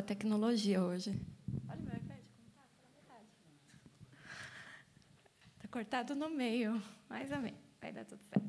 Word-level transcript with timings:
a 0.00 0.02
tecnologia 0.02 0.82
hoje. 0.82 1.10
Olha 1.68 1.78
meu 1.78 1.94
iPad, 1.94 2.18
está? 2.46 2.62
Está 2.98 3.14
Está 5.56 5.68
cortado 5.70 6.14
no 6.14 6.30
meio, 6.30 6.82
mas 7.08 7.30
amém. 7.30 7.54
Vai 7.80 7.92
dar 7.92 8.06
tudo 8.06 8.20
certo. 8.22 8.48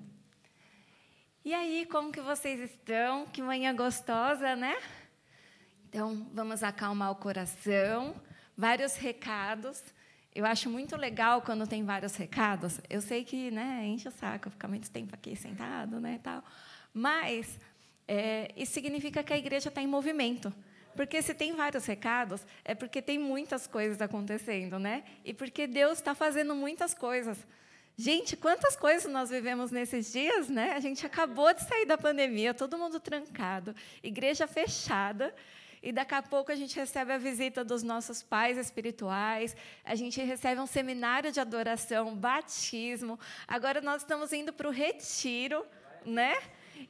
E 1.43 1.53
aí, 1.53 1.85
como 1.87 2.11
que 2.11 2.21
vocês 2.21 2.59
estão? 2.61 3.25
Que 3.25 3.41
manhã 3.41 3.75
gostosa, 3.75 4.55
né? 4.55 4.77
Então, 5.89 6.29
vamos 6.33 6.63
acalmar 6.63 7.11
o 7.11 7.15
coração. 7.15 8.15
Vários 8.55 8.95
recados. 8.95 9.83
Eu 10.33 10.45
acho 10.45 10.69
muito 10.69 10.95
legal 10.95 11.41
quando 11.41 11.67
tem 11.67 11.83
vários 11.83 12.15
recados. 12.15 12.79
Eu 12.89 13.01
sei 13.01 13.25
que 13.25 13.51
né, 13.51 13.85
enche 13.85 14.07
o 14.07 14.11
saco 14.11 14.49
ficar 14.49 14.69
muito 14.69 14.89
tempo 14.89 15.13
aqui 15.13 15.35
sentado, 15.35 15.99
né, 15.99 16.17
tal. 16.23 16.41
Mas 16.93 17.59
é, 18.07 18.53
isso 18.55 18.71
significa 18.71 19.21
que 19.21 19.33
a 19.33 19.37
igreja 19.37 19.67
está 19.67 19.81
em 19.81 19.87
movimento. 19.87 20.53
Porque 20.95 21.21
se 21.21 21.33
tem 21.33 21.53
vários 21.55 21.85
recados, 21.85 22.41
é 22.63 22.75
porque 22.75 23.01
tem 23.01 23.17
muitas 23.17 23.67
coisas 23.67 24.01
acontecendo, 24.01 24.77
né? 24.77 25.03
E 25.23 25.33
porque 25.33 25.67
Deus 25.67 25.97
está 25.97 26.13
fazendo 26.13 26.55
muitas 26.55 26.93
coisas. 26.93 27.37
Gente, 27.97 28.35
quantas 28.35 28.75
coisas 28.75 29.11
nós 29.11 29.29
vivemos 29.29 29.69
nesses 29.69 30.11
dias, 30.11 30.49
né? 30.49 30.73
A 30.73 30.79
gente 30.79 31.05
acabou 31.05 31.53
de 31.53 31.61
sair 31.63 31.85
da 31.85 31.97
pandemia, 31.97 32.53
todo 32.53 32.77
mundo 32.77 32.99
trancado, 32.99 33.75
igreja 34.01 34.47
fechada. 34.47 35.33
E 35.83 35.91
daqui 35.91 36.13
a 36.13 36.21
pouco 36.21 36.51
a 36.51 36.55
gente 36.55 36.75
recebe 36.75 37.11
a 37.11 37.17
visita 37.17 37.63
dos 37.63 37.81
nossos 37.81 38.21
pais 38.21 38.55
espirituais, 38.55 39.55
a 39.83 39.95
gente 39.95 40.21
recebe 40.21 40.61
um 40.61 40.67
seminário 40.67 41.31
de 41.31 41.39
adoração, 41.39 42.15
batismo. 42.15 43.19
Agora 43.47 43.81
nós 43.81 44.03
estamos 44.03 44.31
indo 44.31 44.53
para 44.53 44.67
o 44.67 44.71
retiro, 44.71 45.65
né? 46.05 46.37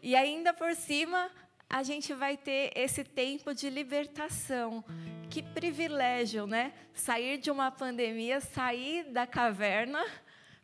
E 0.01 0.13
ainda 0.13 0.53
por 0.53 0.75
cima, 0.75 1.31
a 1.71 1.83
gente 1.83 2.13
vai 2.13 2.35
ter 2.35 2.73
esse 2.75 3.01
tempo 3.01 3.53
de 3.53 3.69
libertação. 3.69 4.83
Que 5.29 5.41
privilégio, 5.41 6.45
né? 6.45 6.73
Sair 6.93 7.37
de 7.37 7.49
uma 7.49 7.71
pandemia, 7.71 8.41
sair 8.41 9.05
da 9.05 9.25
caverna 9.25 10.03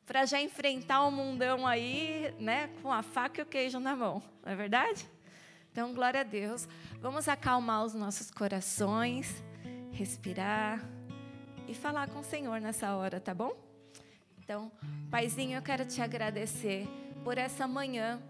para 0.05 0.25
já 0.25 0.41
enfrentar 0.41 1.05
o 1.05 1.07
um 1.07 1.11
mundão 1.11 1.65
aí, 1.65 2.33
né, 2.39 2.69
com 2.81 2.91
a 2.91 3.01
faca 3.01 3.39
e 3.39 3.43
o 3.43 3.45
queijo 3.45 3.79
na 3.79 3.95
mão. 3.95 4.21
Não 4.43 4.51
é 4.51 4.55
verdade? 4.55 5.09
Então, 5.71 5.93
glória 5.93 6.21
a 6.21 6.23
Deus. 6.23 6.67
Vamos 6.99 7.29
acalmar 7.29 7.85
os 7.85 7.93
nossos 7.93 8.29
corações, 8.29 9.41
respirar 9.93 10.83
e 11.69 11.73
falar 11.73 12.09
com 12.09 12.19
o 12.19 12.23
Senhor 12.23 12.59
nessa 12.59 12.95
hora, 12.95 13.19
tá 13.19 13.33
bom? 13.33 13.55
Então, 14.39 14.69
Paizinho, 15.09 15.57
eu 15.57 15.61
quero 15.61 15.85
te 15.85 16.01
agradecer 16.01 16.85
por 17.23 17.37
essa 17.37 17.65
manhã 17.65 18.21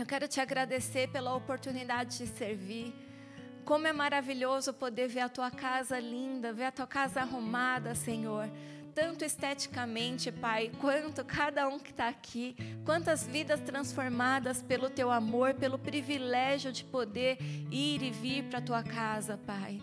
eu 0.00 0.06
quero 0.06 0.26
te 0.26 0.40
agradecer 0.40 1.08
pela 1.08 1.34
oportunidade 1.34 2.18
de 2.18 2.26
servir. 2.26 2.94
Como 3.64 3.86
é 3.86 3.92
maravilhoso 3.92 4.72
poder 4.72 5.08
ver 5.08 5.20
a 5.20 5.28
tua 5.28 5.50
casa 5.50 6.00
linda, 6.00 6.52
ver 6.52 6.64
a 6.64 6.72
tua 6.72 6.86
casa 6.86 7.20
arrumada, 7.20 7.94
Senhor. 7.94 8.48
Tanto 8.94 9.24
esteticamente, 9.24 10.32
Pai, 10.32 10.72
quanto 10.80 11.24
cada 11.24 11.68
um 11.68 11.78
que 11.78 11.90
está 11.90 12.08
aqui. 12.08 12.56
Quantas 12.84 13.26
vidas 13.26 13.60
transformadas 13.60 14.62
pelo 14.62 14.88
teu 14.88 15.10
amor, 15.10 15.54
pelo 15.54 15.78
privilégio 15.78 16.72
de 16.72 16.82
poder 16.82 17.36
ir 17.70 18.02
e 18.02 18.10
vir 18.10 18.44
para 18.44 18.58
a 18.58 18.62
tua 18.62 18.82
casa, 18.82 19.38
Pai. 19.46 19.82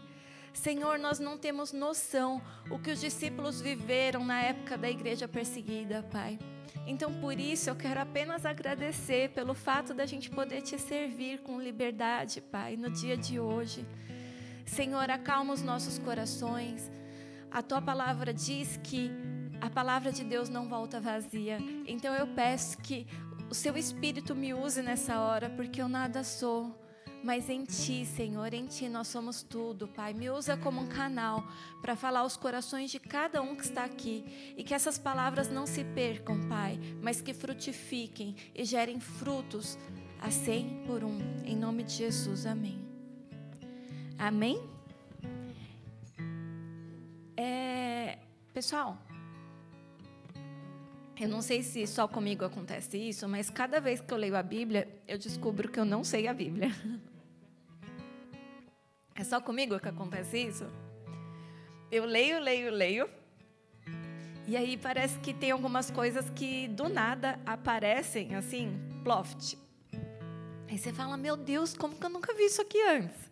Senhor, 0.51 0.97
nós 0.97 1.19
não 1.19 1.37
temos 1.37 1.71
noção 1.71 2.41
o 2.71 2.79
que 2.79 2.89
os 2.89 2.99
discípulos 2.99 3.61
viveram 3.61 4.25
na 4.25 4.41
época 4.41 4.75
da 4.77 4.89
igreja 4.89 5.27
perseguida, 5.27 6.03
Pai. 6.11 6.39
Então, 6.85 7.13
por 7.21 7.39
isso, 7.39 7.69
eu 7.69 7.75
quero 7.75 7.99
apenas 7.99 8.45
agradecer 8.45 9.29
pelo 9.29 9.53
fato 9.53 9.93
da 9.93 10.05
gente 10.05 10.29
poder 10.29 10.61
te 10.61 10.77
servir 10.79 11.39
com 11.39 11.61
liberdade, 11.61 12.41
Pai, 12.41 12.75
no 12.75 12.89
dia 12.89 13.17
de 13.17 13.39
hoje. 13.39 13.85
Senhor, 14.65 15.09
acalma 15.09 15.53
os 15.53 15.61
nossos 15.61 15.97
corações. 15.99 16.91
A 17.49 17.61
tua 17.61 17.81
palavra 17.81 18.33
diz 18.33 18.79
que 18.83 19.11
a 19.61 19.69
palavra 19.69 20.11
de 20.11 20.23
Deus 20.23 20.49
não 20.49 20.67
volta 20.67 20.99
vazia. 20.99 21.57
Então, 21.87 22.13
eu 22.13 22.27
peço 22.27 22.77
que 22.77 23.07
o 23.49 23.53
seu 23.53 23.77
espírito 23.77 24.35
me 24.35 24.53
use 24.53 24.81
nessa 24.81 25.19
hora, 25.19 25.49
porque 25.49 25.81
eu 25.81 25.87
nada 25.87 26.23
sou 26.23 26.86
mas 27.27 27.49
em 27.49 27.65
Ti, 27.65 28.05
Senhor, 28.05 28.53
em 28.53 28.65
Ti 28.67 28.87
nós 28.87 29.09
somos 29.09 29.43
tudo, 29.43 29.85
Pai. 29.85 30.13
Me 30.13 30.29
usa 30.29 30.55
como 30.55 30.79
um 30.79 30.87
canal 30.87 31.45
para 31.81 31.93
falar 31.93 32.21
aos 32.21 32.37
corações 32.37 32.89
de 32.89 33.01
cada 33.01 33.41
um 33.41 33.53
que 33.53 33.65
está 33.65 33.83
aqui 33.83 34.53
e 34.55 34.63
que 34.63 34.73
essas 34.73 34.97
palavras 34.97 35.49
não 35.49 35.65
se 35.67 35.83
percam, 35.83 36.47
Pai, 36.47 36.79
mas 37.01 37.19
que 37.19 37.33
frutifiquem 37.33 38.33
e 38.55 38.63
gerem 38.63 38.97
frutos 39.01 39.77
a 40.21 40.31
cem 40.31 40.81
por 40.87 41.03
um. 41.03 41.19
Em 41.43 41.53
nome 41.53 41.83
de 41.83 41.95
Jesus, 41.95 42.45
amém. 42.45 42.79
Amém? 44.17 44.63
É, 47.35 48.19
pessoal, 48.53 48.97
eu 51.19 51.27
não 51.27 51.41
sei 51.41 51.61
se 51.61 51.85
só 51.87 52.07
comigo 52.07 52.45
acontece 52.45 52.97
isso, 52.97 53.27
mas 53.27 53.49
cada 53.49 53.81
vez 53.81 53.99
que 53.99 54.13
eu 54.13 54.17
leio 54.17 54.37
a 54.37 54.43
Bíblia, 54.43 54.87
eu 55.05 55.17
descubro 55.17 55.69
que 55.69 55.77
eu 55.77 55.83
não 55.83 56.05
sei 56.05 56.25
a 56.25 56.33
Bíblia. 56.33 56.69
É 59.19 59.23
só 59.23 59.41
comigo 59.41 59.79
que 59.79 59.89
acontece 59.89 60.37
isso? 60.37 60.67
Eu 61.91 62.05
leio, 62.05 62.39
leio, 62.39 62.71
leio. 62.71 63.09
E 64.45 64.55
aí 64.55 64.77
parece 64.77 65.17
que 65.19 65.33
tem 65.33 65.49
algumas 65.49 65.89
coisas 65.89 66.29
que 66.29 66.67
do 66.67 66.87
nada 66.87 67.39
aparecem 67.43 68.35
assim, 68.35 68.79
ploft. 69.03 69.57
Aí 70.69 70.77
você 70.77 70.93
fala, 70.93 71.17
meu 71.17 71.35
Deus, 71.35 71.73
como 71.73 71.95
que 71.95 72.05
eu 72.05 72.09
nunca 72.09 72.33
vi 72.35 72.45
isso 72.45 72.61
aqui 72.61 72.79
antes? 72.83 73.31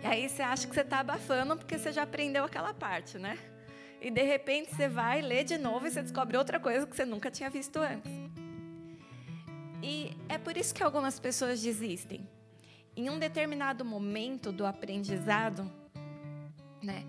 E 0.00 0.06
aí 0.06 0.28
você 0.28 0.42
acha 0.42 0.68
que 0.68 0.74
você 0.74 0.82
está 0.82 1.00
abafando 1.00 1.56
porque 1.56 1.76
você 1.76 1.90
já 1.90 2.04
aprendeu 2.04 2.44
aquela 2.44 2.72
parte, 2.72 3.18
né? 3.18 3.36
E 4.00 4.12
de 4.12 4.22
repente 4.22 4.74
você 4.74 4.88
vai 4.88 5.20
ler 5.20 5.42
de 5.42 5.58
novo 5.58 5.88
e 5.88 5.90
você 5.90 6.02
descobre 6.02 6.36
outra 6.36 6.60
coisa 6.60 6.86
que 6.86 6.94
você 6.94 7.04
nunca 7.04 7.32
tinha 7.32 7.50
visto 7.50 7.78
antes. 7.78 8.12
E 9.82 10.16
é 10.28 10.38
por 10.38 10.56
isso 10.56 10.72
que 10.72 10.82
algumas 10.84 11.18
pessoas 11.18 11.60
desistem. 11.60 12.28
Em 12.94 13.08
um 13.08 13.18
determinado 13.18 13.84
momento 13.84 14.52
do 14.52 14.66
aprendizado, 14.66 15.70
né? 16.82 17.04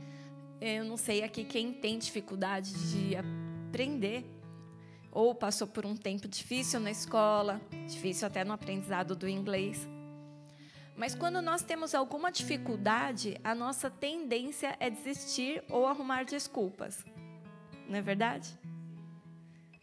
Eu 0.62 0.86
não 0.86 0.96
sei 0.96 1.24
aqui 1.24 1.44
quem 1.44 1.74
tem 1.74 2.00
dificuldade 2.00 2.72
de 2.92 3.16
aprender 3.16 4.26
ou 5.12 5.36
passou 5.36 5.68
por 5.68 5.86
um 5.86 5.96
tempo 5.96 6.28
difícil 6.28 6.80
na 6.80 6.90
escola, 6.90 7.62
difícil 7.88 8.26
até 8.26 8.44
no 8.44 8.54
aprendizado 8.54 9.16
do 9.16 9.28
inglês. 9.28 9.88
Mas 10.96 11.14
quando 11.16 11.42
nós 11.42 11.62
temos 11.64 11.94
alguma 11.94 12.32
dificuldade, 12.32 13.38
a 13.44 13.54
nossa 13.54 13.90
tendência 13.90 14.76
é 14.80 14.90
desistir 14.90 15.64
ou 15.70 15.86
arrumar 15.86 16.24
desculpas. 16.24 17.04
Não 17.90 17.98
é 17.98 18.02
verdade? 18.02 18.58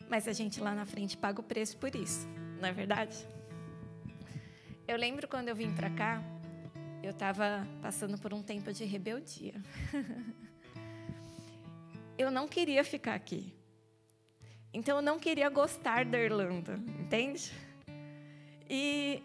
Mas 0.08 0.26
a 0.26 0.32
gente 0.32 0.60
lá 0.60 0.74
na 0.74 0.86
frente 0.86 1.16
paga 1.16 1.40
o 1.40 1.44
preço 1.44 1.76
por 1.76 1.94
isso, 1.94 2.26
não 2.60 2.68
é 2.68 2.72
verdade? 2.72 3.16
Eu 4.90 4.96
lembro 4.96 5.28
quando 5.28 5.48
eu 5.48 5.54
vim 5.54 5.72
para 5.72 5.88
cá, 5.88 6.20
eu 7.00 7.12
estava 7.12 7.64
passando 7.80 8.18
por 8.18 8.34
um 8.34 8.42
tempo 8.42 8.72
de 8.72 8.84
rebeldia. 8.84 9.54
eu 12.18 12.28
não 12.28 12.48
queria 12.48 12.82
ficar 12.82 13.14
aqui. 13.14 13.54
Então 14.74 14.96
eu 14.96 15.02
não 15.02 15.16
queria 15.16 15.48
gostar 15.48 16.04
da 16.04 16.18
Irlanda, 16.18 16.74
entende? 16.98 17.52
E 18.68 19.22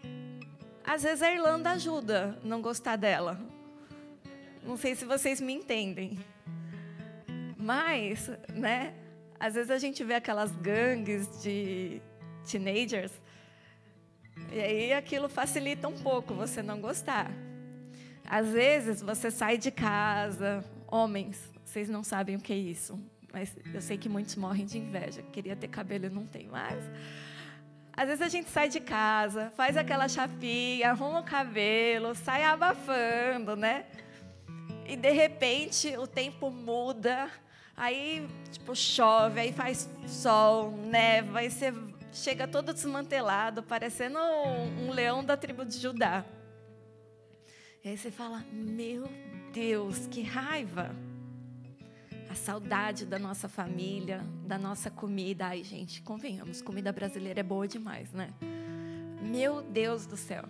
às 0.84 1.02
vezes 1.02 1.20
a 1.20 1.32
Irlanda 1.32 1.72
ajuda 1.72 2.38
não 2.44 2.62
gostar 2.62 2.94
dela. 2.94 3.36
Não 4.62 4.76
sei 4.76 4.94
se 4.94 5.04
vocês 5.04 5.40
me 5.40 5.52
entendem. 5.52 6.16
Mas, 7.56 8.30
né? 8.54 8.94
Às 9.40 9.54
vezes 9.54 9.72
a 9.72 9.78
gente 9.78 10.04
vê 10.04 10.14
aquelas 10.14 10.54
gangues 10.54 11.42
de 11.42 12.00
teenagers 12.48 13.10
e 14.52 14.60
aí 14.60 14.92
aquilo 14.92 15.28
facilita 15.28 15.88
um 15.88 15.96
pouco 15.96 16.34
você 16.34 16.62
não 16.62 16.80
gostar. 16.80 17.30
Às 18.28 18.48
vezes 18.48 19.02
você 19.02 19.30
sai 19.30 19.56
de 19.56 19.70
casa, 19.70 20.64
homens, 20.86 21.38
vocês 21.64 21.88
não 21.88 22.02
sabem 22.02 22.36
o 22.36 22.40
que 22.40 22.52
é 22.52 22.56
isso, 22.56 22.98
mas 23.32 23.54
eu 23.72 23.80
sei 23.80 23.98
que 23.98 24.08
muitos 24.08 24.36
morrem 24.36 24.64
de 24.64 24.78
inveja. 24.78 25.22
Queria 25.32 25.54
ter 25.54 25.68
cabelo 25.68 26.08
não 26.10 26.26
tem 26.26 26.46
mais. 26.46 26.82
Às 27.92 28.08
vezes 28.08 28.22
a 28.22 28.28
gente 28.28 28.50
sai 28.50 28.68
de 28.68 28.80
casa, 28.80 29.50
faz 29.56 29.76
aquela 29.76 30.08
chapinha, 30.08 30.90
arruma 30.90 31.20
o 31.20 31.24
cabelo, 31.24 32.14
sai 32.14 32.42
abafando, 32.42 33.56
né? 33.56 33.86
E 34.86 34.96
de 34.96 35.10
repente 35.10 35.96
o 35.96 36.06
tempo 36.06 36.50
muda, 36.50 37.30
aí 37.76 38.28
tipo 38.52 38.76
chove, 38.76 39.40
aí 39.40 39.52
faz 39.52 39.88
sol, 40.06 40.72
neva, 40.72 41.38
aí 41.38 41.50
você 41.50 41.72
chega 42.16 42.48
todo 42.48 42.72
desmantelado, 42.72 43.62
parecendo 43.62 44.18
um, 44.18 44.90
leão 44.90 45.24
da 45.24 45.36
tribo 45.36 45.64
de 45.64 45.78
Judá. 45.78 46.24
E 47.84 47.88
aí 47.90 47.96
você 47.98 48.10
fala: 48.10 48.44
Meu 48.52 49.04
Deus, 49.52 50.06
que 50.06 50.22
raiva! 50.22 50.94
a 52.28 52.34
saudade 52.34 53.06
da 53.06 53.18
nossa 53.18 53.48
família, 53.48 54.22
da 54.44 54.58
nossa 54.58 54.90
comida. 54.90 55.46
Ai, 55.46 55.62
gente, 55.62 56.02
convenhamos, 56.02 56.60
comida 56.60 56.92
brasileira 56.92 57.40
é 57.40 57.42
boa 57.42 57.68
demais, 57.68 58.12
né? 58.12 58.34
Meu 59.22 59.62
Deus 59.62 60.06
do 60.06 60.16
céu. 60.16 60.44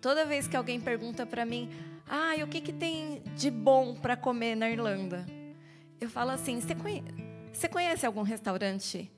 Toda 0.00 0.26
vez 0.26 0.46
que 0.46 0.56
alguém 0.56 0.80
pergunta 0.80 1.24
para 1.24 1.46
mim, 1.46 1.70
ah, 2.06 2.36
e 2.36 2.42
o 2.42 2.48
que, 2.48 2.60
que 2.60 2.72
tem 2.72 3.22
de 3.36 3.50
bom 3.50 3.94
para 3.94 4.16
comer 4.16 4.56
na 4.56 4.68
Irlanda? 4.68 5.24
Eu 6.00 6.10
falo 6.10 6.32
assim, 6.32 6.60
você 6.60 7.68
conhece 7.68 8.04
algum 8.04 8.22
restaurante 8.22 9.10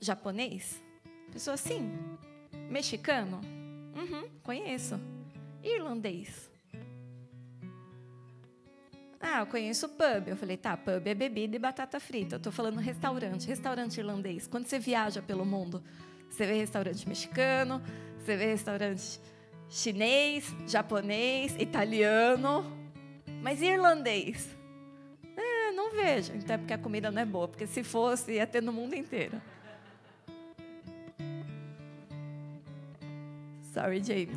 japonês? 0.00 0.82
Pessoa, 1.32 1.56
sim. 1.56 1.92
Mexicano? 2.70 3.40
Uhum, 3.94 4.28
conheço. 4.42 4.98
Irlandês? 5.62 6.48
Ah, 9.20 9.40
eu 9.40 9.46
conheço 9.46 9.88
pub. 9.88 10.28
Eu 10.28 10.36
falei, 10.36 10.56
tá, 10.56 10.76
pub 10.76 11.06
é 11.06 11.14
bebida 11.14 11.56
e 11.56 11.58
batata 11.58 11.98
frita. 11.98 12.36
Eu 12.36 12.38
estou 12.38 12.52
falando 12.52 12.78
restaurante, 12.78 13.46
restaurante 13.46 13.98
irlandês. 13.98 14.46
Quando 14.46 14.66
você 14.66 14.78
viaja 14.78 15.20
pelo 15.20 15.44
mundo, 15.44 15.82
você 16.30 16.46
vê 16.46 16.54
restaurante 16.54 17.08
mexicano, 17.08 17.82
você 18.18 18.36
vê 18.36 18.46
restaurante 18.46 19.20
chinês, 19.68 20.54
japonês, 20.66 21.54
italiano, 21.58 22.64
mas 23.42 23.60
irlandês? 23.60 24.48
É, 25.36 25.72
não 25.72 25.90
vejo. 25.90 26.32
Então 26.34 26.54
é 26.54 26.58
porque 26.58 26.72
a 26.72 26.78
comida 26.78 27.10
não 27.10 27.20
é 27.20 27.26
boa, 27.26 27.48
porque 27.48 27.66
se 27.66 27.82
fosse, 27.82 28.32
ia 28.32 28.46
ter 28.46 28.62
no 28.62 28.72
mundo 28.72 28.94
inteiro. 28.94 29.40
Sorry, 33.78 34.02
James. 34.02 34.34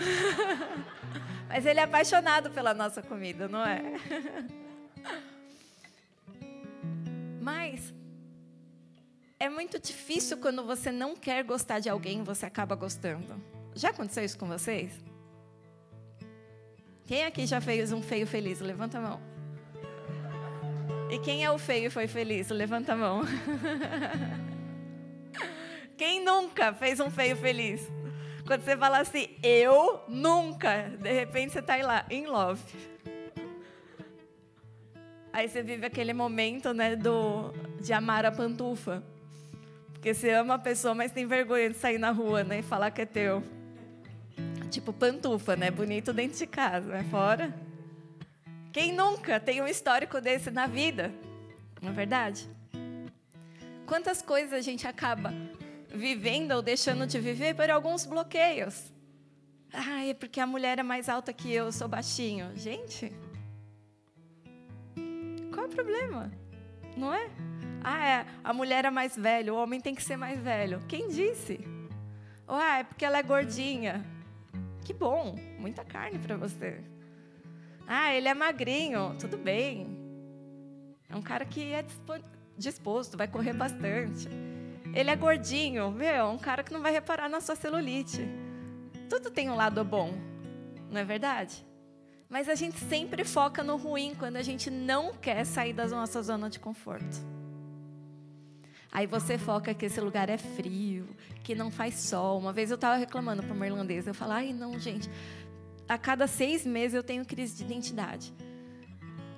Mas 1.46 1.66
ele 1.66 1.78
é 1.78 1.82
apaixonado 1.82 2.50
pela 2.50 2.72
nossa 2.72 3.02
comida, 3.02 3.46
não 3.46 3.62
é? 3.62 3.82
Mas 7.38 7.92
é 9.38 9.50
muito 9.50 9.78
difícil 9.78 10.38
quando 10.38 10.64
você 10.64 10.90
não 10.90 11.14
quer 11.14 11.44
gostar 11.44 11.80
de 11.80 11.90
alguém, 11.90 12.24
você 12.24 12.46
acaba 12.46 12.74
gostando. 12.74 13.38
Já 13.74 13.90
aconteceu 13.90 14.24
isso 14.24 14.38
com 14.38 14.46
vocês? 14.46 14.90
Quem 17.04 17.24
aqui 17.24 17.44
já 17.44 17.60
fez 17.60 17.92
um 17.92 18.00
feio 18.00 18.26
feliz? 18.26 18.58
Levanta 18.60 18.96
a 18.96 19.02
mão. 19.02 19.20
E 21.10 21.18
quem 21.18 21.44
é 21.44 21.50
o 21.50 21.58
feio 21.58 21.88
e 21.88 21.90
foi 21.90 22.08
feliz? 22.08 22.48
Levanta 22.48 22.94
a 22.94 22.96
mão. 22.96 23.20
Quem 25.94 26.24
nunca 26.24 26.72
fez 26.72 27.00
um 27.00 27.10
feio 27.10 27.36
feliz? 27.36 27.86
Quando 28.46 28.62
você 28.62 28.76
fala 28.76 28.98
assim, 28.98 29.28
eu 29.42 30.02
nunca, 30.08 30.88
de 31.00 31.12
repente 31.12 31.52
você 31.52 31.60
está 31.60 31.76
lá, 31.76 32.04
em 32.10 32.26
love. 32.26 32.62
Aí 35.32 35.48
você 35.48 35.62
vive 35.62 35.86
aquele 35.86 36.12
momento, 36.12 36.74
né, 36.74 36.96
do, 36.96 37.52
de 37.80 37.92
amar 37.92 38.26
a 38.26 38.32
pantufa. 38.32 39.02
Porque 39.92 40.12
você 40.12 40.30
ama 40.30 40.54
a 40.54 40.58
pessoa, 40.58 40.94
mas 40.94 41.12
tem 41.12 41.26
vergonha 41.26 41.70
de 41.70 41.76
sair 41.76 41.98
na 41.98 42.10
rua, 42.10 42.42
né, 42.42 42.58
e 42.58 42.62
falar 42.62 42.90
que 42.90 43.02
é 43.02 43.06
teu. 43.06 43.42
Tipo 44.70 44.92
pantufa, 44.92 45.54
né, 45.54 45.70
bonito 45.70 46.12
dentro 46.12 46.36
de 46.36 46.46
casa, 46.46 46.88
né, 46.88 47.06
fora. 47.10 47.54
Quem 48.72 48.92
nunca 48.92 49.38
tem 49.38 49.62
um 49.62 49.68
histórico 49.68 50.20
desse 50.20 50.50
na 50.50 50.66
vida? 50.66 51.12
Não 51.80 51.90
é 51.90 51.92
verdade? 51.92 52.48
Quantas 53.86 54.20
coisas 54.20 54.52
a 54.52 54.60
gente 54.60 54.86
acaba 54.86 55.32
vivendo 55.94 56.52
ou 56.52 56.62
deixando 56.62 57.06
de 57.06 57.18
viver 57.18 57.54
por 57.54 57.70
alguns 57.70 58.04
bloqueios. 58.04 58.92
Ah, 59.72 60.04
é 60.04 60.14
porque 60.14 60.40
a 60.40 60.46
mulher 60.46 60.78
é 60.78 60.82
mais 60.82 61.08
alta 61.08 61.32
que 61.32 61.52
eu, 61.52 61.66
eu 61.66 61.72
sou 61.72 61.88
baixinho. 61.88 62.50
Gente, 62.56 63.12
qual 65.52 65.66
é 65.66 65.68
o 65.68 65.70
problema? 65.70 66.30
Não 66.96 67.12
é? 67.12 67.30
Ah, 67.82 68.06
é, 68.06 68.26
a 68.44 68.52
mulher 68.52 68.84
é 68.84 68.90
mais 68.90 69.16
velha, 69.16 69.52
o 69.52 69.56
homem 69.56 69.80
tem 69.80 69.94
que 69.94 70.02
ser 70.02 70.16
mais 70.16 70.38
velho. 70.40 70.82
Quem 70.86 71.08
disse? 71.08 71.60
Ou, 72.46 72.54
ah, 72.54 72.78
é 72.78 72.84
porque 72.84 73.04
ela 73.04 73.18
é 73.18 73.22
gordinha. 73.22 74.04
Que 74.84 74.92
bom, 74.92 75.36
muita 75.58 75.84
carne 75.84 76.18
para 76.18 76.36
você. 76.36 76.80
Ah, 77.86 78.12
ele 78.12 78.28
é 78.28 78.34
magrinho, 78.34 79.16
tudo 79.18 79.36
bem. 79.36 79.86
É 81.08 81.16
um 81.16 81.22
cara 81.22 81.44
que 81.44 81.72
é 81.72 81.84
disposto, 82.56 83.16
vai 83.16 83.26
correr 83.26 83.52
bastante. 83.52 84.28
Ele 84.94 85.10
é 85.10 85.16
gordinho, 85.16 85.90
meu, 85.90 86.26
um 86.26 86.38
cara 86.38 86.62
que 86.62 86.72
não 86.72 86.82
vai 86.82 86.92
reparar 86.92 87.28
na 87.28 87.40
sua 87.40 87.56
celulite. 87.56 88.28
Tudo 89.08 89.30
tem 89.30 89.48
um 89.48 89.54
lado 89.54 89.82
bom, 89.82 90.12
não 90.90 91.00
é 91.00 91.04
verdade? 91.04 91.64
Mas 92.28 92.48
a 92.48 92.54
gente 92.54 92.78
sempre 92.78 93.24
foca 93.24 93.62
no 93.62 93.76
ruim 93.76 94.14
quando 94.18 94.36
a 94.36 94.42
gente 94.42 94.70
não 94.70 95.14
quer 95.14 95.44
sair 95.44 95.72
da 95.72 95.86
nossa 95.86 96.22
zona 96.22 96.50
de 96.50 96.58
conforto. 96.58 97.16
Aí 98.90 99.06
você 99.06 99.38
foca 99.38 99.72
que 99.72 99.86
esse 99.86 100.00
lugar 100.00 100.28
é 100.28 100.36
frio, 100.36 101.08
que 101.42 101.54
não 101.54 101.70
faz 101.70 101.94
sol. 101.94 102.38
Uma 102.38 102.52
vez 102.52 102.70
eu 102.70 102.74
estava 102.74 102.96
reclamando 102.96 103.42
para 103.42 103.54
uma 103.54 103.66
irlandesa, 103.66 104.10
eu 104.10 104.14
falei, 104.14 104.48
ai 104.48 104.52
não, 104.52 104.78
gente, 104.78 105.10
a 105.88 105.96
cada 105.96 106.26
seis 106.26 106.66
meses 106.66 106.94
eu 106.94 107.02
tenho 107.02 107.24
crise 107.24 107.56
de 107.56 107.64
identidade. 107.64 108.34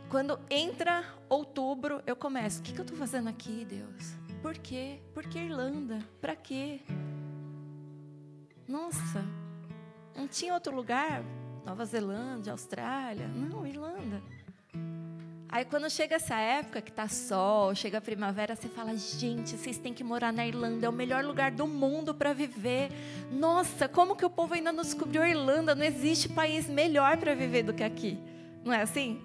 Quando 0.08 0.38
entra 0.50 1.04
outubro, 1.28 2.02
eu 2.06 2.16
começo, 2.16 2.60
o 2.60 2.62
que, 2.62 2.72
que 2.72 2.80
eu 2.80 2.84
estou 2.84 2.98
fazendo 2.98 3.28
aqui, 3.28 3.64
Deus? 3.64 4.23
Por 4.44 4.58
quê? 4.58 4.98
Por 5.14 5.26
que 5.26 5.38
Irlanda? 5.38 6.06
Para 6.20 6.36
quê? 6.36 6.80
Nossa, 8.68 9.24
não 10.14 10.28
tinha 10.28 10.52
outro 10.52 10.76
lugar? 10.76 11.24
Nova 11.64 11.82
Zelândia, 11.86 12.52
Austrália? 12.52 13.26
Não, 13.26 13.66
Irlanda. 13.66 14.22
Aí 15.48 15.64
quando 15.64 15.88
chega 15.88 16.16
essa 16.16 16.34
época 16.34 16.82
que 16.82 16.92
tá 16.92 17.08
sol, 17.08 17.74
chega 17.74 17.96
a 17.96 18.00
primavera, 18.02 18.54
você 18.54 18.68
fala: 18.68 18.94
"Gente, 18.94 19.56
vocês 19.56 19.78
têm 19.78 19.94
que 19.94 20.04
morar 20.04 20.30
na 20.30 20.46
Irlanda, 20.46 20.84
é 20.84 20.90
o 20.90 20.92
melhor 20.92 21.24
lugar 21.24 21.50
do 21.50 21.66
mundo 21.66 22.14
para 22.14 22.34
viver". 22.34 22.90
Nossa, 23.32 23.88
como 23.88 24.14
que 24.14 24.26
o 24.26 24.30
povo 24.30 24.52
ainda 24.52 24.72
não 24.72 24.82
descobriu 24.82 25.22
a 25.22 25.28
Irlanda? 25.30 25.74
Não 25.74 25.86
existe 25.86 26.28
país 26.28 26.68
melhor 26.68 27.16
para 27.16 27.34
viver 27.34 27.62
do 27.62 27.72
que 27.72 27.82
aqui. 27.82 28.18
Não 28.62 28.74
é 28.74 28.82
assim? 28.82 29.22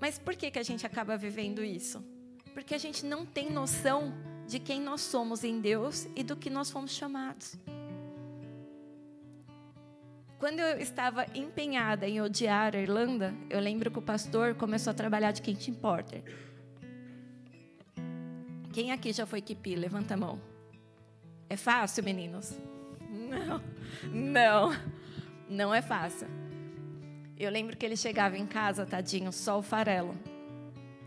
Mas 0.00 0.20
por 0.20 0.36
que 0.36 0.52
que 0.52 0.58
a 0.60 0.62
gente 0.62 0.86
acaba 0.86 1.16
vivendo 1.16 1.64
isso? 1.64 2.14
Porque 2.56 2.74
a 2.74 2.78
gente 2.78 3.04
não 3.04 3.26
tem 3.26 3.50
noção 3.50 4.14
de 4.46 4.58
quem 4.58 4.80
nós 4.80 5.02
somos 5.02 5.44
em 5.44 5.60
Deus 5.60 6.08
e 6.16 6.22
do 6.22 6.34
que 6.34 6.48
nós 6.48 6.70
fomos 6.70 6.92
chamados. 6.92 7.54
Quando 10.38 10.60
eu 10.60 10.78
estava 10.78 11.26
empenhada 11.34 12.08
em 12.08 12.18
odiar 12.22 12.74
a 12.74 12.78
Irlanda, 12.78 13.34
eu 13.50 13.60
lembro 13.60 13.90
que 13.90 13.98
o 13.98 14.02
pastor 14.02 14.54
começou 14.54 14.90
a 14.90 14.94
trabalhar 14.94 15.32
de 15.32 15.42
Quentin 15.42 15.74
Porter. 15.74 16.22
Quem 18.72 18.90
aqui 18.90 19.12
já 19.12 19.26
foi 19.26 19.42
kipi? 19.42 19.76
Levanta 19.76 20.14
a 20.14 20.16
mão. 20.16 20.40
É 21.50 21.58
fácil, 21.58 22.02
meninos? 22.02 22.58
Não, 23.10 23.60
não, 24.10 24.72
não 25.46 25.74
é 25.74 25.82
fácil. 25.82 26.26
Eu 27.38 27.50
lembro 27.50 27.76
que 27.76 27.84
ele 27.84 27.98
chegava 27.98 28.38
em 28.38 28.46
casa, 28.46 28.86
tadinho, 28.86 29.30
só 29.30 29.58
o 29.58 29.62
farelo. 29.62 30.16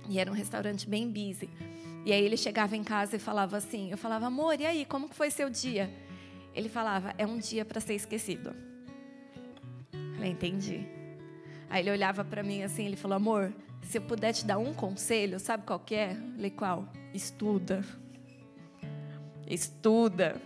E 0.10 0.20
era 0.20 0.30
um 0.30 0.34
restaurante 0.34 0.90
bem 0.90 1.08
busy. 1.08 1.50
E 2.04 2.12
aí 2.12 2.24
ele 2.24 2.36
chegava 2.36 2.76
em 2.76 2.84
casa 2.84 3.16
e 3.16 3.20
falava 3.20 3.56
assim: 3.56 3.92
Eu 3.92 3.98
falava, 3.98 4.26
amor, 4.26 4.60
e 4.60 4.66
aí, 4.66 4.86
como 4.86 5.08
foi 5.08 5.30
seu 5.30 5.50
dia? 5.50 5.90
Ele 6.54 6.68
falava: 6.68 7.14
É 7.18 7.26
um 7.26 7.38
dia 7.38 7.64
para 7.64 7.80
ser 7.80 7.94
esquecido. 7.94 8.54
Eu 9.94 10.14
falei, 10.16 10.32
entendi. 10.32 10.86
Aí 11.70 11.84
ele 11.84 11.92
olhava 11.92 12.26
para 12.26 12.42
mim 12.42 12.64
assim, 12.64 12.88
ele 12.88 12.96
falou: 12.96 13.16
Amor, 13.16 13.54
se 13.84 13.98
eu 13.98 14.02
puder 14.02 14.34
te 14.34 14.46
dar 14.46 14.58
um 14.58 14.74
conselho, 14.74 15.40
sabe 15.40 15.66
qual 15.66 15.80
que 15.80 15.96
é? 15.96 16.14
Eu 16.14 16.34
falei, 16.34 16.52
qual? 16.52 16.90
Estuda. 17.14 17.84
Estuda. 19.48 20.42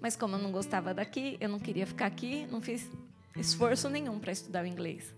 Mas 0.00 0.16
como 0.16 0.36
eu 0.36 0.38
não 0.38 0.50
gostava 0.50 0.94
daqui, 0.94 1.36
eu 1.40 1.48
não 1.48 1.58
queria 1.58 1.86
ficar 1.86 2.06
aqui, 2.06 2.46
não 2.50 2.60
fiz 2.60 2.88
esforço 3.36 3.88
nenhum 3.88 4.18
para 4.18 4.32
estudar 4.32 4.64
o 4.64 4.66
inglês. 4.66 5.14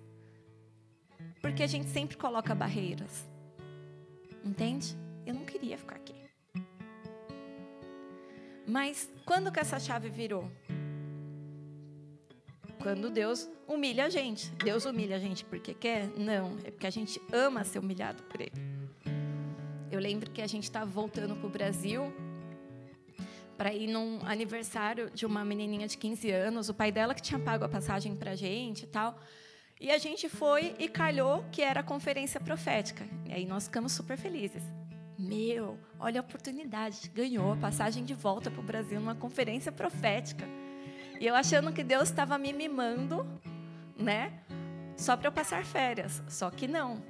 Porque 1.43 1.65
a 1.65 1.67
gente 1.67 1.89
sempre 1.89 2.17
coloca 2.17 2.55
barreiras. 2.55 3.29
Entende? 4.45 4.97
Eu 5.27 5.35
não 5.35 5.45
queria 5.45 5.77
ficar 5.77 5.97
aqui. 5.97 6.15
Mas 8.67 9.11
quando 9.27 9.51
que 9.51 9.61
essa 9.61 9.79
chave 9.79 10.09
virou? 10.09 10.49
Quando 12.81 13.11
Deus 13.11 13.51
humilha 13.67 14.07
a 14.07 14.09
gente. 14.09 14.51
Deus 14.65 14.85
humilha 14.85 15.17
a 15.17 15.19
gente 15.19 15.45
porque 15.45 15.75
quer? 15.75 16.09
Não, 16.17 16.57
é 16.65 16.71
porque 16.71 16.87
a 16.87 16.91
gente 16.91 17.21
ama 17.33 17.65
ser 17.65 17.81
humilhado 17.81 18.23
por 18.25 18.41
Ele. 18.41 18.53
Eu 19.91 20.01
lembro 20.01 20.31
que 20.31 20.41
a 20.41 20.47
gente 20.47 20.65
estava 20.65 20.87
voltando 20.87 21.37
para 21.37 21.47
o 21.47 21.51
Brasil 21.51 22.13
para 23.57 23.73
ir 23.75 23.87
num 23.87 24.19
aniversário 24.25 25.11
de 25.11 25.27
uma 25.27 25.45
menininha 25.45 25.87
de 25.87 25.97
15 25.99 26.31
anos. 26.31 26.69
O 26.69 26.75
pai 26.75 26.91
dela 26.91 27.15
que 27.15 27.23
tinha 27.23 27.39
pago 27.39 27.65
a 27.65 27.69
passagem 27.69 28.17
para 28.17 28.33
a 28.33 28.35
gente 28.35 28.85
e 28.85 28.87
tal. 28.87 29.19
E 29.83 29.91
a 29.91 29.99
gente 29.99 30.29
foi 30.29 30.77
e 30.79 30.89
calhou 30.89 31.45
que 31.51 31.61
era 31.61 31.81
a 31.81 31.83
conferência 31.83 32.39
profética. 32.39 33.05
E 33.27 33.33
aí 33.33 33.45
nós 33.45 33.65
ficamos 33.65 33.91
super 33.91 34.17
felizes. 34.17 34.63
Meu, 35.19 35.77
olha 35.99 36.21
a 36.21 36.23
oportunidade, 36.23 37.11
ganhou 37.13 37.53
a 37.53 37.57
passagem 37.57 38.05
de 38.05 38.15
volta 38.15 38.49
para 38.49 38.61
o 38.61 38.63
Brasil 38.63 39.01
numa 39.01 39.17
conferência 39.17 39.73
profética. 39.73 40.47
E 41.21 41.27
eu 41.27 41.35
achando 41.35 41.73
que 41.73 41.83
Deus 41.83 42.05
estava 42.05 42.39
me 42.39 42.53
mimando, 42.53 43.27
né? 43.97 44.33
Só 44.97 45.17
para 45.17 45.27
eu 45.27 45.33
passar 45.33 45.65
férias. 45.65 46.23
Só 46.29 46.49
que 46.49 46.69
não, 46.69 47.03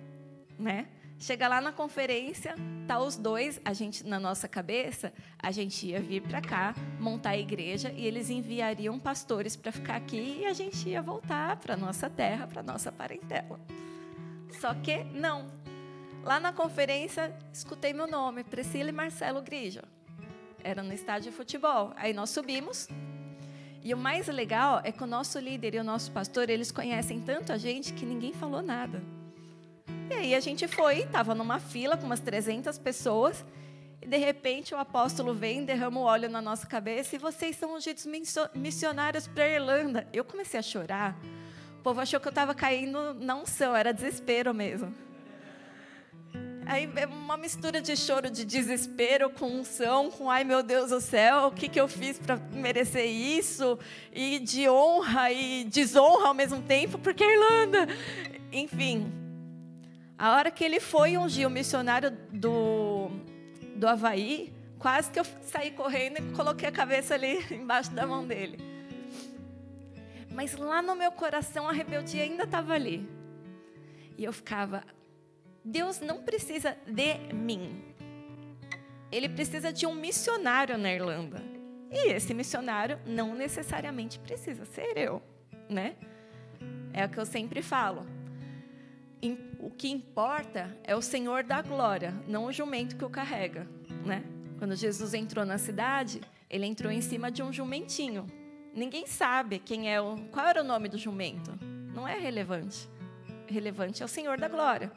né? 0.59 0.89
Chega 1.23 1.47
lá 1.47 1.61
na 1.61 1.71
conferência, 1.71 2.57
tá 2.85 2.99
os 2.99 3.17
dois, 3.17 3.61
a 3.65 3.73
gente 3.73 4.05
na 4.05 4.19
nossa 4.19 4.49
cabeça, 4.49 5.13
a 5.39 5.53
gente 5.53 5.87
ia 5.87 6.01
vir 6.01 6.21
para 6.21 6.41
cá, 6.41 6.75
montar 6.99 7.31
a 7.31 7.39
igreja 7.39 7.93
e 7.93 8.05
eles 8.05 8.29
enviariam 8.29 8.99
pastores 8.99 9.55
para 9.55 9.71
ficar 9.71 9.95
aqui 9.95 10.41
e 10.41 10.47
a 10.47 10.53
gente 10.53 10.89
ia 10.89 11.01
voltar 11.01 11.59
para 11.59 11.77
nossa 11.77 12.11
terra, 12.11 12.49
para 12.49 12.61
nossa 12.61 12.91
parentela. 12.91 13.61
Só 14.61 14.75
que 14.75 15.05
não. 15.15 15.47
Lá 16.25 16.41
na 16.41 16.53
conferência, 16.53 17.33
escutei 17.53 17.93
meu 17.93 18.09
nome, 18.09 18.43
Priscila 18.43 18.89
e 18.89 18.93
Marcelo 18.93 19.41
Grija. 19.43 19.85
Era 20.65 20.83
no 20.83 20.93
estádio 20.93 21.31
de 21.31 21.37
futebol. 21.37 21.93
Aí 21.95 22.13
nós 22.13 22.31
subimos. 22.31 22.89
E 23.81 23.95
o 23.95 23.97
mais 23.97 24.27
legal 24.27 24.81
é 24.83 24.91
que 24.91 25.05
o 25.05 25.07
nosso 25.07 25.39
líder 25.39 25.77
e 25.77 25.79
o 25.79 25.85
nosso 25.85 26.11
pastor, 26.11 26.51
eles 26.51 26.73
conhecem 26.73 27.21
tanto 27.21 27.53
a 27.53 27.57
gente 27.57 27.93
que 27.93 28.05
ninguém 28.05 28.33
falou 28.33 28.61
nada. 28.61 29.22
E 30.13 30.15
aí 30.15 30.35
a 30.35 30.41
gente 30.41 30.69
foi, 30.69 31.01
estava 31.01 31.35
numa 31.35 31.59
fila 31.59 31.97
com 31.97 32.05
umas 32.05 32.21
300 32.21 32.77
pessoas, 32.77 33.43
e 34.03 34.07
de 34.07 34.19
repente 34.19 34.75
o 34.75 34.79
apóstolo 34.79 35.33
vem, 35.33 35.65
derrama 35.65 36.01
o 36.01 36.03
óleo 36.03 36.29
na 36.29 36.43
nossa 36.43 36.67
cabeça, 36.67 37.17
e 37.17 37.19
vocês 37.19 37.57
são 37.57 37.75
ungidos 37.75 38.07
missionários 38.55 39.27
para 39.27 39.45
a 39.45 39.49
Irlanda. 39.49 40.07
Eu 40.13 40.23
comecei 40.23 40.61
a 40.61 40.63
chorar. 40.63 41.17
O 41.79 41.83
povo 41.83 41.99
achou 41.99 42.21
que 42.21 42.29
eu 42.29 42.31
estava 42.31 42.55
caindo 42.55 43.15
na 43.15 43.37
unção, 43.37 43.75
era 43.75 43.91
desespero 43.91 44.53
mesmo. 44.53 44.95
Aí 46.67 46.89
é 46.95 47.07
uma 47.07 47.39
mistura 47.39 47.81
de 47.81 47.97
choro, 47.97 48.31
de 48.31 48.45
desespero 48.45 49.31
com 49.31 49.47
unção, 49.47 50.11
com 50.11 50.31
ai 50.31 50.45
meu 50.45 50.63
Deus 50.63 50.91
do 50.91 51.01
céu, 51.01 51.47
o 51.47 51.53
que, 51.53 51.69
que 51.69 51.81
eu 51.81 51.89
fiz 51.89 52.19
para 52.19 52.37
merecer 52.53 53.07
isso? 53.07 53.79
E 54.13 54.39
de 54.39 54.69
honra 54.69 55.33
e 55.33 55.65
desonra 55.65 56.29
ao 56.29 56.35
mesmo 56.35 56.61
tempo, 56.61 56.99
porque 56.99 57.25
a 57.25 57.33
Irlanda. 57.33 57.89
Enfim, 58.53 59.22
a 60.19 60.35
hora 60.37 60.51
que 60.51 60.65
ele 60.65 60.81
foi 60.81 61.17
ungir 61.17 61.47
o 61.47 61.51
missionário 61.51 62.11
do, 62.33 63.11
do 63.75 63.89
Havaí, 63.89 64.53
quase 64.79 65.11
que 65.11 65.19
eu 65.19 65.25
saí 65.43 65.71
correndo 65.71 66.19
e 66.19 66.33
coloquei 66.33 66.69
a 66.69 66.73
cabeça 66.73 67.15
ali 67.15 67.45
embaixo 67.51 67.91
da 67.93 68.07
mão 68.07 68.27
dele. 68.27 68.59
Mas 70.31 70.57
lá 70.57 70.81
no 70.81 70.95
meu 70.95 71.13
coração 71.13 71.69
a 71.69 71.73
rebeldia 71.73 72.23
ainda 72.23 72.45
estava 72.45 72.73
ali. 72.73 73.07
E 74.17 74.25
eu 74.25 74.33
ficava, 74.33 74.83
Deus 75.65 76.01
não 76.01 76.23
precisa 76.23 76.77
de 76.87 77.35
mim. 77.35 77.83
Ele 79.11 79.29
precisa 79.29 79.73
de 79.73 79.87
um 79.87 79.95
missionário 79.95 80.79
na 80.79 80.93
Irlanda. 80.93 81.43
E 81.91 82.13
esse 82.13 82.33
missionário 82.33 82.99
não 83.05 83.35
necessariamente 83.35 84.19
precisa 84.19 84.65
ser 84.65 84.97
eu, 84.97 85.23
né? 85.69 85.97
É 86.95 87.05
o 87.05 87.09
que 87.09 87.19
eu 87.19 87.27
sempre 87.27 87.61
falo 87.61 88.07
o 89.61 89.71
que 89.71 89.89
importa 89.89 90.77
é 90.83 90.97
o 90.97 91.03
Senhor 91.03 91.45
da 91.45 91.63
glória, 91.63 92.13
não 92.27 92.47
o 92.47 92.53
jumento 92.53 92.97
que 92.97 93.05
o 93.05 93.11
carrega, 93.11 93.69
né? 94.05 94.25
Quando 94.59 94.75
Jesus 94.75 95.15
entrou 95.15 95.45
na 95.45 95.59
cidade, 95.59 96.21
ele 96.51 96.67
entrou 96.67 96.91
em 96.91 97.01
cima 97.01 97.31
de 97.31 97.43
um 97.43 97.53
jumentinho. 97.53 98.27
Ninguém 98.75 99.07
sabe 99.07 99.59
quem 99.59 99.93
é 99.93 100.01
o, 100.01 100.17
qual 100.31 100.47
era 100.47 100.61
o 100.61 100.65
nome 100.65 100.89
do 100.89 100.99
jumento. 100.99 101.53
Não 101.95 102.07
é 102.07 102.19
relevante. 102.19 102.89
Relevante 103.47 104.03
é 104.03 104.05
o 104.05 104.09
Senhor 104.09 104.39
da 104.39 104.49
glória. 104.49 104.91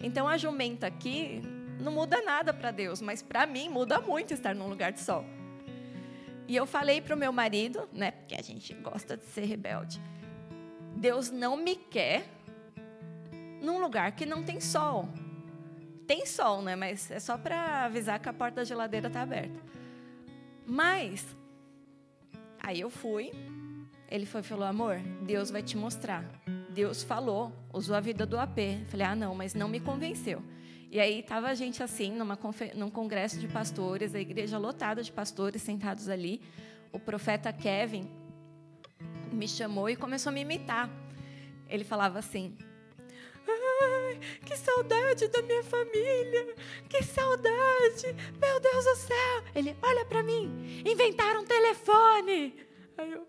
Então 0.00 0.28
a 0.28 0.36
jumenta 0.36 0.86
aqui 0.86 1.42
não 1.80 1.92
muda 1.92 2.22
nada 2.22 2.54
para 2.54 2.70
Deus, 2.70 3.00
mas 3.00 3.22
para 3.22 3.46
mim 3.46 3.68
muda 3.68 4.00
muito 4.00 4.32
estar 4.32 4.54
num 4.54 4.68
lugar 4.68 4.92
de 4.92 5.00
sol. 5.00 5.24
E 6.46 6.56
eu 6.56 6.64
falei 6.64 7.00
para 7.00 7.14
o 7.14 7.18
meu 7.18 7.32
marido, 7.32 7.88
né, 7.92 8.12
porque 8.12 8.34
a 8.34 8.42
gente 8.42 8.72
gosta 8.74 9.16
de 9.16 9.24
ser 9.26 9.44
rebelde. 9.44 10.00
Deus 10.96 11.30
não 11.30 11.56
me 11.56 11.76
quer 11.76 12.24
num 13.60 13.80
lugar 13.80 14.12
que 14.12 14.26
não 14.26 14.42
tem 14.42 14.60
sol. 14.60 15.08
Tem 16.06 16.24
sol, 16.24 16.62
né? 16.62 16.74
Mas 16.74 17.10
é 17.10 17.20
só 17.20 17.36
para 17.36 17.84
avisar 17.84 18.18
que 18.18 18.28
a 18.28 18.32
porta 18.32 18.56
da 18.56 18.64
geladeira 18.64 19.08
está 19.08 19.22
aberta. 19.22 19.60
Mas, 20.66 21.26
aí 22.60 22.80
eu 22.80 22.90
fui. 22.90 23.30
Ele 24.10 24.24
foi 24.24 24.42
falou, 24.42 24.64
amor, 24.64 24.98
Deus 25.22 25.50
vai 25.50 25.62
te 25.62 25.76
mostrar. 25.76 26.24
Deus 26.70 27.02
falou, 27.02 27.52
usou 27.72 27.94
a 27.94 28.00
vida 28.00 28.24
do 28.24 28.38
AP. 28.38 28.58
Falei, 28.88 29.06
ah, 29.06 29.16
não, 29.16 29.34
mas 29.34 29.54
não 29.54 29.68
me 29.68 29.80
convenceu. 29.80 30.42
E 30.90 30.98
aí 30.98 31.20
estava 31.20 31.48
a 31.48 31.54
gente 31.54 31.82
assim, 31.82 32.12
numa, 32.12 32.38
num 32.74 32.90
congresso 32.90 33.38
de 33.38 33.46
pastores, 33.46 34.14
a 34.14 34.20
igreja 34.20 34.56
lotada 34.56 35.02
de 35.02 35.12
pastores 35.12 35.60
sentados 35.60 36.08
ali. 36.08 36.40
O 36.90 36.98
profeta 36.98 37.52
Kevin 37.52 38.08
me 39.30 39.46
chamou 39.46 39.90
e 39.90 39.96
começou 39.96 40.30
a 40.30 40.32
me 40.32 40.40
imitar. 40.40 40.88
Ele 41.68 41.84
falava 41.84 42.18
assim: 42.18 42.56
que 44.44 44.56
saudade 44.56 45.28
da 45.28 45.42
minha 45.42 45.62
família. 45.62 46.54
Que 46.88 47.02
saudade. 47.02 48.14
Meu 48.40 48.60
Deus 48.60 48.84
do 48.84 48.96
céu. 48.96 49.44
Ele, 49.54 49.76
olha 49.82 50.04
para 50.04 50.22
mim. 50.22 50.82
Inventaram 50.84 51.42
um 51.42 51.46
telefone. 51.46 52.66
Aí, 52.96 53.12
eu, 53.12 53.26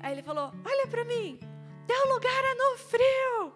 aí 0.00 0.12
ele 0.12 0.22
falou, 0.22 0.52
olha 0.64 0.86
para 0.86 1.04
mim. 1.04 1.38
Teu 1.86 2.14
lugar 2.14 2.44
é 2.44 2.54
no 2.54 2.78
frio. 2.78 3.52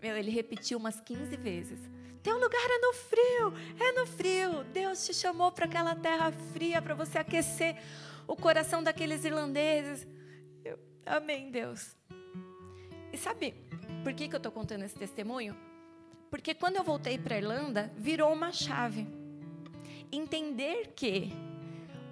Meu, 0.00 0.16
ele 0.16 0.30
repetiu 0.30 0.78
umas 0.78 1.00
15 1.00 1.36
vezes. 1.36 1.78
Teu 2.22 2.38
lugar 2.38 2.68
é 2.70 2.78
no 2.78 2.92
frio, 2.92 3.52
é 3.80 3.92
no 3.92 4.06
frio. 4.06 4.64
Deus 4.64 5.04
te 5.06 5.14
chamou 5.14 5.52
para 5.52 5.64
aquela 5.66 5.94
terra 5.94 6.32
fria 6.52 6.82
para 6.82 6.94
você 6.94 7.18
aquecer 7.18 7.76
o 8.26 8.36
coração 8.36 8.82
daqueles 8.82 9.24
irlandeses. 9.24 10.06
Eu, 10.64 10.78
amém, 11.06 11.50
Deus. 11.50 11.96
E 13.12 13.16
sabe, 13.16 13.54
por 14.02 14.12
que, 14.12 14.28
que 14.28 14.34
eu 14.34 14.38
estou 14.38 14.52
contando 14.52 14.84
esse 14.84 14.96
testemunho? 14.96 15.56
Porque 16.30 16.54
quando 16.54 16.76
eu 16.76 16.84
voltei 16.84 17.18
para 17.18 17.34
a 17.34 17.38
Irlanda, 17.38 17.92
virou 17.96 18.32
uma 18.32 18.52
chave. 18.52 19.06
Entender 20.12 20.92
que 20.94 21.32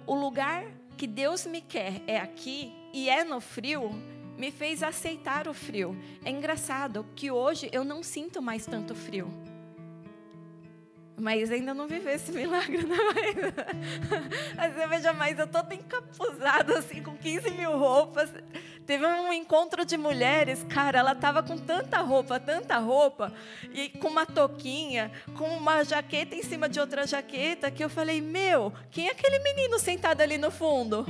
o 0.05 0.15
lugar 0.15 0.65
que 0.97 1.05
Deus 1.05 1.45
me 1.45 1.61
quer 1.61 2.01
é 2.07 2.17
aqui 2.17 2.73
e 2.93 3.09
é 3.09 3.23
no 3.23 3.39
frio, 3.39 3.91
me 4.37 4.51
fez 4.51 4.81
aceitar 4.81 5.47
o 5.47 5.53
frio. 5.53 5.95
É 6.23 6.29
engraçado 6.29 7.05
que 7.15 7.29
hoje 7.29 7.69
eu 7.71 7.83
não 7.83 8.01
sinto 8.01 8.41
mais 8.41 8.65
tanto 8.65 8.95
frio. 8.95 9.31
Mas 11.19 11.51
ainda 11.51 11.73
não 11.73 11.87
vivi 11.87 12.09
esse 12.09 12.31
milagre, 12.33 12.83
né? 12.83 12.97
Mas 14.55 14.73
você 14.75 14.87
veja 14.87 15.13
mais, 15.13 15.37
eu 15.39 15.47
toda 15.47 15.73
encapuzada, 15.73 16.77
assim, 16.77 17.01
com 17.01 17.17
15 17.17 17.51
mil 17.51 17.77
roupas. 17.77 18.29
Teve 18.87 19.05
um 19.05 19.33
encontro 19.33 19.83
de 19.83 19.97
mulheres, 19.97 20.63
cara, 20.63 20.99
ela 20.99 21.13
tava 21.13 21.43
com 21.43 21.57
tanta 21.57 21.99
roupa, 21.99 22.39
tanta 22.39 22.77
roupa, 22.77 23.33
e 23.73 23.89
com 23.89 24.07
uma 24.07 24.25
toquinha, 24.25 25.11
com 25.37 25.57
uma 25.57 25.83
jaqueta 25.83 26.33
em 26.33 26.41
cima 26.41 26.69
de 26.69 26.79
outra 26.79 27.05
jaqueta, 27.05 27.69
que 27.69 27.83
eu 27.83 27.89
falei, 27.89 28.21
meu, 28.21 28.71
quem 28.89 29.09
é 29.09 29.11
aquele 29.11 29.39
menino 29.39 29.77
sentado 29.77 30.21
ali 30.21 30.37
no 30.37 30.49
fundo? 30.49 31.05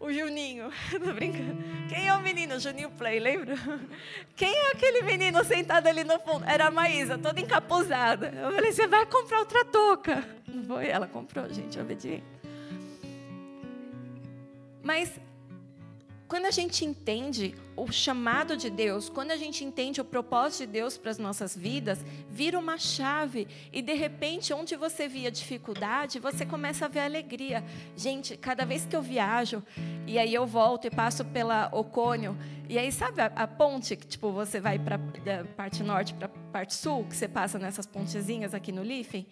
O 0.00 0.12
Juninho, 0.12 0.72
tô 0.90 1.12
brincando. 1.12 1.56
Quem 1.88 2.08
é 2.08 2.14
o 2.14 2.20
menino? 2.20 2.58
Juninho 2.58 2.90
Play, 2.90 3.20
lembra? 3.20 3.54
Quem 4.34 4.52
é 4.52 4.72
aquele 4.72 5.02
menino 5.02 5.44
sentado 5.44 5.86
ali 5.86 6.02
no 6.02 6.18
fundo? 6.18 6.44
Era 6.46 6.66
a 6.66 6.70
Maísa, 6.70 7.16
toda 7.16 7.40
encapuzada. 7.40 8.32
Eu 8.34 8.52
falei, 8.52 8.72
você 8.72 8.88
vai 8.88 9.06
comprar 9.06 9.38
outra 9.38 9.64
touca. 9.64 10.24
Não 10.48 10.64
foi? 10.64 10.88
Ela 10.88 11.06
comprou, 11.06 11.48
gente, 11.48 11.78
obediente. 11.78 12.24
Mas 14.82 15.12
quando 16.28 16.44
a 16.44 16.50
gente 16.50 16.84
entende 16.84 17.54
o 17.74 17.90
chamado 17.90 18.54
de 18.54 18.68
Deus, 18.68 19.08
quando 19.08 19.30
a 19.30 19.36
gente 19.36 19.64
entende 19.64 19.98
o 19.98 20.04
propósito 20.04 20.66
de 20.66 20.72
Deus 20.72 20.98
para 20.98 21.10
as 21.10 21.18
nossas 21.18 21.56
vidas, 21.56 22.04
vira 22.30 22.58
uma 22.58 22.76
chave 22.76 23.48
e 23.72 23.80
de 23.80 23.94
repente, 23.94 24.52
onde 24.52 24.76
você 24.76 25.08
via 25.08 25.30
dificuldade, 25.30 26.18
você 26.20 26.44
começa 26.44 26.84
a 26.84 26.88
ver 26.88 27.00
alegria. 27.00 27.64
Gente, 27.96 28.36
cada 28.36 28.66
vez 28.66 28.84
que 28.84 28.94
eu 28.94 29.00
viajo 29.00 29.62
e 30.06 30.18
aí 30.18 30.34
eu 30.34 30.46
volto 30.46 30.86
e 30.86 30.90
passo 30.90 31.24
pela 31.24 31.70
Ocônio, 31.72 32.36
e 32.68 32.78
aí 32.78 32.92
sabe 32.92 33.22
a, 33.22 33.26
a 33.34 33.46
ponte 33.46 33.96
que 33.96 34.06
tipo 34.06 34.30
você 34.30 34.60
vai 34.60 34.78
para 34.78 34.98
da 34.98 35.44
parte 35.56 35.82
norte 35.82 36.12
para 36.12 36.28
parte 36.28 36.74
sul, 36.74 37.04
que 37.04 37.16
você 37.16 37.26
passa 37.26 37.58
nessas 37.58 37.86
pontezinhas 37.86 38.52
aqui 38.52 38.70
no 38.70 38.82
Liffey? 38.82 39.26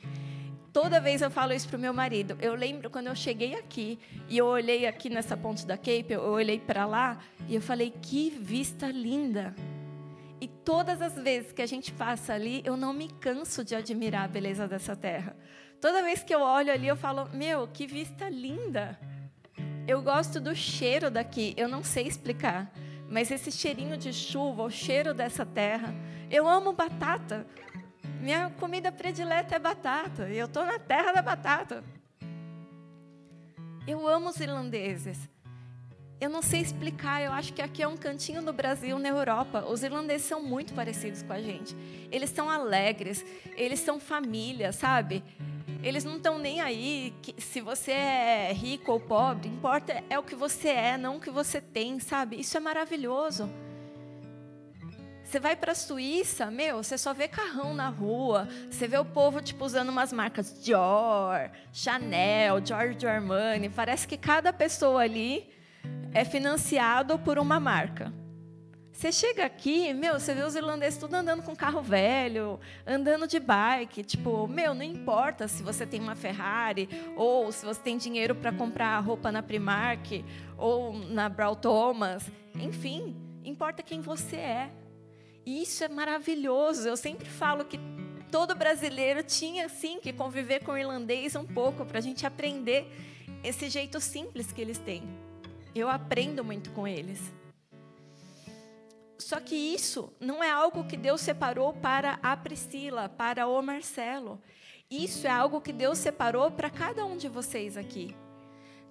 Toda 0.76 1.00
vez 1.00 1.22
eu 1.22 1.30
falo 1.30 1.54
isso 1.54 1.66
para 1.66 1.78
o 1.78 1.80
meu 1.80 1.94
marido. 1.94 2.36
Eu 2.38 2.54
lembro 2.54 2.90
quando 2.90 3.06
eu 3.06 3.16
cheguei 3.16 3.54
aqui 3.54 3.98
e 4.28 4.36
eu 4.36 4.44
olhei 4.44 4.86
aqui 4.86 5.08
nessa 5.08 5.34
ponte 5.34 5.66
da 5.66 5.74
Cape, 5.78 6.08
eu 6.10 6.20
olhei 6.20 6.60
para 6.60 6.84
lá 6.84 7.18
e 7.48 7.54
eu 7.54 7.62
falei: 7.62 7.94
que 8.02 8.28
vista 8.28 8.90
linda. 8.90 9.54
E 10.38 10.46
todas 10.46 11.00
as 11.00 11.14
vezes 11.14 11.50
que 11.50 11.62
a 11.62 11.66
gente 11.66 11.90
passa 11.94 12.34
ali, 12.34 12.60
eu 12.62 12.76
não 12.76 12.92
me 12.92 13.08
canso 13.08 13.64
de 13.64 13.74
admirar 13.74 14.24
a 14.26 14.28
beleza 14.28 14.68
dessa 14.68 14.94
terra. 14.94 15.34
Toda 15.80 16.02
vez 16.02 16.22
que 16.22 16.34
eu 16.34 16.42
olho 16.42 16.70
ali, 16.70 16.88
eu 16.88 16.96
falo: 16.96 17.26
meu, 17.32 17.66
que 17.68 17.86
vista 17.86 18.28
linda. 18.28 19.00
Eu 19.88 20.02
gosto 20.02 20.38
do 20.38 20.54
cheiro 20.54 21.10
daqui, 21.10 21.54
eu 21.56 21.68
não 21.68 21.82
sei 21.82 22.06
explicar, 22.06 22.70
mas 23.08 23.30
esse 23.30 23.50
cheirinho 23.50 23.96
de 23.96 24.12
chuva, 24.12 24.64
o 24.64 24.70
cheiro 24.70 25.14
dessa 25.14 25.46
terra. 25.46 25.94
Eu 26.30 26.46
amo 26.46 26.74
batata. 26.74 27.46
Minha 28.20 28.50
comida 28.58 28.90
predileta 28.90 29.56
é 29.56 29.58
batata. 29.58 30.28
E 30.28 30.38
eu 30.38 30.46
estou 30.46 30.64
na 30.64 30.78
terra 30.78 31.12
da 31.12 31.22
batata. 31.22 31.84
Eu 33.86 34.06
amo 34.06 34.30
os 34.30 34.40
irlandeses. 34.40 35.28
Eu 36.18 36.30
não 36.30 36.40
sei 36.40 36.62
explicar, 36.62 37.22
eu 37.22 37.30
acho 37.30 37.52
que 37.52 37.60
aqui 37.60 37.82
é 37.82 37.86
um 37.86 37.96
cantinho 37.96 38.40
no 38.40 38.52
Brasil, 38.52 38.98
na 38.98 39.08
Europa. 39.08 39.66
Os 39.68 39.82
irlandeses 39.82 40.26
são 40.26 40.42
muito 40.42 40.72
parecidos 40.72 41.22
com 41.22 41.32
a 41.32 41.40
gente. 41.40 41.76
Eles 42.10 42.30
são 42.30 42.48
alegres, 42.48 43.24
eles 43.54 43.80
são 43.80 44.00
família, 44.00 44.72
sabe? 44.72 45.22
Eles 45.82 46.04
não 46.04 46.16
estão 46.16 46.38
nem 46.38 46.60
aí 46.60 47.14
se 47.36 47.60
você 47.60 47.92
é 47.92 48.52
rico 48.52 48.92
ou 48.92 48.98
pobre, 48.98 49.48
importa 49.48 50.02
é 50.08 50.18
o 50.18 50.22
que 50.22 50.34
você 50.34 50.70
é, 50.70 50.96
não 50.96 51.18
o 51.18 51.20
que 51.20 51.30
você 51.30 51.60
tem, 51.60 52.00
sabe? 52.00 52.40
Isso 52.40 52.56
é 52.56 52.60
maravilhoso. 52.60 53.48
Você 55.26 55.40
vai 55.40 55.56
para 55.56 55.72
a 55.72 55.74
Suíça, 55.74 56.52
meu, 56.52 56.84
você 56.84 56.96
só 56.96 57.12
vê 57.12 57.26
carrão 57.26 57.74
na 57.74 57.88
rua, 57.88 58.48
você 58.70 58.86
vê 58.86 58.96
o 58.96 59.04
povo 59.04 59.42
tipo 59.42 59.64
usando 59.64 59.88
umas 59.88 60.12
marcas 60.12 60.62
Dior, 60.62 61.50
Chanel, 61.72 62.64
Giorgio 62.64 63.10
Armani, 63.10 63.68
parece 63.68 64.06
que 64.06 64.16
cada 64.16 64.52
pessoa 64.52 65.02
ali 65.02 65.50
é 66.14 66.24
financiado 66.24 67.18
por 67.18 67.40
uma 67.40 67.58
marca. 67.58 68.12
Você 68.92 69.10
chega 69.10 69.44
aqui, 69.44 69.92
meu, 69.92 70.18
você 70.18 70.32
vê 70.32 70.42
os 70.42 70.54
irlandeses 70.54 70.96
tudo 70.96 71.14
andando 71.14 71.42
com 71.42 71.56
carro 71.56 71.82
velho, 71.82 72.60
andando 72.86 73.26
de 73.26 73.40
bike. 73.40 74.04
Tipo, 74.04 74.46
meu, 74.46 74.74
não 74.74 74.84
importa 74.84 75.48
se 75.48 75.60
você 75.60 75.84
tem 75.84 76.00
uma 76.00 76.14
Ferrari, 76.14 76.88
ou 77.16 77.50
se 77.50 77.66
você 77.66 77.80
tem 77.80 77.98
dinheiro 77.98 78.34
para 78.34 78.52
comprar 78.52 78.98
roupa 79.00 79.32
na 79.32 79.42
Primark, 79.42 80.24
ou 80.56 80.94
na 80.94 81.28
Brau 81.28 81.56
Thomas. 81.56 82.30
Enfim, 82.54 83.16
importa 83.44 83.82
quem 83.82 84.00
você 84.00 84.36
é. 84.36 84.85
E 85.46 85.62
isso 85.62 85.84
é 85.84 85.88
maravilhoso. 85.88 86.88
Eu 86.88 86.96
sempre 86.96 87.28
falo 87.28 87.64
que 87.64 87.78
todo 88.32 88.56
brasileiro 88.56 89.22
tinha, 89.22 89.68
sim, 89.68 90.00
que 90.00 90.12
conviver 90.12 90.64
com 90.64 90.72
o 90.72 90.76
irlandês 90.76 91.36
um 91.36 91.46
pouco, 91.46 91.86
para 91.86 91.98
a 91.98 92.02
gente 92.02 92.26
aprender 92.26 92.86
esse 93.44 93.68
jeito 93.70 94.00
simples 94.00 94.50
que 94.50 94.60
eles 94.60 94.78
têm. 94.78 95.04
Eu 95.72 95.88
aprendo 95.88 96.42
muito 96.42 96.70
com 96.72 96.88
eles. 96.88 97.32
Só 99.18 99.38
que 99.38 99.54
isso 99.54 100.12
não 100.20 100.42
é 100.42 100.50
algo 100.50 100.84
que 100.84 100.96
Deus 100.96 101.20
separou 101.20 101.72
para 101.72 102.18
a 102.22 102.36
Priscila, 102.36 103.08
para 103.08 103.46
o 103.46 103.62
Marcelo. 103.62 104.42
Isso 104.90 105.26
é 105.26 105.30
algo 105.30 105.60
que 105.60 105.72
Deus 105.72 105.98
separou 105.98 106.50
para 106.50 106.70
cada 106.70 107.04
um 107.04 107.16
de 107.16 107.28
vocês 107.28 107.76
aqui. 107.76 108.14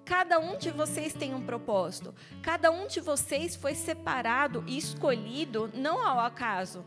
Cada 0.05 0.39
um 0.39 0.55
de 0.57 0.69
vocês 0.69 1.13
tem 1.13 1.33
um 1.33 1.43
propósito. 1.43 2.13
Cada 2.43 2.69
um 2.71 2.85
de 2.85 3.01
vocês 3.01 3.55
foi 3.55 3.74
separado 3.74 4.63
e 4.67 4.77
escolhido 4.77 5.71
não 5.74 6.05
ao 6.05 6.19
acaso. 6.19 6.85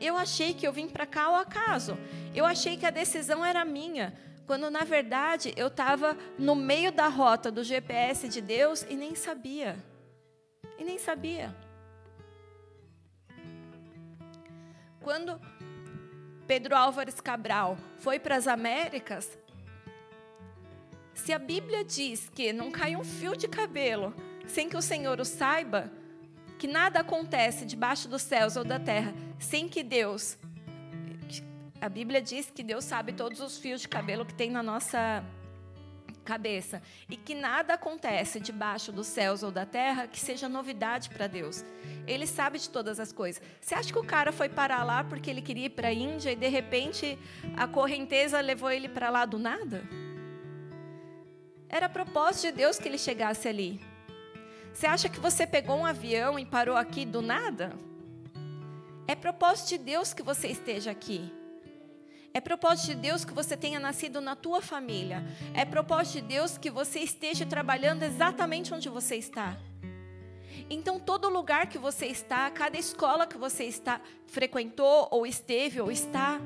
Eu 0.00 0.16
achei 0.16 0.54
que 0.54 0.66
eu 0.66 0.72
vim 0.72 0.88
para 0.88 1.06
cá 1.06 1.24
ao 1.24 1.34
acaso. 1.34 1.98
Eu 2.34 2.46
achei 2.46 2.76
que 2.76 2.86
a 2.86 2.90
decisão 2.90 3.44
era 3.44 3.64
minha, 3.64 4.14
quando 4.46 4.70
na 4.70 4.84
verdade 4.84 5.52
eu 5.56 5.66
estava 5.66 6.16
no 6.38 6.54
meio 6.54 6.90
da 6.90 7.08
rota 7.08 7.50
do 7.50 7.62
GPS 7.62 8.28
de 8.28 8.40
Deus 8.40 8.86
e 8.88 8.94
nem 8.94 9.14
sabia. 9.14 9.76
E 10.78 10.84
nem 10.84 10.98
sabia. 10.98 11.54
Quando 15.00 15.38
Pedro 16.46 16.74
Álvares 16.74 17.20
Cabral 17.20 17.76
foi 17.98 18.18
para 18.18 18.36
as 18.36 18.46
Américas, 18.46 19.38
se 21.16 21.32
a 21.32 21.38
Bíblia 21.38 21.82
diz 21.82 22.30
que 22.32 22.52
não 22.52 22.70
cai 22.70 22.94
um 22.94 23.02
fio 23.02 23.34
de 23.34 23.48
cabelo 23.48 24.14
sem 24.46 24.68
que 24.68 24.76
o 24.76 24.82
Senhor 24.82 25.18
o 25.18 25.24
saiba, 25.24 25.90
que 26.58 26.68
nada 26.68 27.00
acontece 27.00 27.64
debaixo 27.64 28.06
dos 28.06 28.22
céus 28.22 28.54
ou 28.54 28.62
da 28.62 28.78
terra 28.78 29.12
sem 29.38 29.66
que 29.66 29.82
Deus. 29.82 30.38
A 31.80 31.88
Bíblia 31.88 32.20
diz 32.22 32.50
que 32.50 32.62
Deus 32.62 32.84
sabe 32.84 33.12
todos 33.12 33.40
os 33.40 33.58
fios 33.58 33.80
de 33.80 33.88
cabelo 33.88 34.24
que 34.24 34.34
tem 34.34 34.50
na 34.50 34.62
nossa 34.62 35.24
cabeça 36.24 36.82
e 37.08 37.16
que 37.16 37.34
nada 37.34 37.74
acontece 37.74 38.38
debaixo 38.38 38.92
dos 38.92 39.06
céus 39.06 39.42
ou 39.42 39.50
da 39.50 39.64
terra 39.64 40.06
que 40.06 40.20
seja 40.20 40.48
novidade 40.48 41.08
para 41.08 41.26
Deus. 41.26 41.64
Ele 42.06 42.26
sabe 42.26 42.58
de 42.58 42.68
todas 42.68 43.00
as 43.00 43.10
coisas. 43.10 43.42
Você 43.60 43.74
acha 43.74 43.92
que 43.92 43.98
o 43.98 44.04
cara 44.04 44.32
foi 44.32 44.50
parar 44.50 44.84
lá 44.84 45.02
porque 45.02 45.30
ele 45.30 45.40
queria 45.40 45.66
ir 45.66 45.70
para 45.70 45.88
a 45.88 45.92
Índia 45.92 46.30
e 46.30 46.36
de 46.36 46.48
repente 46.48 47.18
a 47.56 47.66
correnteza 47.66 48.38
levou 48.40 48.70
ele 48.70 48.88
para 48.88 49.08
lá 49.08 49.24
do 49.24 49.38
nada? 49.38 49.82
Era 51.68 51.88
propósito 51.88 52.46
de 52.46 52.52
Deus 52.52 52.78
que 52.78 52.88
ele 52.88 52.98
chegasse 52.98 53.48
ali. 53.48 53.80
Você 54.72 54.86
acha 54.86 55.08
que 55.08 55.18
você 55.18 55.46
pegou 55.46 55.76
um 55.76 55.86
avião 55.86 56.38
e 56.38 56.44
parou 56.44 56.76
aqui 56.76 57.04
do 57.04 57.22
nada? 57.22 57.72
É 59.08 59.14
propósito 59.14 59.70
de 59.70 59.78
Deus 59.78 60.12
que 60.12 60.22
você 60.22 60.48
esteja 60.48 60.90
aqui. 60.90 61.32
É 62.34 62.40
propósito 62.40 62.88
de 62.88 62.96
Deus 62.96 63.24
que 63.24 63.32
você 63.32 63.56
tenha 63.56 63.80
nascido 63.80 64.20
na 64.20 64.36
tua 64.36 64.60
família. 64.60 65.24
É 65.54 65.64
propósito 65.64 66.20
de 66.20 66.28
Deus 66.28 66.58
que 66.58 66.70
você 66.70 67.00
esteja 67.00 67.46
trabalhando 67.46 68.02
exatamente 68.02 68.74
onde 68.74 68.88
você 68.88 69.16
está. 69.16 69.56
Então, 70.68 71.00
todo 71.00 71.28
lugar 71.28 71.68
que 71.68 71.78
você 71.78 72.06
está, 72.06 72.50
cada 72.50 72.76
escola 72.76 73.26
que 73.26 73.38
você 73.38 73.64
está, 73.64 74.00
frequentou, 74.26 75.08
ou 75.10 75.26
esteve, 75.26 75.80
ou 75.80 75.90
está, 75.90 76.40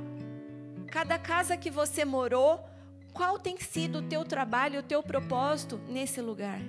cada 0.91 1.19
casa 1.19 1.57
que 1.57 1.71
você 1.71 2.05
morou, 2.05 2.63
qual 3.13 3.39
tem 3.39 3.59
sido 3.59 3.99
o 3.99 4.03
teu 4.03 4.25
trabalho, 4.25 4.81
o 4.81 4.83
teu 4.83 5.03
propósito 5.03 5.79
nesse 5.89 6.21
lugar? 6.21 6.61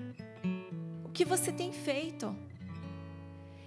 O 1.04 1.10
que 1.10 1.26
você 1.26 1.52
tem 1.52 1.72
feito? 1.72 2.36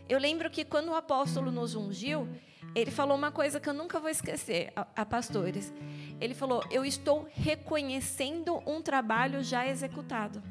Eu 0.09 0.19
lembro 0.19 0.51
que 0.51 0.65
quando 0.65 0.91
o 0.91 0.95
apóstolo 0.95 1.51
nos 1.51 1.75
ungiu, 1.75 2.29
ele 2.75 2.91
falou 2.91 3.17
uma 3.17 3.33
coisa 3.33 3.59
que 3.59 3.69
eu 3.69 3.75
nunca 3.75 3.99
vou 3.99 4.11
esquecer 4.11 4.73
a, 4.77 4.87
a 4.97 5.07
pastores. 5.07 5.73
Ele 6.21 6.35
falou: 6.35 6.63
Eu 6.71 6.85
estou 6.85 7.29
reconhecendo 7.33 8.63
um 8.67 8.83
trabalho 8.83 9.43
já 9.43 9.67
executado. 9.67 10.43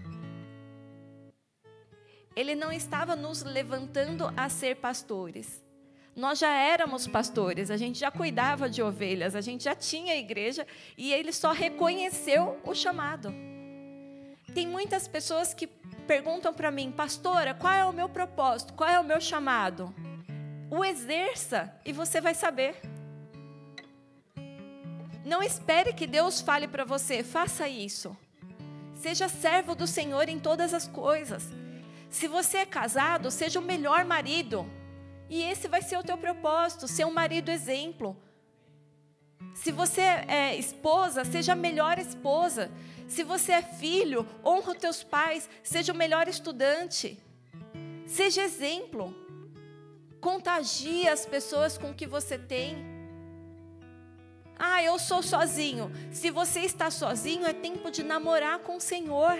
Ele 2.35 2.55
não 2.55 2.71
estava 2.71 3.15
nos 3.15 3.43
levantando 3.43 4.31
a 4.35 4.49
ser 4.49 4.77
pastores. 4.77 5.62
Nós 6.15 6.37
já 6.37 6.53
éramos 6.53 7.07
pastores, 7.07 7.71
a 7.71 7.77
gente 7.77 7.99
já 7.99 8.11
cuidava 8.11 8.69
de 8.69 8.83
ovelhas, 8.83 9.35
a 9.35 9.41
gente 9.41 9.63
já 9.63 9.73
tinha 9.73 10.15
igreja 10.15 10.67
e 10.95 11.11
ele 11.11 11.33
só 11.33 11.51
reconheceu 11.51 12.59
o 12.63 12.75
chamado. 12.75 13.33
Tem 14.53 14.67
muitas 14.67 15.07
pessoas 15.07 15.53
que 15.53 15.65
perguntam 16.05 16.53
para 16.53 16.69
mim, 16.69 16.91
pastora, 16.91 17.55
qual 17.55 17.73
é 17.73 17.83
o 17.83 17.93
meu 17.93 18.07
propósito? 18.07 18.73
Qual 18.73 18.87
é 18.87 18.99
o 18.99 19.03
meu 19.03 19.19
chamado? 19.19 19.93
O 20.69 20.85
exerça 20.85 21.73
e 21.83 21.91
você 21.91 22.21
vai 22.21 22.35
saber. 22.35 22.75
Não 25.25 25.41
espere 25.41 25.93
que 25.93 26.05
Deus 26.05 26.41
fale 26.41 26.67
para 26.67 26.85
você, 26.85 27.23
faça 27.23 27.67
isso. 27.67 28.15
Seja 28.93 29.27
servo 29.27 29.73
do 29.73 29.87
Senhor 29.87 30.29
em 30.29 30.37
todas 30.37 30.73
as 30.73 30.87
coisas. 30.87 31.51
Se 32.09 32.27
você 32.27 32.57
é 32.57 32.65
casado, 32.65 33.31
seja 33.31 33.59
o 33.59 33.63
melhor 33.63 34.05
marido. 34.05 34.69
E 35.33 35.41
esse 35.41 35.67
vai 35.67 35.81
ser 35.81 35.97
o 35.97 36.03
teu 36.03 36.15
propósito, 36.15 36.87
ser 36.87 37.05
um 37.07 37.11
marido 37.11 37.49
exemplo. 37.49 38.15
Se 39.55 39.71
você 39.71 40.01
é 40.01 40.55
esposa, 40.55 41.25
seja 41.25 41.53
a 41.53 41.55
melhor 41.55 41.97
esposa. 41.97 42.69
Se 43.07 43.23
você 43.23 43.53
é 43.53 43.63
filho, 43.63 44.27
honra 44.45 44.73
os 44.73 44.77
teus 44.77 45.03
pais, 45.03 45.49
seja 45.63 45.91
o 45.91 45.95
melhor 45.95 46.27
estudante. 46.27 47.17
Seja 48.05 48.43
exemplo. 48.43 49.05
Contagie 50.21 51.07
as 51.07 51.25
pessoas 51.25 51.79
com 51.79 51.89
o 51.89 51.95
que 51.95 52.05
você 52.05 52.37
tem. 52.37 52.77
Ah, 54.55 54.83
eu 54.83 54.99
sou 54.99 55.23
sozinho. 55.23 55.91
Se 56.11 56.29
você 56.29 56.59
está 56.59 56.91
sozinho, 56.91 57.47
é 57.47 57.53
tempo 57.53 57.89
de 57.89 58.03
namorar 58.03 58.59
com 58.59 58.75
o 58.77 58.85
Senhor. 58.93 59.35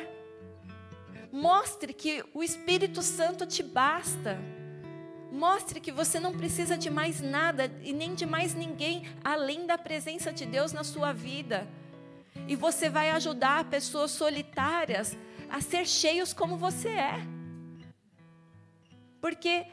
Mostre 1.32 1.94
que 1.94 2.26
o 2.34 2.42
Espírito 2.42 3.04
Santo 3.04 3.46
te 3.46 3.62
basta. 3.62 4.40
Mostre 5.34 5.80
que 5.80 5.92
você 5.92 6.20
não 6.20 6.38
precisa 6.38 6.78
de 6.78 6.92
mais 6.92 7.20
nada 7.20 7.66
e 7.82 7.92
nem 7.92 8.14
de 8.14 8.24
mais 8.24 8.54
ninguém 8.54 9.04
além 9.24 9.66
da 9.66 9.80
presença 9.80 10.32
de 10.32 10.46
Deus 10.46 10.72
na 10.72 10.84
sua 10.84 11.12
vida. 11.12 11.68
E 12.48 12.56
você 12.56 12.88
vai 12.88 13.10
ajudar 13.10 13.64
pessoas 13.66 14.12
solitárias 14.12 15.18
a 15.50 15.60
ser 15.60 15.88
cheios 15.88 16.34
como 16.34 16.56
você 16.56 16.90
é. 16.90 17.16
Porque 19.20 19.66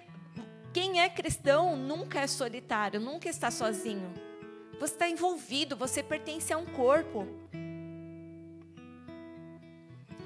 quem 0.73 1.03
é 1.03 1.11
cristão 1.11 1.77
nunca 1.77 2.21
é 2.21 2.27
solitário, 2.27 2.99
nunca 2.99 3.29
está 3.29 3.51
sozinho. 3.51 4.15
Você 4.81 4.95
está 4.95 5.11
envolvido, 5.11 5.77
você 5.77 6.03
pertence 6.03 6.55
a 6.55 6.57
um 6.57 6.65
corpo. 6.65 7.29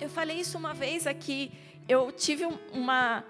Eu 0.00 0.08
falei 0.08 0.38
isso 0.38 0.56
uma 0.56 0.72
vez 0.72 1.08
aqui. 1.08 1.50
Eu 1.88 2.12
tive 2.12 2.44
uma 2.72 3.24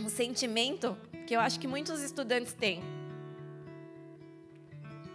um 0.00 0.08
sentimento 0.08 0.96
que 1.26 1.34
eu 1.34 1.40
acho 1.40 1.58
que 1.58 1.66
muitos 1.66 2.02
estudantes 2.02 2.52
têm. 2.52 2.82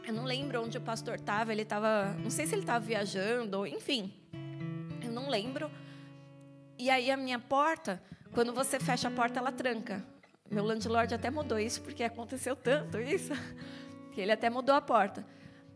Eu 0.08 0.13
não 0.13 0.24
lembro 0.24 0.63
onde 0.63 0.78
o 0.78 0.82
pastor 0.82 1.15
estava, 1.15 1.52
ele 1.52 1.62
estava, 1.62 2.15
não 2.24 2.30
sei 2.30 2.48
se 2.48 2.56
ele 2.56 2.62
estava 2.62 2.84
viajando, 2.84 3.65
enfim, 3.68 4.12
eu 5.04 5.12
não 5.12 5.30
lembro. 5.30 5.70
E 6.78 6.89
aí 6.89 7.12
a 7.12 7.18
minha 7.18 7.38
porta 7.38 8.02
quando 8.34 8.54
você 8.54 8.80
fecha 8.80 9.08
a 9.08 9.12
porta, 9.12 9.39
ela 9.39 9.52
tranca. 9.52 10.04
Meu 10.50 10.63
landlord 10.63 11.13
até 11.13 11.30
mudou 11.30 11.60
isso, 11.60 11.82
porque 11.82 12.04
aconteceu 12.04 12.56
tanto 12.56 13.00
isso, 13.00 13.34
que 14.13 14.22
ele 14.22 14.32
até 14.32 14.50
mudou 14.50 14.76
a 14.76 14.82
porta. 14.82 15.26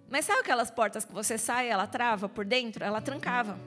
Mas 0.09 0.25
sabe 0.25 0.41
aquelas 0.41 0.69
portas 0.69 1.03
que 1.03 1.13
você 1.13 1.37
sai, 1.37 1.69
ela 1.69 1.87
trava 1.87 2.29
por 2.29 2.45
dentro? 2.45 2.83
Ela 2.83 3.01
trancava. 3.01 3.57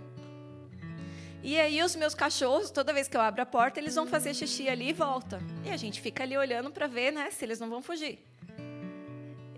E 1.43 1.61
aí 1.61 1.83
os 1.83 1.95
meus 1.95 2.15
cachorros, 2.15 2.71
toda 2.71 2.93
vez 2.93 3.09
que 3.09 3.17
eu 3.17 3.21
abro 3.21 3.43
a 3.43 3.47
porta, 3.47 3.79
eles 3.79 3.95
vão 3.95 4.07
fazer 4.07 4.35
xixi 4.35 4.69
ali 4.69 4.89
e 4.89 4.93
volta. 4.93 5.41
E 5.65 5.71
a 5.71 5.77
gente 5.77 6.01
fica 6.01 6.23
ali 6.23 6.37
olhando 6.37 6.71
para 6.71 6.87
ver, 6.87 7.13
né, 7.13 7.31
se 7.31 7.45
eles 7.45 7.61
não 7.61 7.71
vão 7.71 7.83
fugir. 7.83 8.19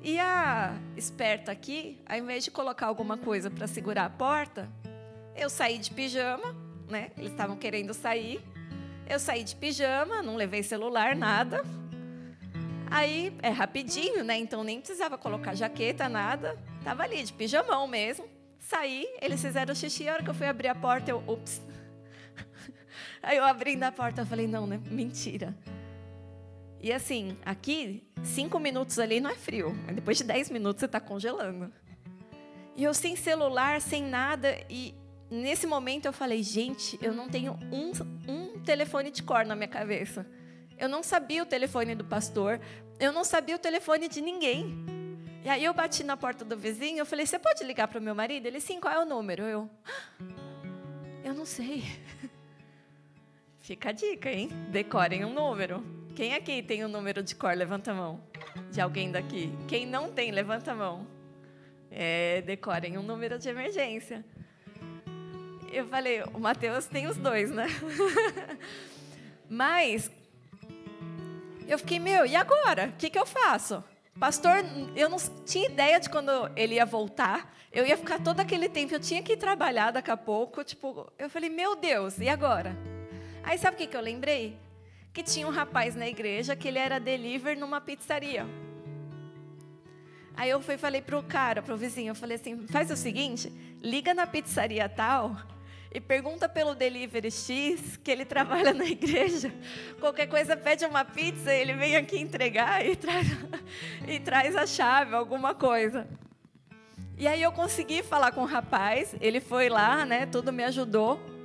E 0.02 0.18
a 0.18 0.76
esperta 0.96 1.50
aqui, 1.50 1.98
ao 2.06 2.16
invés 2.16 2.44
de 2.44 2.50
colocar 2.50 2.86
alguma 2.86 3.16
coisa 3.16 3.50
para 3.50 3.66
segurar 3.66 4.04
a 4.04 4.10
porta, 4.10 4.68
eu 5.34 5.50
saí 5.50 5.78
de 5.78 5.90
pijama, 5.90 6.54
né? 6.88 7.10
Eles 7.16 7.30
estavam 7.30 7.56
querendo 7.56 7.92
sair. 7.92 8.40
Eu 9.08 9.18
saí 9.18 9.42
de 9.42 9.56
pijama, 9.56 10.22
não 10.22 10.36
levei 10.36 10.62
celular, 10.62 11.16
nada. 11.16 11.62
Aí 12.90 13.36
é 13.42 13.50
rapidinho, 13.50 14.24
né? 14.24 14.38
Então 14.38 14.62
nem 14.64 14.80
precisava 14.80 15.18
colocar 15.18 15.54
jaqueta, 15.54 16.08
nada. 16.08 16.56
Tava 16.84 17.02
ali 17.02 17.22
de 17.22 17.32
pijamão 17.32 17.86
mesmo. 17.86 18.26
Saí, 18.58 19.06
eles 19.20 19.40
fizeram 19.40 19.74
xixi. 19.74 20.08
A 20.08 20.14
hora 20.14 20.22
que 20.22 20.30
eu 20.30 20.34
fui 20.34 20.46
abrir 20.46 20.68
a 20.68 20.74
porta, 20.74 21.10
eu, 21.10 21.22
ups. 21.26 21.60
Aí 23.22 23.36
eu 23.36 23.44
abrindo 23.44 23.82
a 23.84 23.92
porta, 23.92 24.22
eu 24.22 24.26
falei, 24.26 24.46
não, 24.46 24.66
né? 24.66 24.80
Mentira. 24.90 25.56
E 26.80 26.92
assim, 26.92 27.36
aqui, 27.44 28.04
cinco 28.22 28.58
minutos 28.58 28.98
ali 28.98 29.20
não 29.20 29.30
é 29.30 29.34
frio. 29.34 29.74
Depois 29.92 30.18
de 30.18 30.24
dez 30.24 30.48
minutos 30.50 30.80
você 30.80 30.86
está 30.86 31.00
congelando. 31.00 31.72
E 32.76 32.84
eu 32.84 32.94
sem 32.94 33.16
celular, 33.16 33.80
sem 33.80 34.04
nada. 34.04 34.56
E 34.70 34.94
nesse 35.28 35.66
momento 35.66 36.06
eu 36.06 36.12
falei, 36.12 36.42
gente, 36.42 36.96
eu 37.02 37.12
não 37.12 37.28
tenho 37.28 37.58
um, 37.72 37.92
um 38.30 38.60
telefone 38.60 39.10
de 39.10 39.22
cor 39.22 39.44
na 39.44 39.56
minha 39.56 39.68
cabeça. 39.68 40.24
Eu 40.78 40.88
não 40.88 41.02
sabia 41.02 41.42
o 41.42 41.46
telefone 41.46 41.96
do 41.96 42.04
pastor, 42.04 42.60
eu 43.00 43.12
não 43.12 43.24
sabia 43.24 43.56
o 43.56 43.58
telefone 43.58 44.08
de 44.08 44.20
ninguém. 44.20 44.76
E 45.44 45.48
aí 45.48 45.64
eu 45.64 45.74
bati 45.74 46.04
na 46.04 46.16
porta 46.16 46.44
do 46.44 46.56
vizinho, 46.56 46.98
eu 46.98 47.06
falei: 47.06 47.26
"Você 47.26 47.38
pode 47.38 47.64
ligar 47.64 47.88
para 47.88 47.98
o 47.98 48.02
meu 48.02 48.14
marido?" 48.14 48.46
Ele: 48.46 48.60
"Sim, 48.60 48.78
qual 48.78 48.94
é 48.94 48.98
o 49.00 49.04
número?" 49.04 49.42
Eu: 49.42 49.68
"Eu 51.24 51.34
não 51.34 51.44
sei." 51.44 51.82
Fica 53.68 53.90
a 53.90 53.92
dica, 53.92 54.30
hein? 54.30 54.48
Decorem 54.70 55.26
um 55.26 55.30
número. 55.34 55.84
Quem 56.16 56.32
aqui 56.32 56.62
tem 56.62 56.86
um 56.86 56.88
número 56.88 57.22
de 57.22 57.34
cor? 57.34 57.54
Levanta 57.54 57.90
a 57.90 57.94
mão. 57.94 58.18
De 58.72 58.80
alguém 58.80 59.12
daqui. 59.12 59.52
Quem 59.68 59.84
não 59.84 60.10
tem, 60.10 60.30
levanta 60.30 60.72
a 60.72 60.74
mão. 60.74 61.06
É, 61.90 62.40
decorem 62.46 62.96
um 62.96 63.02
número 63.02 63.38
de 63.38 63.46
emergência. 63.46 64.24
Eu 65.70 65.86
falei, 65.86 66.22
o 66.32 66.40
Mateus 66.40 66.86
tem 66.86 67.08
os 67.08 67.18
dois, 67.18 67.50
né? 67.50 67.66
Mas 69.50 70.10
eu 71.66 71.78
fiquei, 71.78 71.98
meu, 71.98 72.24
e 72.24 72.34
agora? 72.34 72.86
O 72.86 72.92
que, 72.96 73.10
que 73.10 73.18
eu 73.18 73.26
faço? 73.26 73.84
Pastor, 74.18 74.64
eu 74.96 75.10
não 75.10 75.18
tinha 75.44 75.66
ideia 75.66 76.00
de 76.00 76.08
quando 76.08 76.30
ele 76.56 76.76
ia 76.76 76.86
voltar. 76.86 77.54
Eu 77.70 77.86
ia 77.86 77.98
ficar 77.98 78.18
todo 78.18 78.40
aquele 78.40 78.70
tempo, 78.70 78.94
eu 78.94 79.00
tinha 79.00 79.22
que 79.22 79.36
trabalhar 79.36 79.90
daqui 79.90 80.10
a 80.10 80.16
pouco. 80.16 80.64
Tipo, 80.64 81.12
eu 81.18 81.28
falei, 81.28 81.50
meu 81.50 81.76
Deus, 81.76 82.18
e 82.18 82.30
agora? 82.30 82.74
Aí 83.48 83.56
sabe 83.56 83.76
o 83.76 83.78
que, 83.78 83.86
que 83.86 83.96
eu 83.96 84.02
lembrei? 84.02 84.58
Que 85.10 85.22
tinha 85.22 85.46
um 85.46 85.50
rapaz 85.50 85.94
na 85.94 86.06
igreja 86.06 86.54
que 86.54 86.68
ele 86.68 86.78
era 86.78 87.00
deliver 87.00 87.56
numa 87.56 87.80
pizzaria. 87.80 88.46
Aí 90.36 90.50
eu 90.50 90.60
fui 90.60 90.76
falei 90.76 91.00
pro 91.00 91.22
cara, 91.22 91.62
pro 91.62 91.74
vizinho, 91.74 92.10
eu 92.10 92.14
falei 92.14 92.36
assim, 92.36 92.66
faz 92.66 92.90
o 92.90 92.96
seguinte, 92.96 93.50
liga 93.80 94.12
na 94.12 94.26
pizzaria 94.26 94.86
tal 94.86 95.34
e 95.90 95.98
pergunta 95.98 96.46
pelo 96.46 96.74
delivery 96.74 97.30
X 97.30 97.96
que 97.96 98.10
ele 98.10 98.26
trabalha 98.28 98.74
na 98.74 98.84
igreja. 98.84 99.50
Qualquer 99.98 100.26
coisa 100.26 100.54
pede 100.54 100.84
uma 100.84 101.02
pizza, 101.02 101.50
ele 101.50 101.72
vem 101.72 101.96
aqui 101.96 102.18
entregar 102.18 102.84
e 102.84 102.96
traz, 102.96 103.28
e 104.06 104.20
traz 104.20 104.54
a 104.56 104.66
chave, 104.66 105.14
alguma 105.14 105.54
coisa. 105.54 106.06
E 107.16 107.26
aí 107.26 107.40
eu 107.40 107.50
consegui 107.50 108.02
falar 108.02 108.30
com 108.30 108.42
o 108.42 108.46
rapaz, 108.46 109.16
ele 109.22 109.40
foi 109.40 109.70
lá, 109.70 110.04
né, 110.04 110.26
tudo 110.26 110.52
me 110.52 110.64
ajudou. 110.64 111.37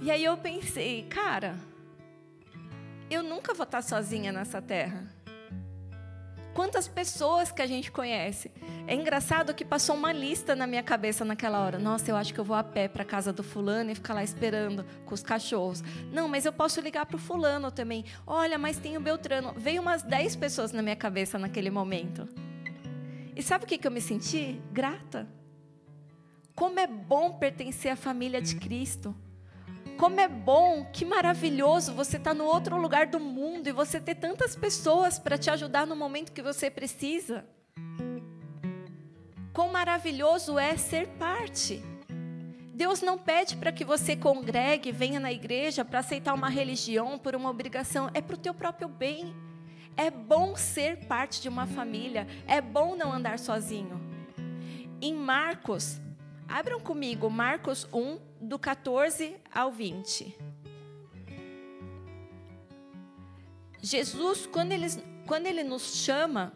E 0.00 0.10
aí 0.10 0.24
eu 0.24 0.36
pensei, 0.36 1.04
cara, 1.04 1.56
eu 3.10 3.22
nunca 3.22 3.54
vou 3.54 3.64
estar 3.64 3.82
sozinha 3.82 4.32
nessa 4.32 4.60
terra. 4.60 5.04
Quantas 6.54 6.86
pessoas 6.86 7.50
que 7.50 7.60
a 7.60 7.66
gente 7.66 7.90
conhece. 7.90 8.50
É 8.86 8.94
engraçado 8.94 9.52
que 9.52 9.64
passou 9.64 9.96
uma 9.96 10.12
lista 10.12 10.54
na 10.54 10.68
minha 10.68 10.84
cabeça 10.84 11.24
naquela 11.24 11.60
hora. 11.60 11.80
Nossa, 11.80 12.08
eu 12.10 12.16
acho 12.16 12.32
que 12.32 12.38
eu 12.38 12.44
vou 12.44 12.54
a 12.54 12.62
pé 12.62 12.86
para 12.86 13.04
casa 13.04 13.32
do 13.32 13.42
fulano 13.42 13.90
e 13.90 13.94
ficar 13.94 14.14
lá 14.14 14.22
esperando 14.22 14.86
com 15.04 15.14
os 15.14 15.22
cachorros. 15.22 15.82
Não, 16.12 16.28
mas 16.28 16.46
eu 16.46 16.52
posso 16.52 16.80
ligar 16.80 17.06
para 17.06 17.16
o 17.16 17.18
fulano 17.18 17.72
também. 17.72 18.04
Olha, 18.24 18.56
mas 18.56 18.78
tem 18.78 18.96
o 18.96 19.00
Beltrano. 19.00 19.52
Veio 19.56 19.82
umas 19.82 20.02
10 20.04 20.36
pessoas 20.36 20.70
na 20.70 20.80
minha 20.80 20.94
cabeça 20.94 21.38
naquele 21.40 21.70
momento. 21.70 22.28
E 23.34 23.42
sabe 23.42 23.64
o 23.64 23.66
que, 23.66 23.76
que 23.76 23.86
eu 23.86 23.90
me 23.90 24.00
senti? 24.00 24.60
Grata. 24.70 25.26
Como 26.54 26.78
é 26.78 26.86
bom 26.86 27.32
pertencer 27.32 27.90
à 27.90 27.96
família 27.96 28.40
de 28.40 28.54
Cristo. 28.54 29.12
Como 30.04 30.20
é 30.20 30.28
bom, 30.28 30.84
que 30.92 31.02
maravilhoso 31.02 31.94
você 31.94 32.18
estar 32.18 32.32
tá 32.32 32.34
no 32.34 32.44
outro 32.44 32.76
lugar 32.76 33.06
do 33.06 33.18
mundo 33.18 33.68
e 33.68 33.72
você 33.72 33.98
ter 33.98 34.14
tantas 34.14 34.54
pessoas 34.54 35.18
para 35.18 35.38
te 35.38 35.48
ajudar 35.48 35.86
no 35.86 35.96
momento 35.96 36.30
que 36.30 36.42
você 36.42 36.70
precisa. 36.70 37.42
Quão 39.50 39.70
maravilhoso 39.70 40.58
é 40.58 40.76
ser 40.76 41.08
parte. 41.18 41.82
Deus 42.74 43.00
não 43.00 43.16
pede 43.16 43.56
para 43.56 43.72
que 43.72 43.82
você 43.82 44.14
congregue, 44.14 44.92
venha 44.92 45.18
na 45.18 45.32
igreja 45.32 45.86
para 45.86 46.00
aceitar 46.00 46.34
uma 46.34 46.50
religião 46.50 47.18
por 47.18 47.34
uma 47.34 47.48
obrigação, 47.48 48.10
é 48.12 48.20
para 48.20 48.34
o 48.34 48.38
teu 48.38 48.52
próprio 48.52 48.88
bem. 48.88 49.34
É 49.96 50.10
bom 50.10 50.54
ser 50.54 51.06
parte 51.06 51.40
de 51.40 51.48
uma 51.48 51.66
família, 51.66 52.28
é 52.46 52.60
bom 52.60 52.94
não 52.94 53.10
andar 53.10 53.38
sozinho. 53.38 53.98
Em 55.00 55.14
Marcos, 55.14 55.98
abram 56.48 56.80
comigo 56.80 57.28
Marcos 57.30 57.88
1, 57.92 58.18
do 58.40 58.58
14 58.58 59.36
ao 59.52 59.70
20. 59.70 60.36
Jesus, 63.82 64.46
quando 64.46 64.72
ele, 64.72 64.86
quando 65.26 65.46
ele 65.46 65.62
nos 65.62 65.96
chama, 65.96 66.52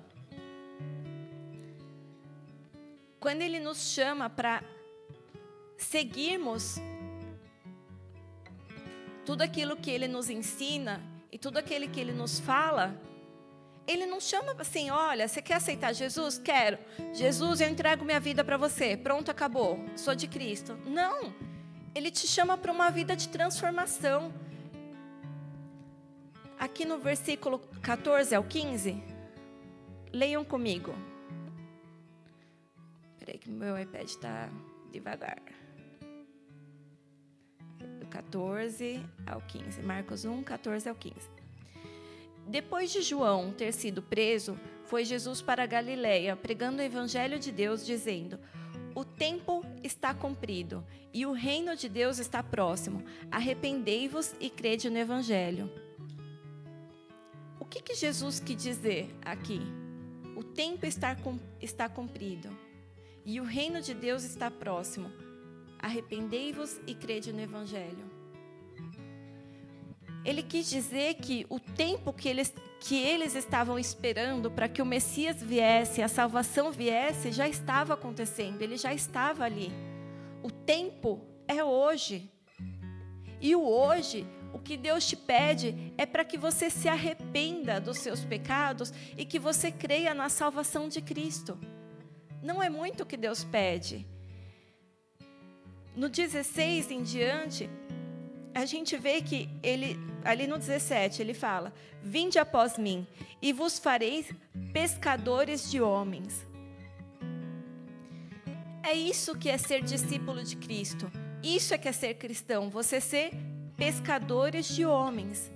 quando 3.21 3.43
ele 3.43 3.61
nos 3.61 3.79
chama 3.93 4.31
para 4.31 4.63
seguirmos 5.77 6.77
tudo 9.27 9.43
aquilo 9.43 9.77
que 9.77 9.91
ele 9.91 10.09
nos 10.09 10.31
ensina 10.31 11.03
e 11.31 11.39
tudo 11.39 11.59
aquilo 11.59 11.89
que 11.89 12.01
ele 12.01 12.13
nos 12.13 12.41
fala, 12.41 12.99
ele 13.89 14.05
não 14.05 14.21
chama 14.21 14.55
assim, 14.59 14.91
olha, 14.91 15.27
você 15.27 15.41
quer 15.41 15.55
aceitar 15.55 15.95
Jesus? 15.95 16.37
Quero. 16.37 16.79
Jesus, 17.15 17.63
eu 17.63 17.69
entrego 17.71 18.05
minha 18.05 18.21
vida 18.21 18.45
para 18.45 18.59
você. 18.59 18.99
Pronto, 18.99 19.31
acabou. 19.31 19.83
Sou 19.97 20.15
de 20.15 20.29
Cristo. 20.29 20.79
Não. 20.85 21.33
Ele 21.95 22.11
te 22.11 22.27
chama 22.27 22.59
para 22.59 22.71
uma 22.71 22.91
vida 22.91 23.17
de 23.17 23.31
transformação. 23.31 24.31
Aqui 26.59 26.85
no 26.85 26.99
versículo 26.99 27.61
14 27.81 28.35
ao 28.35 28.45
15, 28.45 29.03
leiam 30.13 30.45
comigo. 30.45 30.95
Espera 33.15 33.33
aí 33.33 33.39
que 33.39 33.49
meu 33.49 33.79
iPad 33.79 34.07
está 34.07 34.51
devagar. 34.93 35.41
Do 38.01 38.07
14 38.07 39.03
ao 39.27 39.41
15. 39.41 39.81
Marcos 39.81 40.27
1, 40.27 40.43
14 40.43 40.89
ao 40.91 40.95
15. 40.95 41.38
Depois 42.49 42.91
de 42.91 43.03
João 43.03 43.53
ter 43.53 43.73
sido 43.73 44.03
preso, 44.03 44.59
foi 44.85 45.05
Jesus 45.05 45.43
para 45.43 45.67
Galiléia, 45.67 46.35
pregando 46.35 46.81
o 46.81 46.85
evangelho 46.85 47.39
de 47.39 47.53
Deus, 47.53 47.85
dizendo: 47.85 48.39
o 48.99 49.05
tempo 49.05 49.65
está 49.85 50.13
cumprido 50.13 50.85
e 51.15 51.25
o 51.25 51.31
reino 51.31 51.77
de 51.77 51.89
Deus 51.89 52.19
está 52.19 52.43
próximo. 52.43 53.05
Arrependei-vos 53.31 54.35
e 54.41 54.51
crede 54.51 54.91
no 54.91 54.99
Evangelho. 54.99 55.71
O 57.61 57.65
que, 57.65 57.81
que 57.81 57.95
Jesus 57.95 58.41
quis 58.41 58.61
dizer 58.61 59.15
aqui? 59.25 59.61
O 60.35 60.43
tempo 60.43 60.85
está, 60.85 61.17
está 61.61 61.89
cumprido 61.89 62.49
e 63.25 63.41
o 63.41 63.45
reino 63.45 63.81
de 63.81 63.95
Deus 63.95 64.25
está 64.25 64.51
próximo. 64.51 65.13
Arrependei-vos 65.79 66.81
e 66.85 66.93
crede 66.93 67.33
no 67.33 67.41
Evangelho. 67.41 68.18
Ele 70.25 70.43
quis 70.43 70.69
dizer 70.69 71.15
que 71.15 71.47
o 71.49 71.59
tempo 71.59 72.13
que 72.13 72.29
eles, 72.29 72.53
que 72.81 72.97
eles 72.97 73.35
estavam 73.35 73.79
esperando 73.79 74.51
para 74.51 74.69
que 74.69 74.83
o 74.83 74.87
Messias 74.87 75.43
viesse, 75.43 76.03
a 76.03 76.09
salvação 76.09 76.71
viesse, 76.71 77.33
já 77.33 77.49
estava 77.49 77.95
acontecendo, 77.95 78.61
ele 78.63 78.77
já 78.77 78.93
estava 78.93 79.45
ali. 79.45 79.71
O 80.43 80.51
tempo 80.51 81.21
é 81.47 81.63
hoje. 81.63 82.31
E 83.41 83.55
o 83.55 83.63
hoje, 83.63 84.27
o 84.53 84.59
que 84.59 84.77
Deus 84.77 85.07
te 85.07 85.17
pede 85.17 85.93
é 85.97 86.05
para 86.05 86.25
que 86.25 86.37
você 86.37 86.69
se 86.69 86.89
arrependa 86.89 87.81
dos 87.81 87.99
seus 87.99 88.25
pecados 88.25 88.93
e 89.17 89.25
que 89.25 89.39
você 89.39 89.71
creia 89.71 90.15
na 90.15 90.29
salvação 90.29 90.89
de 90.89 91.01
Cristo. 91.01 91.59
Não 92.43 92.63
é 92.63 92.69
muito 92.69 93.03
o 93.03 93.07
que 93.07 93.17
Deus 93.17 93.45
pede. 93.45 94.07
No 95.95 96.09
16 96.09 96.91
em 96.91 97.03
diante, 97.03 97.69
a 98.59 98.67
gente 98.67 98.97
vê 98.97 99.23
que 99.23 99.49
ele, 99.63 99.97
ali 100.25 100.47
no 100.49 100.59
17, 100.59 101.23
ele 101.23 101.33
fala: 101.33 101.73
Vinde 102.03 102.39
após 102.39 102.77
mim, 102.77 103.07
e 103.41 103.53
vos 103.53 103.79
fareis 103.79 104.27
pescadores 104.73 105.71
de 105.71 105.81
homens. 105.81 106.45
É 108.83 108.95
isso 108.95 109.37
que 109.37 109.49
é 109.49 109.57
ser 109.57 109.83
discípulo 109.83 110.43
de 110.43 110.57
Cristo. 110.57 111.11
Isso 111.41 111.73
é 111.73 111.79
que 111.79 111.89
é 111.89 111.93
ser 111.93 112.15
cristão, 112.15 112.69
você 112.69 113.01
ser 113.01 113.31
pescadores 113.77 114.67
de 114.67 114.85
homens. 114.85 115.53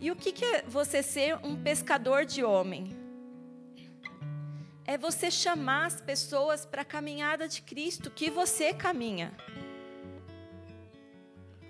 E 0.00 0.10
o 0.10 0.16
que 0.16 0.42
é 0.42 0.62
você 0.62 1.02
ser 1.02 1.36
um 1.44 1.54
pescador 1.54 2.24
de 2.24 2.42
homem? 2.42 2.96
É 4.86 4.96
você 4.96 5.30
chamar 5.30 5.86
as 5.86 6.00
pessoas 6.00 6.64
para 6.64 6.80
a 6.80 6.84
caminhada 6.84 7.46
de 7.46 7.60
Cristo 7.60 8.10
que 8.10 8.30
você 8.30 8.72
caminha. 8.72 9.32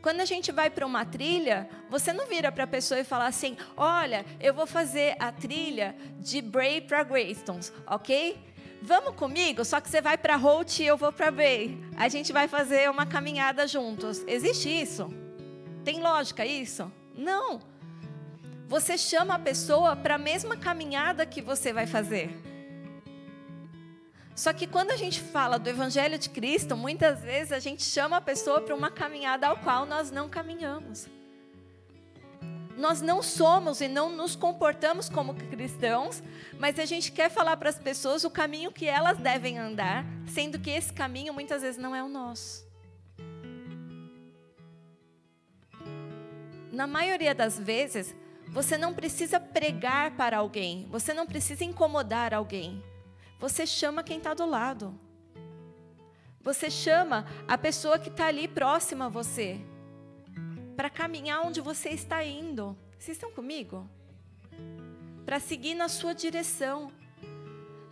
Quando 0.02 0.20
a 0.20 0.24
gente 0.24 0.50
vai 0.50 0.68
para 0.68 0.84
uma 0.84 1.04
trilha, 1.04 1.68
você 1.88 2.12
não 2.12 2.26
vira 2.26 2.50
para 2.50 2.64
a 2.64 2.66
pessoa 2.66 2.98
e 2.98 3.04
fala 3.04 3.26
assim: 3.26 3.56
Olha, 3.76 4.26
eu 4.40 4.52
vou 4.52 4.66
fazer 4.66 5.14
a 5.18 5.30
trilha 5.30 5.94
de 6.18 6.42
Bray 6.42 6.80
para 6.80 7.04
Greystons, 7.04 7.72
ok? 7.86 8.36
Vamos 8.82 9.14
comigo? 9.14 9.64
Só 9.64 9.80
que 9.80 9.88
você 9.88 10.00
vai 10.00 10.18
para 10.18 10.34
Holt 10.34 10.80
e 10.80 10.86
eu 10.86 10.96
vou 10.96 11.12
para 11.12 11.30
Bray. 11.30 11.78
A 11.96 12.08
gente 12.08 12.32
vai 12.32 12.48
fazer 12.48 12.90
uma 12.90 13.06
caminhada 13.06 13.64
juntos. 13.68 14.24
Existe 14.26 14.68
isso? 14.68 15.08
Tem 15.84 16.00
lógica 16.00 16.44
isso? 16.44 16.90
Não. 17.14 17.60
Você 18.66 18.98
chama 18.98 19.34
a 19.34 19.38
pessoa 19.38 19.94
para 19.94 20.16
a 20.16 20.18
mesma 20.18 20.56
caminhada 20.56 21.24
que 21.24 21.40
você 21.40 21.72
vai 21.72 21.86
fazer. 21.86 22.51
Só 24.34 24.52
que 24.52 24.66
quando 24.66 24.90
a 24.90 24.96
gente 24.96 25.20
fala 25.20 25.58
do 25.58 25.68
Evangelho 25.68 26.18
de 26.18 26.30
Cristo, 26.30 26.76
muitas 26.76 27.20
vezes 27.20 27.52
a 27.52 27.58
gente 27.58 27.82
chama 27.82 28.16
a 28.16 28.20
pessoa 28.20 28.60
para 28.60 28.74
uma 28.74 28.90
caminhada 28.90 29.46
ao 29.46 29.58
qual 29.58 29.84
nós 29.84 30.10
não 30.10 30.28
caminhamos. 30.28 31.06
Nós 32.76 33.02
não 33.02 33.22
somos 33.22 33.82
e 33.82 33.88
não 33.88 34.08
nos 34.10 34.34
comportamos 34.34 35.08
como 35.08 35.34
cristãos, 35.34 36.22
mas 36.58 36.78
a 36.78 36.86
gente 36.86 37.12
quer 37.12 37.30
falar 37.30 37.56
para 37.58 37.68
as 37.68 37.78
pessoas 37.78 38.24
o 38.24 38.30
caminho 38.30 38.72
que 38.72 38.86
elas 38.86 39.18
devem 39.18 39.58
andar, 39.58 40.06
sendo 40.26 40.58
que 40.58 40.70
esse 40.70 40.92
caminho 40.92 41.34
muitas 41.34 41.60
vezes 41.60 41.78
não 41.78 41.94
é 41.94 42.02
o 42.02 42.08
nosso. 42.08 42.66
Na 46.72 46.86
maioria 46.86 47.34
das 47.34 47.58
vezes, 47.58 48.16
você 48.48 48.78
não 48.78 48.94
precisa 48.94 49.38
pregar 49.38 50.12
para 50.12 50.38
alguém, 50.38 50.88
você 50.90 51.12
não 51.12 51.26
precisa 51.26 51.64
incomodar 51.64 52.32
alguém. 52.32 52.82
Você 53.42 53.66
chama 53.66 54.04
quem 54.04 54.18
está 54.18 54.34
do 54.34 54.46
lado. 54.46 54.96
Você 56.40 56.70
chama 56.70 57.26
a 57.48 57.58
pessoa 57.58 57.98
que 57.98 58.08
está 58.08 58.26
ali 58.26 58.46
próxima 58.46 59.06
a 59.06 59.08
você 59.08 59.60
para 60.76 60.88
caminhar 60.88 61.44
onde 61.44 61.60
você 61.60 61.88
está 61.88 62.22
indo. 62.22 62.78
Vocês 62.96 63.16
estão 63.16 63.32
comigo? 63.32 63.90
Para 65.26 65.40
seguir 65.40 65.74
na 65.74 65.88
sua 65.88 66.14
direção. 66.14 66.92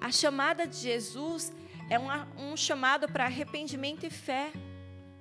A 0.01 0.13
chamada 0.13 0.69
de 0.69 0.77
Jesus 0.77 1.53
é 1.91 1.99
um, 1.99 2.53
um 2.53 2.57
chamado 2.57 3.09
para 3.09 3.25
arrependimento 3.25 4.07
e 4.07 4.11
fé 4.11 4.53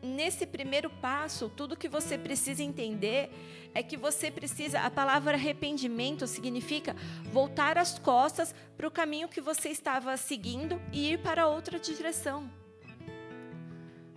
nesse 0.02 0.46
primeiro 0.46 0.90
passo, 0.90 1.50
tudo 1.50 1.76
que 1.76 1.90
você 1.90 2.18
precisa 2.18 2.64
entender 2.64 3.32
é 3.74 3.84
que 3.84 3.98
você 3.98 4.32
precisa, 4.32 4.82
a 4.82 4.90
palavra 4.90 5.36
arrependimento 5.36 6.26
significa 6.26 6.96
voltar 7.32 7.78
as 7.78 8.00
costas 8.00 8.54
para 8.76 8.88
o 8.88 8.92
caminho 8.92 9.28
que 9.28 9.42
você 9.42 9.70
estava 9.70 10.16
seguindo 10.18 10.82
e 10.92 11.14
ir 11.14 11.22
para 11.22 11.48
outra 11.48 11.80
direção. 11.80 12.50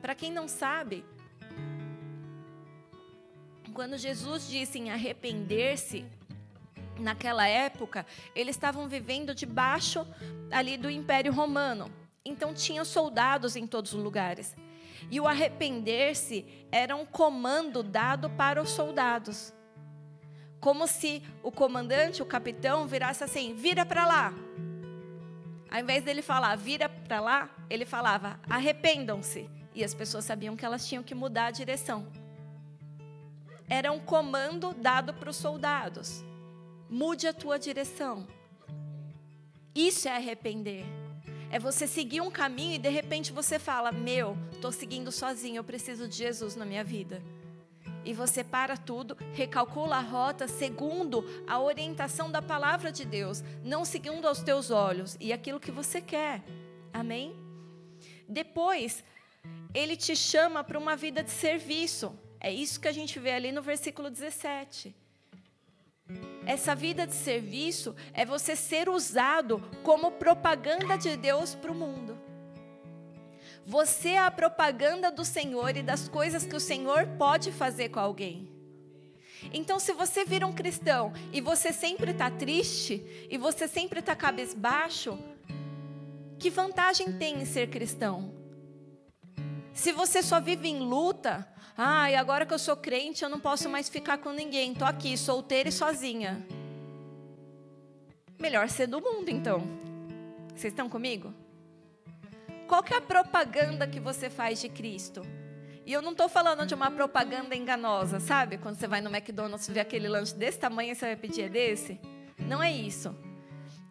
Para 0.00 0.14
quem 0.14 0.32
não 0.32 0.48
sabe, 0.48 1.04
quando 3.72 3.96
Jesus 3.96 4.48
disse 4.48 4.78
em 4.78 4.90
arrepender-se, 4.90 6.04
naquela 6.98 7.46
época, 7.46 8.06
eles 8.34 8.56
estavam 8.56 8.88
vivendo 8.88 9.34
debaixo 9.34 10.06
ali 10.50 10.76
do 10.76 10.90
Império 10.90 11.32
Romano. 11.32 11.90
Então 12.24 12.54
tinha 12.54 12.84
soldados 12.84 13.56
em 13.56 13.66
todos 13.66 13.92
os 13.94 14.02
lugares. 14.02 14.54
E 15.10 15.20
o 15.20 15.28
arrepender-se 15.28 16.46
era 16.70 16.96
um 16.96 17.04
comando 17.04 17.82
dado 17.82 18.30
para 18.30 18.60
os 18.60 18.70
soldados. 18.70 19.52
Como 20.60 20.86
se 20.86 21.22
o 21.42 21.50
comandante, 21.50 22.22
o 22.22 22.26
capitão, 22.26 22.86
virasse 22.86 23.24
assim: 23.24 23.54
vira 23.54 23.84
para 23.84 24.06
lá. 24.06 24.32
Ao 25.70 25.80
invés 25.80 26.04
dele 26.04 26.22
falar 26.22 26.54
vira 26.56 26.88
para 26.88 27.20
lá, 27.20 27.50
ele 27.68 27.84
falava 27.84 28.38
arrependam-se. 28.48 29.48
E 29.74 29.82
as 29.82 29.94
pessoas 29.94 30.24
sabiam 30.24 30.54
que 30.54 30.64
elas 30.64 30.86
tinham 30.86 31.02
que 31.02 31.14
mudar 31.14 31.46
a 31.46 31.50
direção. 31.50 32.06
Era 33.68 33.90
um 33.90 33.98
comando 33.98 34.74
dado 34.74 35.14
para 35.14 35.30
os 35.30 35.36
soldados: 35.36 36.22
mude 36.88 37.26
a 37.26 37.32
tua 37.32 37.58
direção. 37.58 38.26
Isso 39.74 40.08
é 40.08 40.14
arrepender. 40.14 41.01
É 41.52 41.58
você 41.58 41.86
seguir 41.86 42.22
um 42.22 42.30
caminho 42.30 42.76
e 42.76 42.78
de 42.78 42.88
repente 42.88 43.30
você 43.30 43.58
fala: 43.58 43.92
Meu, 43.92 44.38
estou 44.52 44.72
seguindo 44.72 45.12
sozinho, 45.12 45.58
eu 45.58 45.64
preciso 45.64 46.08
de 46.08 46.16
Jesus 46.16 46.56
na 46.56 46.64
minha 46.64 46.82
vida. 46.82 47.22
E 48.06 48.14
você 48.14 48.42
para 48.42 48.74
tudo, 48.74 49.14
recalcula 49.34 49.96
a 49.96 50.00
rota 50.00 50.48
segundo 50.48 51.22
a 51.46 51.60
orientação 51.60 52.30
da 52.30 52.40
palavra 52.40 52.90
de 52.90 53.04
Deus, 53.04 53.44
não 53.62 53.84
segundo 53.84 54.26
aos 54.26 54.42
teus 54.42 54.70
olhos 54.70 55.18
e 55.20 55.30
aquilo 55.30 55.60
que 55.60 55.70
você 55.70 56.00
quer. 56.00 56.42
Amém? 56.90 57.36
Depois, 58.26 59.04
ele 59.74 59.94
te 59.94 60.16
chama 60.16 60.64
para 60.64 60.78
uma 60.78 60.96
vida 60.96 61.22
de 61.22 61.30
serviço. 61.30 62.18
É 62.40 62.50
isso 62.50 62.80
que 62.80 62.88
a 62.88 62.92
gente 62.92 63.18
vê 63.18 63.32
ali 63.32 63.52
no 63.52 63.60
versículo 63.60 64.08
17. 64.10 65.01
Essa 66.44 66.74
vida 66.74 67.06
de 67.06 67.14
serviço 67.14 67.94
é 68.12 68.24
você 68.24 68.56
ser 68.56 68.88
usado 68.88 69.62
como 69.82 70.12
propaganda 70.12 70.96
de 70.98 71.16
Deus 71.16 71.54
para 71.54 71.70
o 71.70 71.74
mundo. 71.74 72.18
Você 73.64 74.10
é 74.10 74.18
a 74.18 74.30
propaganda 74.30 75.10
do 75.10 75.24
Senhor 75.24 75.76
e 75.76 75.82
das 75.82 76.08
coisas 76.08 76.44
que 76.44 76.56
o 76.56 76.60
Senhor 76.60 77.06
pode 77.16 77.52
fazer 77.52 77.90
com 77.90 78.00
alguém. 78.00 78.50
Então, 79.52 79.78
se 79.78 79.92
você 79.92 80.24
vira 80.24 80.46
um 80.46 80.52
cristão 80.52 81.12
e 81.32 81.40
você 81.40 81.72
sempre 81.72 82.10
está 82.10 82.30
triste 82.30 83.26
e 83.30 83.38
você 83.38 83.68
sempre 83.68 84.00
está 84.00 84.14
cabisbaixo, 84.14 85.18
que 86.38 86.50
vantagem 86.50 87.12
tem 87.12 87.40
em 87.40 87.44
ser 87.44 87.70
cristão? 87.70 88.34
Se 89.72 89.92
você 89.92 90.22
só 90.22 90.40
vive 90.40 90.68
em 90.68 90.80
luta, 90.80 91.48
ah, 91.76 92.10
e 92.10 92.14
agora 92.14 92.44
que 92.44 92.52
eu 92.52 92.58
sou 92.58 92.76
crente, 92.76 93.24
eu 93.24 93.30
não 93.30 93.40
posso 93.40 93.68
mais 93.68 93.88
ficar 93.88 94.18
com 94.18 94.30
ninguém. 94.30 94.72
Estou 94.72 94.86
aqui, 94.86 95.16
solteira 95.16 95.68
e 95.68 95.72
sozinha. 95.72 96.44
Melhor 98.38 98.68
ser 98.68 98.86
do 98.86 99.00
mundo, 99.00 99.28
então. 99.28 99.62
Vocês 100.48 100.72
estão 100.72 100.88
comigo? 100.88 101.32
Qual 102.68 102.82
que 102.82 102.92
é 102.92 102.98
a 102.98 103.00
propaganda 103.00 103.86
que 103.86 104.00
você 104.00 104.28
faz 104.28 104.60
de 104.60 104.68
Cristo? 104.68 105.22
E 105.84 105.92
eu 105.92 106.02
não 106.02 106.12
estou 106.12 106.28
falando 106.28 106.66
de 106.66 106.74
uma 106.74 106.90
propaganda 106.90 107.56
enganosa, 107.56 108.20
sabe? 108.20 108.58
Quando 108.58 108.76
você 108.76 108.86
vai 108.86 109.00
no 109.00 109.10
McDonald's 109.10 109.68
e 109.68 109.72
vê 109.72 109.80
aquele 109.80 110.08
lanche 110.08 110.34
desse 110.34 110.58
tamanho, 110.58 110.94
você 110.94 111.06
vai 111.06 111.16
pedir 111.16 111.42
é 111.42 111.48
desse? 111.48 112.00
Não 112.38 112.62
é 112.62 112.70
isso. 112.70 113.14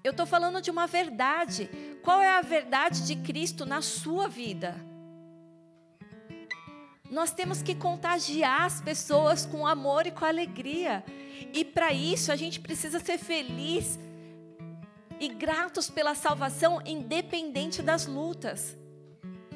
Eu 0.04 0.12
estou 0.12 0.26
falando 0.26 0.62
de 0.62 0.72
uma 0.72 0.88
verdade. 0.88 1.70
Qual 2.02 2.22
é 2.22 2.30
a 2.30 2.42
verdade 2.42 3.06
de 3.06 3.16
Cristo 3.18 3.66
na 3.66 3.82
sua 3.82 4.28
vida? 4.28 4.91
Nós 7.12 7.32
temos 7.32 7.62
que 7.62 7.76
contagiar 7.76 8.64
as 8.64 8.80
pessoas 8.80 9.46
com 9.46 9.68
amor 9.68 10.08
e 10.08 10.12
com 10.12 10.24
alegria. 10.24 11.04
E 11.54 11.66
para 11.66 11.92
isso 11.92 12.32
a 12.32 12.38
gente 12.38 12.62
precisa 12.62 13.02
ser 13.02 13.18
feliz 13.18 14.00
e 15.20 15.28
gratos 15.28 15.90
pela 15.90 16.16
salvação, 16.16 16.82
independente 16.86 17.82
das 17.82 18.08
lutas. 18.08 18.78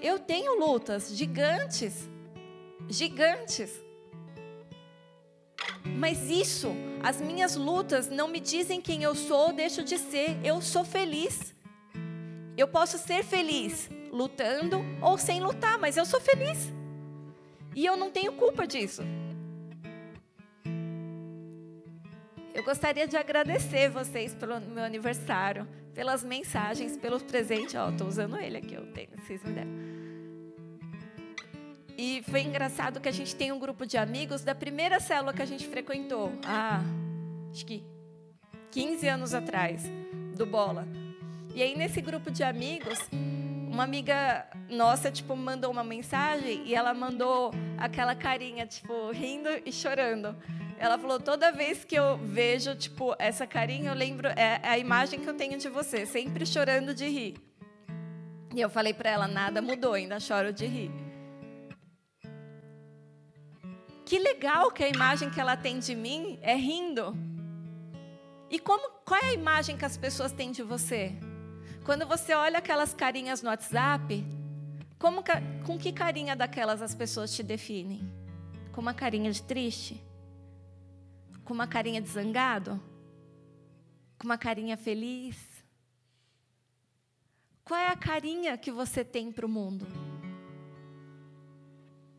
Eu 0.02 0.20
tenho 0.20 0.60
lutas 0.60 1.16
gigantes, 1.16 2.10
gigantes. 2.90 3.72
Mas 5.98 6.30
isso, 6.30 6.76
as 7.02 7.22
minhas 7.22 7.56
lutas 7.56 8.10
não 8.10 8.28
me 8.28 8.42
dizem 8.42 8.82
quem 8.82 9.02
eu 9.02 9.16
sou 9.16 9.48
ou 9.48 9.54
deixo 9.54 9.82
de 9.82 9.98
ser. 9.98 10.38
Eu 10.44 10.62
sou 10.62 10.84
feliz. 10.84 11.56
Eu 12.58 12.68
posso 12.68 12.98
ser 12.98 13.24
feliz 13.24 13.90
lutando 14.12 14.84
ou 15.02 15.18
sem 15.18 15.40
lutar, 15.40 15.78
mas 15.80 15.96
eu 15.96 16.06
sou 16.06 16.20
feliz. 16.20 16.75
E 17.76 17.86
eu 17.86 17.98
não 17.98 18.10
tenho 18.10 18.32
culpa 18.34 18.66
disso. 18.66 19.04
Eu 22.54 22.64
gostaria 22.64 23.06
de 23.06 23.18
agradecer 23.18 23.90
vocês 23.90 24.34
pelo 24.34 24.62
meu 24.62 24.84
aniversário, 24.84 25.68
pelas 25.94 26.24
mensagens, 26.24 26.96
pelo 26.96 27.20
presente. 27.20 27.76
Ó, 27.76 27.90
estou 27.90 28.08
usando 28.08 28.38
ele 28.38 28.58
aqui, 28.58 28.76
eu 28.76 28.88
tenho, 28.94 29.10
vocês 29.18 29.44
me 29.44 29.52
deram. 29.52 29.72
E 31.98 32.24
foi 32.30 32.42
engraçado 32.42 33.02
que 33.02 33.10
a 33.10 33.12
gente 33.12 33.36
tem 33.36 33.52
um 33.52 33.60
grupo 33.60 33.86
de 33.86 33.98
amigos 33.98 34.42
da 34.42 34.56
primeira 34.56 35.02
célula 35.02 35.34
que 35.34 35.42
a 35.42 35.46
gente 35.46 35.68
frequentou. 35.68 36.32
Acho 37.52 37.66
que 37.66 37.84
15 38.72 39.08
anos 39.08 39.34
atrás, 39.34 39.84
do 40.36 40.46
Bola. 40.46 40.88
E 41.54 41.62
aí, 41.62 41.78
nesse 41.78 42.02
grupo 42.02 42.30
de 42.32 42.44
amigos, 42.44 43.00
uma 43.76 43.84
amiga 43.84 44.48
nossa, 44.70 45.12
tipo, 45.12 45.36
mandou 45.36 45.70
uma 45.70 45.84
mensagem 45.84 46.64
e 46.66 46.74
ela 46.74 46.94
mandou 46.94 47.54
aquela 47.78 48.16
carinha, 48.16 48.66
tipo, 48.66 49.12
rindo 49.12 49.50
e 49.66 49.72
chorando. 49.72 50.34
Ela 50.80 50.98
falou: 50.98 51.20
toda 51.20 51.52
vez 51.52 51.84
que 51.84 51.94
eu 51.94 52.18
vejo, 52.18 52.74
tipo, 52.76 53.14
essa 53.20 53.46
carinha, 53.46 53.92
eu 53.92 53.94
lembro, 53.94 54.30
é, 54.30 54.62
é 54.64 54.70
a 54.70 54.78
imagem 54.78 55.20
que 55.20 55.28
eu 55.28 55.34
tenho 55.34 55.58
de 55.58 55.68
você, 55.68 56.06
sempre 56.06 56.46
chorando 56.46 56.96
de 56.96 57.06
rir. 57.10 57.36
E 58.56 58.62
eu 58.62 58.70
falei 58.70 58.94
para 58.94 59.10
ela: 59.10 59.28
nada 59.28 59.62
mudou, 59.62 59.94
ainda 59.94 60.22
choro 60.22 60.54
de 60.54 60.66
rir. 60.66 60.92
Que 64.06 64.18
legal 64.20 64.72
que 64.72 64.86
a 64.86 64.88
imagem 64.88 65.30
que 65.30 65.42
ela 65.42 65.58
tem 65.58 65.80
de 65.80 65.94
mim 65.94 66.40
é 66.42 66.56
rindo. 66.56 67.14
E 68.50 68.58
como, 68.58 68.90
qual 69.04 69.20
é 69.22 69.32
a 69.32 69.34
imagem 69.34 69.76
que 69.76 69.84
as 69.84 69.98
pessoas 69.98 70.32
têm 70.32 70.52
de 70.52 70.64
você? 70.64 71.14
Quando 71.86 72.08
você 72.08 72.34
olha 72.34 72.58
aquelas 72.58 72.96
carinhas 72.96 73.44
no 73.44 73.50
WhatsApp, 73.50 74.26
como, 74.98 75.24
com 75.64 75.78
que 75.78 75.94
carinha 75.94 76.36
daquelas 76.36 76.82
as 76.82 76.96
pessoas 76.96 77.32
te 77.32 77.44
definem? 77.44 78.02
Com 78.72 78.82
uma 78.82 78.94
carinha 78.94 79.32
de 79.32 79.44
triste? 79.44 80.04
Com 81.44 81.54
uma 81.54 81.68
carinha 81.68 82.02
de 82.02 82.10
zangado? 82.10 82.82
Com 84.18 84.26
uma 84.26 84.36
carinha 84.38 84.76
feliz? 84.76 85.38
Qual 87.64 87.80
é 87.80 87.90
a 87.90 87.96
carinha 87.96 88.58
que 88.58 88.72
você 88.72 89.06
tem 89.06 89.32
para 89.32 89.46
o 89.46 89.50
mundo? 89.50 89.86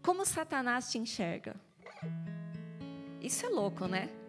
Como 0.01 0.25
Satanás 0.25 0.93
te 0.93 0.99
enxerga? 0.99 1.57
Isso 3.21 3.45
é 3.45 3.49
louco, 3.49 3.89
né? 3.89 4.26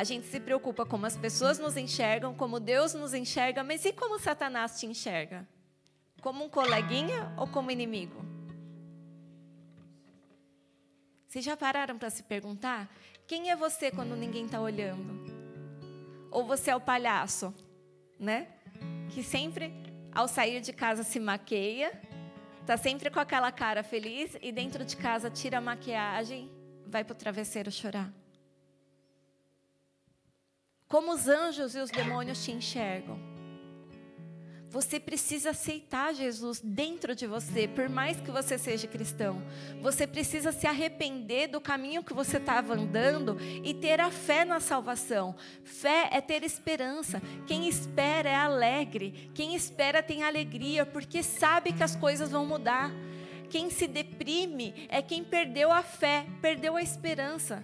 A 0.00 0.04
gente 0.04 0.26
se 0.28 0.40
preocupa 0.40 0.86
como 0.86 1.04
as 1.04 1.14
pessoas 1.14 1.58
nos 1.58 1.76
enxergam, 1.76 2.34
como 2.34 2.58
Deus 2.58 2.94
nos 2.94 3.12
enxerga, 3.12 3.62
mas 3.62 3.84
e 3.84 3.92
como 3.92 4.18
Satanás 4.18 4.80
te 4.80 4.86
enxerga? 4.86 5.46
Como 6.22 6.42
um 6.42 6.48
coleguinha 6.48 7.30
ou 7.36 7.46
como 7.46 7.70
inimigo? 7.70 8.24
Vocês 11.28 11.44
já 11.44 11.54
pararam 11.54 11.98
para 11.98 12.08
se 12.08 12.22
perguntar? 12.22 12.88
Quem 13.26 13.50
é 13.50 13.56
você 13.56 13.90
quando 13.90 14.16
ninguém 14.16 14.46
está 14.46 14.58
olhando? 14.58 15.20
Ou 16.30 16.46
você 16.46 16.70
é 16.70 16.76
o 16.76 16.80
palhaço, 16.80 17.52
né? 18.18 18.48
Que 19.10 19.22
sempre, 19.22 19.70
ao 20.14 20.26
sair 20.26 20.62
de 20.62 20.72
casa, 20.72 21.02
se 21.02 21.20
maqueia, 21.20 21.92
está 22.62 22.78
sempre 22.78 23.10
com 23.10 23.20
aquela 23.20 23.52
cara 23.52 23.82
feliz 23.82 24.34
e 24.40 24.50
dentro 24.50 24.82
de 24.82 24.96
casa 24.96 25.28
tira 25.28 25.58
a 25.58 25.60
maquiagem, 25.60 26.50
vai 26.86 27.04
para 27.04 27.12
o 27.12 27.18
travesseiro 27.18 27.70
chorar. 27.70 28.10
Como 30.90 31.12
os 31.12 31.28
anjos 31.28 31.76
e 31.76 31.78
os 31.78 31.88
demônios 31.88 32.44
te 32.44 32.50
enxergam? 32.50 33.16
Você 34.68 34.98
precisa 34.98 35.50
aceitar 35.50 36.12
Jesus 36.12 36.60
dentro 36.60 37.14
de 37.14 37.28
você, 37.28 37.68
por 37.68 37.88
mais 37.88 38.20
que 38.20 38.28
você 38.32 38.58
seja 38.58 38.88
cristão. 38.88 39.40
Você 39.80 40.04
precisa 40.04 40.50
se 40.50 40.66
arrepender 40.66 41.46
do 41.46 41.60
caminho 41.60 42.02
que 42.02 42.12
você 42.12 42.38
estava 42.38 42.74
andando 42.74 43.36
e 43.62 43.72
ter 43.72 44.00
a 44.00 44.10
fé 44.10 44.44
na 44.44 44.58
salvação. 44.58 45.36
Fé 45.62 46.08
é 46.10 46.20
ter 46.20 46.42
esperança. 46.42 47.22
Quem 47.46 47.68
espera 47.68 48.28
é 48.28 48.34
alegre. 48.34 49.30
Quem 49.32 49.54
espera 49.54 50.02
tem 50.02 50.24
alegria, 50.24 50.84
porque 50.84 51.22
sabe 51.22 51.72
que 51.72 51.84
as 51.84 51.94
coisas 51.94 52.32
vão 52.32 52.44
mudar. 52.44 52.90
Quem 53.48 53.70
se 53.70 53.86
deprime 53.86 54.88
é 54.88 55.00
quem 55.00 55.22
perdeu 55.22 55.70
a 55.70 55.84
fé, 55.84 56.26
perdeu 56.42 56.76
a 56.76 56.82
esperança. 56.82 57.62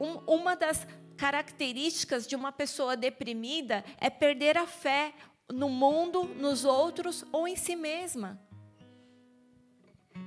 Um, 0.00 0.18
uma 0.26 0.54
das 0.54 0.86
características 1.16 2.26
de 2.26 2.36
uma 2.36 2.52
pessoa 2.52 2.96
deprimida 2.96 3.84
é 3.98 4.08
perder 4.08 4.56
a 4.56 4.66
fé 4.66 5.12
no 5.52 5.68
mundo, 5.68 6.24
nos 6.24 6.64
outros 6.64 7.24
ou 7.32 7.48
em 7.48 7.56
si 7.56 7.74
mesma. 7.74 8.40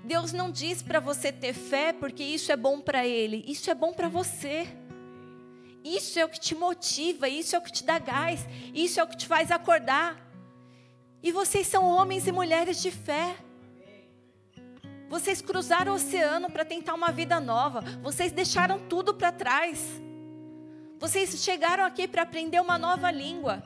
Deus 0.03 0.33
não 0.33 0.51
diz 0.51 0.81
para 0.81 0.99
você 0.99 1.31
ter 1.31 1.53
fé 1.53 1.93
porque 1.93 2.23
isso 2.23 2.51
é 2.51 2.57
bom 2.57 2.81
para 2.81 3.05
Ele, 3.05 3.43
isso 3.47 3.69
é 3.69 3.75
bom 3.75 3.93
para 3.93 4.09
você. 4.09 4.67
Isso 5.83 6.19
é 6.19 6.25
o 6.25 6.29
que 6.29 6.39
te 6.39 6.53
motiva, 6.53 7.27
isso 7.27 7.55
é 7.55 7.59
o 7.59 7.61
que 7.61 7.71
te 7.71 7.83
dá 7.83 7.97
gás, 7.97 8.45
isso 8.73 8.99
é 8.99 9.03
o 9.03 9.07
que 9.07 9.17
te 9.17 9.27
faz 9.27 9.49
acordar. 9.49 10.15
E 11.23 11.31
vocês 11.31 11.67
são 11.67 11.83
homens 11.85 12.27
e 12.27 12.31
mulheres 12.31 12.81
de 12.81 12.91
fé. 12.91 13.35
Vocês 15.11 15.41
cruzaram 15.41 15.91
o 15.91 15.95
oceano 15.95 16.49
para 16.49 16.63
tentar 16.63 16.93
uma 16.93 17.11
vida 17.11 17.37
nova, 17.37 17.81
vocês 18.01 18.31
deixaram 18.31 18.79
tudo 18.87 19.13
para 19.13 19.29
trás. 19.29 19.85
Vocês 20.97 21.43
chegaram 21.43 21.83
aqui 21.83 22.07
para 22.07 22.21
aprender 22.21 22.61
uma 22.61 22.77
nova 22.77 23.11
língua. 23.11 23.61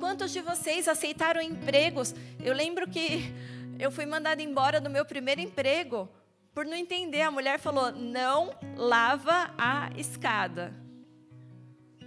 Quantos 0.00 0.32
de 0.32 0.40
vocês 0.40 0.88
aceitaram 0.88 1.40
empregos? 1.40 2.12
Eu 2.42 2.52
lembro 2.52 2.88
que 2.88 3.32
eu 3.78 3.92
fui 3.92 4.06
mandada 4.06 4.42
embora 4.42 4.80
do 4.80 4.90
meu 4.90 5.04
primeiro 5.04 5.40
emprego 5.40 6.08
por 6.52 6.66
não 6.66 6.74
entender. 6.74 7.22
A 7.22 7.30
mulher 7.30 7.60
falou: 7.60 7.92
não 7.92 8.52
lava 8.76 9.54
a 9.56 9.90
escada. 9.96 10.74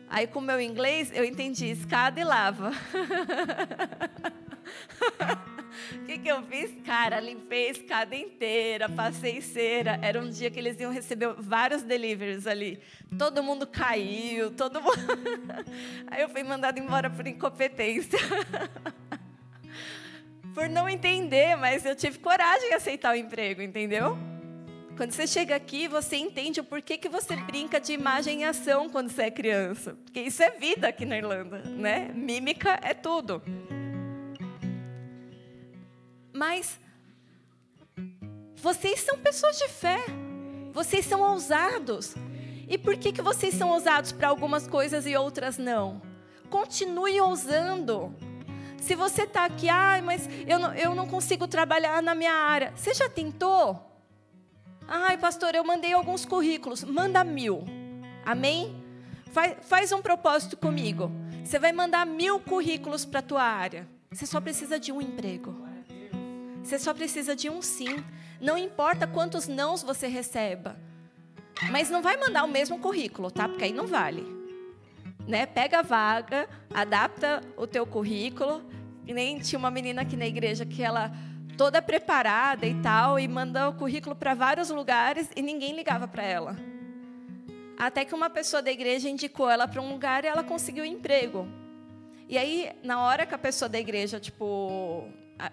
Aí, 0.10 0.27
com 0.27 0.39
o 0.39 0.41
meu 0.41 0.60
inglês, 0.60 1.10
eu 1.13 1.23
entendi 1.23 1.67
escada 1.67 2.19
e 2.19 2.25
lava. 2.25 2.71
O 5.93 6.05
que, 6.05 6.17
que 6.17 6.27
eu 6.27 6.41
fiz? 6.43 6.71
Cara, 6.86 7.19
limpei 7.19 7.67
a 7.67 7.71
escada 7.71 8.15
inteira, 8.15 8.89
passei 8.89 9.41
cera. 9.41 9.99
Era 10.01 10.21
um 10.21 10.29
dia 10.29 10.49
que 10.49 10.60
eles 10.60 10.79
iam 10.79 10.91
receber 10.91 11.34
vários 11.38 11.84
deliveries 11.84 12.47
ali. 12.47 12.79
Todo 13.17 13.43
mundo 13.43 13.65
caiu, 13.65 14.51
todo 14.51 14.81
mundo. 14.81 14.97
Aí 16.07 16.21
eu 16.21 16.29
fui 16.29 16.43
mandada 16.43 16.79
embora 16.79 17.10
por 17.10 17.27
incompetência. 17.27 18.19
por 20.53 20.67
não 20.69 20.88
entender, 20.89 21.55
mas 21.55 21.86
eu 21.86 21.95
tive 21.95 22.19
coragem 22.19 22.69
de 22.69 22.75
aceitar 22.75 23.13
o 23.13 23.15
emprego, 23.15 23.62
entendeu? 23.62 24.17
Quando 24.97 25.13
você 25.13 25.25
chega 25.25 25.55
aqui, 25.55 25.88
você 25.88 26.17
entende 26.17 26.60
o 26.60 26.63
porquê 26.63 26.97
que 26.97 27.10
você 27.10 27.36
brinca 27.36 27.79
de 27.79 27.93
imagem 27.93 28.41
e 28.41 28.43
ação 28.43 28.89
quando 28.89 29.10
você 29.10 29.23
é 29.23 29.31
criança. 29.31 29.95
Porque 30.03 30.19
isso 30.19 30.43
é 30.43 30.51
vida 30.51 30.88
aqui 30.88 31.05
na 31.05 31.17
Irlanda, 31.17 31.60
né? 31.60 32.12
Mímica 32.13 32.79
é 32.84 32.93
tudo. 32.93 33.41
Mas 36.41 36.80
vocês 38.56 39.01
são 39.01 39.19
pessoas 39.19 39.60
de 39.60 39.67
fé. 39.67 40.04
Vocês 40.73 41.06
são 41.06 41.21
ousados. 41.21 42.15
E 42.67 42.80
por 42.80 42.97
que, 42.97 43.12
que 43.12 43.21
vocês 43.21 43.54
são 43.54 43.69
ousados 43.69 44.12
para 44.12 44.30
algumas 44.30 44.65
coisas 44.65 45.06
e 45.06 45.15
outras 45.15 45.60
não? 45.60 46.01
Continue 46.49 47.21
ousando. 47.21 48.15
Se 48.80 48.95
você 48.95 49.21
está 49.21 49.45
aqui, 49.45 49.69
ah, 49.69 50.01
mas 50.04 50.27
eu 50.47 50.58
não, 50.58 50.73
eu 50.73 50.95
não 50.95 51.08
consigo 51.08 51.47
trabalhar 51.47 52.01
na 52.01 52.15
minha 52.15 52.34
área. 52.34 52.73
Você 52.75 52.91
já 52.91 53.08
tentou? 53.08 53.80
Ai, 54.88 55.19
pastor, 55.19 55.54
eu 55.54 55.63
mandei 55.63 55.93
alguns 55.93 56.25
currículos. 56.25 56.84
Manda 56.84 57.23
mil. 57.23 57.65
Amém? 58.25 58.84
Faz, 59.32 59.58
faz 59.62 59.91
um 59.91 60.01
propósito 60.01 60.58
comigo. 60.58 61.12
Você 61.45 61.60
vai 61.60 61.71
mandar 61.71 62.04
mil 62.04 62.39
currículos 62.39 63.06
para 63.06 63.19
a 63.19 63.23
tua 63.23 63.43
área. 63.43 63.88
Você 64.10 64.25
só 64.25 64.41
precisa 64.41 64.80
de 64.80 64.91
um 64.91 64.99
emprego. 64.99 65.69
Você 66.63 66.78
só 66.80 66.93
precisa 66.93 67.36
de 67.36 67.50
um 67.50 67.62
sim. 67.62 68.04
Não 68.39 68.58
importa 68.58 69.08
quantos 69.08 69.47
nãos 69.47 69.84
você 69.84 70.08
receba. 70.08 70.78
Mas 71.69 71.89
não 71.89 72.02
vai 72.02 72.17
mandar 72.17 72.43
o 72.43 72.47
mesmo 72.47 72.80
currículo, 72.80 73.30
tá? 73.30 73.47
Porque 73.47 73.65
aí 73.65 73.74
não 73.74 73.88
vale. 73.88 74.26
Né? 75.28 75.45
Pega 75.45 75.80
a 75.80 75.84
vaga, 75.84 76.47
adapta 76.74 77.41
o 77.58 77.67
teu 77.67 77.86
currículo. 77.86 78.63
E 79.06 79.13
nem 79.13 79.39
tinha 79.39 79.60
uma 79.60 79.71
menina 79.71 80.02
aqui 80.02 80.15
na 80.15 80.26
igreja 80.26 80.65
que 80.65 80.82
ela 80.82 81.12
toda 81.58 81.82
preparada 81.82 82.65
e 82.65 82.74
tal 82.82 83.19
e 83.19 83.28
manda 83.28 83.69
o 83.69 83.74
currículo 83.74 84.15
para 84.15 84.34
vários 84.34 84.69
lugares 84.69 85.30
e 85.36 85.41
ninguém 85.41 85.76
ligava 85.76 86.08
para 86.08 86.24
ela. 86.24 86.56
Até 87.78 88.06
que 88.06 88.15
uma 88.15 88.30
pessoa 88.30 88.62
da 88.62 88.71
igreja 88.71 89.10
indicou 89.10 89.50
ela 89.50 89.67
para 89.67 89.82
um 89.82 89.91
lugar 89.91 90.24
e 90.24 90.28
ela 90.28 90.43
conseguiu 90.43 90.84
um 90.84 90.88
emprego. 90.88 91.47
E 92.30 92.38
aí, 92.38 92.71
na 92.84 93.02
hora 93.02 93.26
que 93.26 93.36
a 93.36 93.38
pessoa 93.38 93.67
da 93.67 93.80
igreja, 93.80 94.19
tipo, 94.19 95.08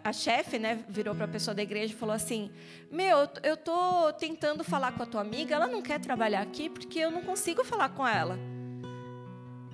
a, 0.04 0.12
chefe, 0.12 0.58
né, 0.58 0.84
virou 0.88 1.14
para 1.14 1.24
a 1.24 1.28
pessoa 1.28 1.54
da 1.54 1.62
igreja 1.62 1.94
e 1.94 1.96
falou 1.96 2.14
assim: 2.14 2.50
Meu, 2.90 3.28
eu 3.42 3.56
tô 3.56 4.12
tentando 4.12 4.62
falar 4.62 4.92
com 4.92 5.02
a 5.02 5.06
tua 5.06 5.20
amiga, 5.22 5.54
ela 5.54 5.66
não 5.66 5.80
quer 5.80 5.98
trabalhar 5.98 6.40
aqui 6.40 6.68
porque 6.68 6.98
eu 6.98 7.10
não 7.10 7.22
consigo 7.22 7.64
falar 7.64 7.88
com 7.90 8.06
ela. 8.06 8.38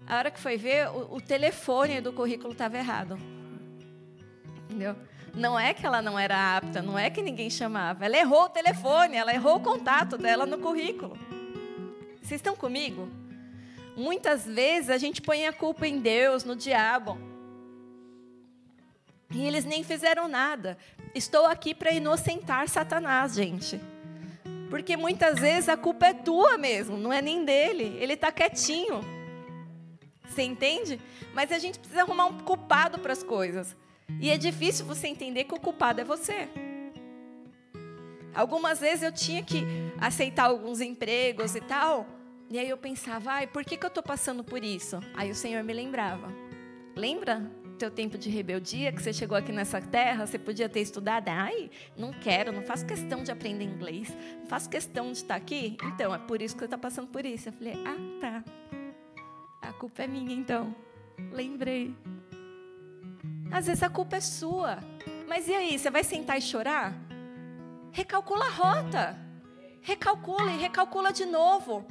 A 0.07 0.19
hora 0.19 0.31
que 0.31 0.39
foi 0.39 0.57
ver, 0.57 0.89
o, 0.89 1.17
o 1.17 1.21
telefone 1.21 2.01
do 2.01 2.13
currículo 2.13 2.53
estava 2.53 2.77
errado. 2.77 3.19
Entendeu? 4.65 4.95
Não 5.35 5.59
é 5.59 5.75
que 5.75 5.85
ela 5.85 6.01
não 6.01 6.17
era 6.17 6.57
apta, 6.57 6.81
não 6.81 6.97
é 6.97 7.11
que 7.11 7.21
ninguém 7.21 7.51
chamava. 7.51 8.05
Ela 8.05 8.19
errou 8.19 8.45
o 8.45 8.49
telefone, 8.49 9.17
ela 9.17 9.35
errou 9.35 9.57
o 9.57 9.61
contato 9.61 10.17
dela 10.17 10.47
no 10.47 10.59
currículo. 10.59 11.19
Vocês 12.23 12.39
estão 12.39 12.55
comigo? 12.55 13.09
Muitas 13.97 14.47
vezes 14.47 14.91
a 14.91 14.99
gente 14.99 15.21
põe 15.21 15.47
a 15.47 15.53
culpa 15.53 15.87
em 15.87 15.99
Deus, 15.99 16.45
no 16.45 16.55
diabo. 16.55 17.19
E 19.31 19.47
eles 19.47 19.65
nem 19.65 19.83
fizeram 19.83 20.29
nada. 20.29 20.77
Estou 21.15 21.47
aqui 21.47 21.75
para 21.75 21.93
inocentar 21.93 22.69
Satanás, 22.69 23.35
gente. 23.35 23.81
Porque 24.71 24.97
muitas 24.97 25.39
vezes 25.39 25.69
a 25.69 25.77
culpa 25.77 26.07
é 26.07 26.13
tua 26.13 26.59
mesmo, 26.59 26.97
não 26.97 27.13
é 27.13 27.23
nem 27.23 27.45
dele. 27.45 27.97
Ele 28.01 28.15
está 28.15 28.33
quietinho. 28.33 29.01
Você 30.27 30.43
entende? 30.43 31.01
Mas 31.33 31.53
a 31.53 31.59
gente 31.59 31.79
precisa 31.79 32.03
arrumar 32.03 32.27
um 32.27 32.39
culpado 32.41 32.99
para 32.99 33.13
as 33.13 33.23
coisas. 33.23 33.77
E 34.21 34.31
é 34.31 34.37
difícil 34.37 34.85
você 34.85 35.07
entender 35.07 35.45
que 35.45 35.55
o 35.55 35.61
culpado 35.61 36.01
é 36.01 36.05
você. 36.05 36.49
Algumas 38.35 38.81
vezes 38.81 39.03
eu 39.03 39.13
tinha 39.13 39.43
que 39.43 39.65
aceitar 40.01 40.47
alguns 40.47 40.81
empregos 40.81 41.55
e 41.55 41.61
tal. 41.61 42.07
E 42.51 42.59
aí 42.59 42.69
eu 42.69 42.77
pensava, 42.77 43.33
ai, 43.33 43.47
por 43.47 43.65
que, 43.65 43.77
que 43.77 43.87
eu 43.87 43.89
estou 43.89 44.03
passando 44.03 44.43
por 44.43 44.63
isso? 44.63 44.99
Aí 45.15 45.31
o 45.31 45.35
Senhor 45.35 45.63
me 45.63 45.73
lembrava. 45.73 46.33
Lembra 46.97 47.51
teu 47.85 47.91
tempo 47.91 48.17
de 48.17 48.31
rebeldia, 48.31 48.91
que 48.91 49.03
você 49.03 49.13
chegou 49.13 49.37
aqui 49.37 49.53
nessa 49.53 49.79
terra, 49.79 50.27
você 50.27 50.39
podia 50.39 50.71
ter 50.71 50.81
estudado. 50.81 51.29
Ai, 51.29 51.71
não 51.95 52.15
quero, 52.15 52.51
não 52.51 52.63
faço 52.63 52.87
questão 52.87 53.23
de 53.23 53.31
aprender 53.31 53.65
inglês, 53.65 54.09
não 54.41 54.47
faço 54.47 54.71
questão 54.71 55.13
de 55.13 55.19
estar 55.19 55.35
aqui. 55.35 55.77
Então, 55.85 56.15
é 56.15 56.19
por 56.19 56.41
isso 56.41 56.55
que 56.55 56.61
você 56.61 56.65
está 56.65 56.79
passando 56.79 57.09
por 57.09 57.27
isso. 57.27 57.51
Eu 57.51 57.53
falei, 57.53 57.75
ah, 57.85 58.21
tá. 58.23 58.45
A 59.61 59.73
culpa 59.75 60.03
é 60.03 60.07
minha, 60.07 60.35
então. 60.35 60.75
Lembrei. 61.31 61.95
Às 63.53 63.67
vezes 63.67 63.83
a 63.83 63.91
culpa 63.91 64.17
é 64.17 64.21
sua. 64.21 64.79
Mas 65.29 65.47
e 65.47 65.55
aí, 65.55 65.79
você 65.79 65.91
vai 65.91 66.03
sentar 66.03 66.39
e 66.39 66.41
chorar? 66.41 66.95
Recalcula 67.93 68.47
a 68.47 68.51
rota. 68.51 69.19
Recalcula 69.83 70.51
e 70.53 70.57
recalcula 70.57 71.13
de 71.13 71.27
novo. 71.27 71.87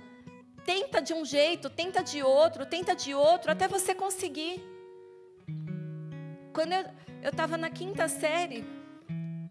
Tenta 0.65 0.99
de 0.99 1.13
um 1.13 1.23
jeito, 1.23 1.69
tenta 1.69 2.01
de 2.01 2.23
outro, 2.23 2.65
tenta 2.65 2.95
de 2.95 3.13
outro, 3.13 3.51
até 3.51 3.67
você 3.67 3.93
conseguir. 3.93 4.72
Quando 6.53 6.73
eu 6.73 7.29
estava 7.31 7.57
na 7.57 7.69
quinta 7.71 8.07
série, 8.07 8.63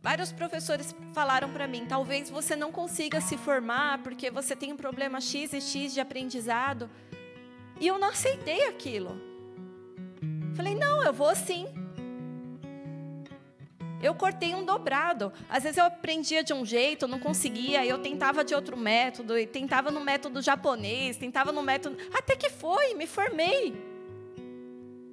vários 0.01 0.31
professores 0.31 0.95
falaram 1.13 1.53
para 1.53 1.67
mim: 1.67 1.85
talvez 1.85 2.31
você 2.31 2.55
não 2.55 2.71
consiga 2.71 3.21
se 3.21 3.37
formar 3.37 3.99
porque 4.05 4.31
você 4.31 4.55
tem 4.55 4.73
um 4.73 4.77
problema 4.77 5.21
X 5.21 5.53
e 5.53 5.61
X 5.61 5.93
de 5.93 6.01
aprendizado. 6.01 6.89
E 7.81 7.89
eu 7.89 7.99
não 7.99 8.09
aceitei 8.09 8.69
aquilo. 8.69 9.21
Falei: 10.55 10.77
não, 10.77 11.03
eu 11.03 11.13
vou 11.13 11.35
sim. 11.35 11.67
Eu 14.01 14.15
cortei 14.15 14.55
um 14.55 14.65
dobrado. 14.65 15.33
Às 15.49 15.65
vezes 15.65 15.79
eu 15.79 15.85
aprendia 15.85 16.45
de 16.45 16.53
um 16.53 16.65
jeito, 16.65 17.09
não 17.09 17.19
conseguia, 17.19 17.85
eu 17.85 17.99
tentava 17.99 18.45
de 18.45 18.55
outro 18.55 18.77
método, 18.77 19.35
tentava 19.47 19.91
no 19.91 20.01
método 20.01 20.41
japonês, 20.41 21.17
tentava 21.17 21.51
no 21.51 21.63
método. 21.63 21.97
Até 22.13 22.37
que 22.37 22.51
foi, 22.51 22.95
me 22.95 23.07
formei. 23.09 23.91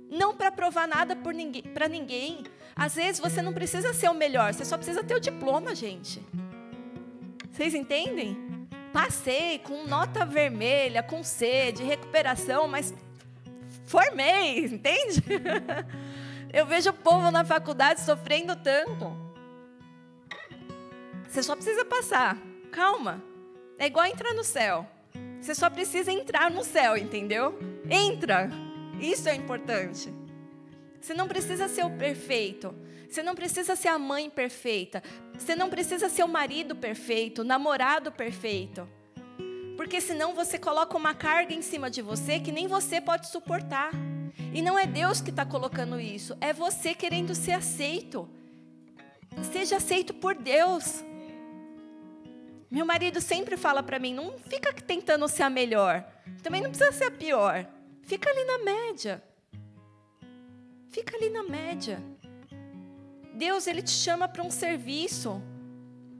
Não 0.09 0.35
para 0.35 0.51
provar 0.51 0.87
nada 0.87 1.15
para 1.15 1.31
ninguém, 1.33 1.63
ninguém. 1.89 2.43
Às 2.75 2.95
vezes 2.95 3.19
você 3.19 3.41
não 3.41 3.53
precisa 3.53 3.93
ser 3.93 4.09
o 4.09 4.13
melhor, 4.13 4.53
você 4.53 4.65
só 4.65 4.77
precisa 4.77 5.03
ter 5.03 5.15
o 5.15 5.19
diploma, 5.19 5.75
gente. 5.75 6.21
Vocês 7.51 7.73
entendem? 7.73 8.67
Passei 8.93 9.59
com 9.59 9.85
nota 9.85 10.25
vermelha, 10.25 11.03
com 11.03 11.23
C 11.23 11.71
de 11.71 11.83
recuperação, 11.83 12.67
mas 12.67 12.93
formei, 13.85 14.65
entende? 14.65 15.23
Eu 16.51 16.65
vejo 16.65 16.89
o 16.89 16.93
povo 16.93 17.29
na 17.29 17.45
faculdade 17.45 18.01
sofrendo 18.01 18.55
tanto. 18.55 19.15
Você 21.27 21.43
só 21.43 21.55
precisa 21.55 21.85
passar. 21.85 22.37
Calma. 22.71 23.21
É 23.77 23.85
igual 23.85 24.05
entrar 24.07 24.33
no 24.33 24.43
céu. 24.43 24.87
Você 25.39 25.53
só 25.53 25.69
precisa 25.69 26.11
entrar 26.11 26.49
no 26.49 26.63
céu, 26.63 26.97
entendeu? 26.97 27.57
Entra. 27.89 28.49
Isso 28.99 29.29
é 29.29 29.35
importante. 29.35 30.13
Você 30.99 31.13
não 31.13 31.27
precisa 31.27 31.67
ser 31.67 31.85
o 31.85 31.91
perfeito. 31.91 32.75
Você 33.09 33.23
não 33.23 33.33
precisa 33.33 33.75
ser 33.75 33.87
a 33.87 33.97
mãe 33.97 34.29
perfeita. 34.29 35.01
Você 35.33 35.55
não 35.55 35.69
precisa 35.69 36.09
ser 36.09 36.23
o 36.23 36.27
marido 36.27 36.75
perfeito, 36.75 37.41
o 37.41 37.45
namorado 37.45 38.11
perfeito. 38.11 38.87
Porque 39.77 40.01
senão 40.01 40.35
você 40.35 40.59
coloca 40.59 40.97
uma 40.97 41.13
carga 41.13 41.53
em 41.53 41.61
cima 41.61 41.89
de 41.89 42.01
você 42.01 42.39
que 42.39 42.51
nem 42.51 42.67
você 42.67 42.99
pode 42.99 43.29
suportar. 43.29 43.91
E 44.53 44.61
não 44.61 44.77
é 44.77 44.85
Deus 44.85 45.21
que 45.21 45.29
está 45.29 45.45
colocando 45.45 45.99
isso, 45.99 46.37
é 46.41 46.51
você 46.51 46.93
querendo 46.93 47.33
ser 47.33 47.53
aceito. 47.53 48.29
Seja 49.51 49.77
aceito 49.77 50.13
por 50.13 50.35
Deus. 50.35 51.03
Meu 52.69 52.85
marido 52.85 53.21
sempre 53.21 53.57
fala 53.57 53.81
para 53.81 53.99
mim: 53.99 54.13
não 54.13 54.37
fica 54.39 54.73
tentando 54.73 55.27
ser 55.27 55.43
a 55.43 55.49
melhor, 55.49 56.03
também 56.43 56.61
não 56.61 56.69
precisa 56.69 56.91
ser 56.91 57.05
a 57.05 57.11
pior. 57.11 57.65
Fica 58.03 58.29
ali 58.29 58.43
na 58.45 58.57
média. 58.59 59.23
Fica 60.89 61.15
ali 61.15 61.29
na 61.29 61.43
média. 61.43 62.01
Deus, 63.33 63.67
ele 63.67 63.81
te 63.81 63.91
chama 63.91 64.27
para 64.27 64.43
um 64.43 64.51
serviço. 64.51 65.41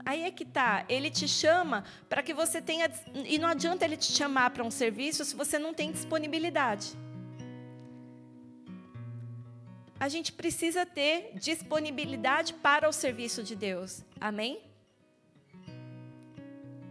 Aí 0.05 0.23
é 0.23 0.31
que 0.31 0.45
tá, 0.45 0.85
ele 0.87 1.11
te 1.11 1.27
chama 1.27 1.83
para 2.07 2.23
que 2.23 2.33
você 2.33 2.61
tenha 2.61 2.89
e 3.13 3.37
não 3.37 3.49
adianta 3.49 3.85
ele 3.85 3.97
te 3.97 4.11
chamar 4.11 4.49
para 4.51 4.63
um 4.63 4.71
serviço 4.71 5.25
se 5.25 5.35
você 5.35 5.59
não 5.59 5.73
tem 5.73 5.91
disponibilidade 5.91 6.95
a 9.99 10.07
gente 10.07 10.31
precisa 10.31 10.85
ter 10.85 11.31
disponibilidade 11.35 12.53
para 12.53 12.87
o 12.87 12.93
serviço 12.93 13.43
de 13.43 13.55
Deus. 13.55 14.01
Amém? 14.19 14.61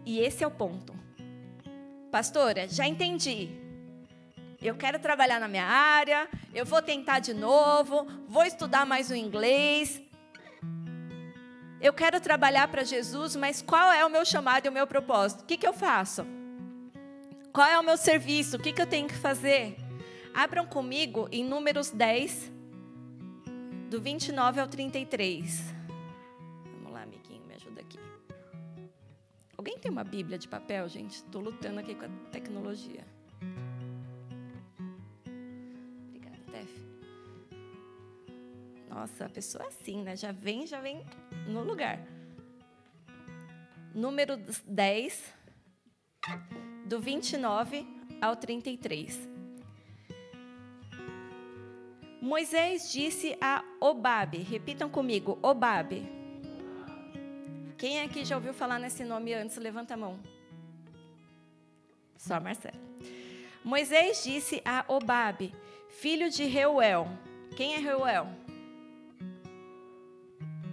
E 0.05 0.21
esse 0.21 0.45
é 0.45 0.47
o 0.47 0.51
ponto. 0.51 0.93
Pastora, 2.11 2.69
já 2.69 2.87
entendi. 2.87 3.49
Eu 4.61 4.75
quero 4.75 4.99
trabalhar 4.99 5.39
na 5.39 5.47
minha 5.47 5.65
área, 5.65 6.29
eu 6.53 6.67
vou 6.67 6.83
tentar 6.83 7.21
de 7.21 7.33
novo, 7.33 8.07
vou 8.27 8.45
estudar 8.45 8.85
mais 8.85 9.09
o 9.09 9.15
inglês. 9.15 10.03
Eu 11.81 11.93
quero 11.93 12.21
trabalhar 12.21 12.67
para 12.67 12.83
Jesus, 12.83 13.37
mas 13.37 13.63
qual 13.63 13.93
é 13.93 14.05
o 14.05 14.11
meu 14.11 14.25
chamado 14.25 14.67
e 14.67 14.69
o 14.69 14.73
meu 14.73 14.85
propósito? 14.85 15.43
O 15.43 15.45
que, 15.45 15.57
que 15.57 15.67
eu 15.67 15.73
faço? 15.73 16.27
Qual 17.53 17.69
é 17.69 17.79
o 17.79 17.85
meu 17.85 17.97
serviço? 17.97 18.57
O 18.57 18.61
que, 18.61 18.73
que 18.73 18.83
eu 18.83 18.87
tenho 18.87 19.07
que 19.07 19.15
fazer? 19.15 19.77
Abram 20.35 20.67
comigo 20.67 21.29
em 21.31 21.45
Números 21.45 21.91
10, 21.91 22.51
do 23.89 24.01
29 24.01 24.61
ao 24.61 24.67
33. 24.67 25.73
Vamos 26.75 26.93
lá, 26.93 27.03
amiguinho, 27.03 27.45
me 27.47 27.55
ajuda 27.55 27.81
aqui. 27.81 27.99
Alguém 29.57 29.79
tem 29.79 29.91
uma 29.91 30.05
Bíblia 30.05 30.37
de 30.37 30.49
papel, 30.49 30.89
gente? 30.89 31.15
Estou 31.17 31.41
lutando 31.41 31.79
aqui 31.79 31.95
com 31.95 32.07
a 32.07 32.09
tecnologia. 32.33 33.07
Nossa, 38.89 39.27
a 39.27 39.29
pessoa 39.29 39.65
é 39.65 39.69
assim, 39.69 40.03
né? 40.03 40.17
Já 40.17 40.33
vem, 40.33 40.67
já 40.67 40.81
vem 40.81 41.05
no 41.47 41.63
lugar. 41.63 42.01
Número 43.95 44.37
10, 44.67 45.35
do 46.87 47.01
29 47.01 47.87
ao 48.21 48.35
33. 48.37 49.29
Moisés 52.21 52.91
disse 52.91 53.37
a 53.41 53.65
Obabe, 53.81 54.39
repitam 54.39 54.89
comigo, 54.89 55.39
Obabe. 55.43 56.07
Quem 57.77 58.01
aqui 58.01 58.25
já 58.25 58.37
ouviu 58.37 58.53
falar 58.53 58.79
nesse 58.79 59.05
nome 59.05 59.33
antes? 59.33 59.57
Levanta 59.57 59.95
a 59.95 59.97
mão. 59.97 60.19
Só 62.17 62.41
Marcelo. 62.41 62.77
Moisés 63.65 64.25
disse 64.25 64.61
a 64.65 64.85
Obabe, 64.89 65.55
filho 65.89 66.29
de 66.29 66.45
Reuel. 66.45 67.07
Quem 67.57 67.75
é 67.75 67.79
Reuel? 67.79 68.38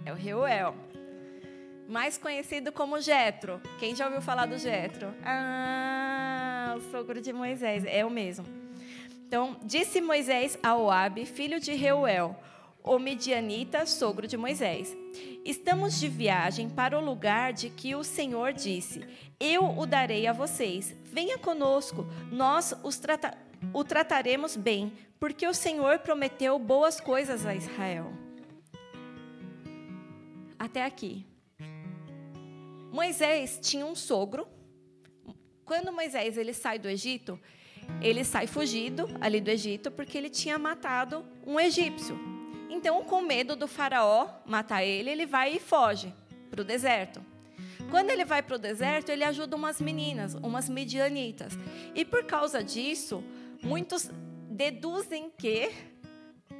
É 0.06 0.12
o 0.12 0.14
Reuel. 0.14 0.72
Mais 1.88 2.16
conhecido 2.16 2.70
como 2.70 3.00
Jetro. 3.00 3.60
Quem 3.80 3.94
já 3.94 4.06
ouviu 4.06 4.22
falar 4.22 4.46
do 4.46 4.56
Jetro? 4.56 5.12
Ah, 5.24 6.76
o 6.76 6.80
sogro 6.92 7.20
de 7.20 7.32
Moisés. 7.32 7.84
É 7.84 8.04
o 8.04 8.10
mesmo. 8.10 8.46
Então, 9.26 9.56
disse 9.64 10.00
Moisés 10.00 10.56
a 10.62 10.76
Oabe, 10.76 11.26
filho 11.26 11.58
de 11.58 11.74
Reuel, 11.74 12.36
o 12.84 13.00
medianita, 13.00 13.84
sogro 13.84 14.28
de 14.28 14.36
Moisés: 14.36 14.96
Estamos 15.44 15.98
de 15.98 16.06
viagem 16.06 16.70
para 16.70 16.96
o 16.96 17.04
lugar 17.04 17.52
de 17.52 17.68
que 17.68 17.96
o 17.96 18.04
Senhor 18.04 18.52
disse: 18.52 19.04
Eu 19.40 19.76
o 19.76 19.86
darei 19.86 20.28
a 20.28 20.32
vocês. 20.32 20.94
Venha 21.04 21.36
conosco, 21.36 22.06
nós 22.30 22.72
trata 23.02 23.36
o 23.72 23.82
trataremos 23.82 24.54
bem, 24.54 24.92
porque 25.18 25.48
o 25.48 25.54
Senhor 25.54 25.98
prometeu 25.98 26.56
boas 26.60 27.00
coisas 27.00 27.44
a 27.44 27.56
Israel. 27.56 28.25
Até 30.58 30.84
aqui. 30.84 31.26
Moisés 32.92 33.58
tinha 33.62 33.84
um 33.84 33.94
sogro. 33.94 34.46
Quando 35.64 35.92
Moisés 35.92 36.38
ele 36.38 36.52
sai 36.52 36.78
do 36.78 36.88
Egito, 36.88 37.38
ele 38.00 38.24
sai 38.24 38.46
fugido 38.46 39.08
ali 39.20 39.40
do 39.40 39.50
Egito 39.50 39.90
porque 39.90 40.16
ele 40.16 40.30
tinha 40.30 40.58
matado 40.58 41.24
um 41.46 41.58
egípcio. 41.58 42.18
Então, 42.70 43.04
com 43.04 43.20
medo 43.22 43.56
do 43.56 43.68
faraó 43.68 44.28
matar 44.44 44.84
ele, 44.84 45.10
ele 45.10 45.26
vai 45.26 45.54
e 45.54 45.60
foge 45.60 46.12
para 46.50 46.60
o 46.60 46.64
deserto. 46.64 47.24
Quando 47.90 48.10
ele 48.10 48.24
vai 48.24 48.42
para 48.42 48.56
o 48.56 48.58
deserto, 48.58 49.10
ele 49.10 49.24
ajuda 49.24 49.56
umas 49.56 49.80
meninas, 49.80 50.34
umas 50.34 50.68
midianitas. 50.68 51.52
E 51.94 52.04
por 52.04 52.24
causa 52.24 52.62
disso, 52.62 53.22
muitos 53.62 54.10
deduzem 54.50 55.30
que 55.30 55.70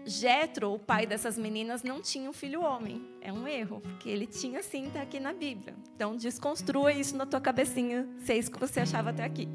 Jetro, 0.07 0.73
o 0.73 0.79
pai 0.79 1.05
dessas 1.05 1.37
meninas, 1.37 1.83
não 1.83 2.01
tinha 2.01 2.31
um 2.31 2.33
filho 2.33 2.63
homem. 2.63 3.05
É 3.21 3.33
um 3.33 3.47
erro, 3.47 3.81
porque 3.81 4.09
ele 4.09 4.27
tinha 4.27 4.63
sim, 4.63 4.87
está 4.87 5.03
aqui 5.03 5.21
na 5.21 5.33
Bíblia. 5.33 5.75
Então, 5.95 6.17
desconstrua 6.17 6.93
isso 6.93 7.17
na 7.17 7.27
tua 7.27 7.41
cabecinha, 7.41 8.09
se 8.21 8.33
é 8.33 8.39
isso 8.39 8.51
que 8.51 8.59
você 8.61 8.81
achava 8.81 9.11
até 9.11 9.25
aqui. 9.25 9.49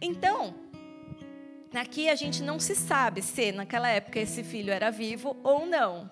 Então, 0.00 0.54
Aqui 1.74 2.08
a 2.08 2.14
gente 2.14 2.42
não 2.42 2.58
se 2.58 2.74
sabe 2.74 3.20
se 3.20 3.52
naquela 3.52 3.88
época 3.88 4.18
esse 4.18 4.42
filho 4.42 4.72
era 4.72 4.90
vivo 4.90 5.36
ou 5.42 5.66
não. 5.66 6.10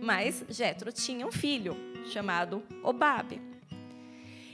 Mas 0.00 0.42
Jetro 0.48 0.90
tinha 0.90 1.26
um 1.26 1.32
filho 1.32 1.76
chamado 2.06 2.62
Obabe. 2.82 3.40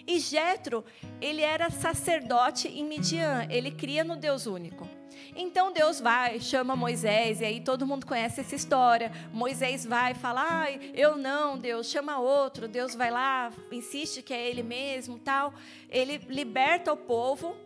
E 0.05 0.19
Jetro, 0.19 0.85
ele 1.21 1.43
era 1.43 1.71
sacerdote 1.71 2.67
em 2.67 2.85
Midian, 2.85 3.47
ele 3.51 3.71
cria 3.71 4.03
no 4.03 4.17
Deus 4.17 4.47
único. 4.47 4.89
Então 5.35 5.73
Deus 5.73 6.01
vai, 6.01 6.41
chama 6.41 6.75
Moisés, 6.75 7.41
e 7.41 7.45
aí 7.45 7.61
todo 7.61 7.87
mundo 7.87 8.07
conhece 8.07 8.41
essa 8.41 8.55
história. 8.55 9.13
Moisés 9.33 9.85
vai 9.85 10.15
falar, 10.15 10.47
ai, 10.49 10.93
eu 10.95 11.17
não, 11.17 11.57
Deus, 11.57 11.89
chama 11.89 12.19
outro. 12.19 12.69
Deus 12.69 12.95
vai 12.95 13.11
lá, 13.11 13.53
insiste 13.71 14.23
que 14.23 14.35
é 14.35 14.49
ele 14.49 14.63
mesmo, 14.63 15.19
tal. 15.19 15.55
Ele 15.89 16.19
liberta 16.29 16.93
o 16.93 16.97
povo. 16.97 17.57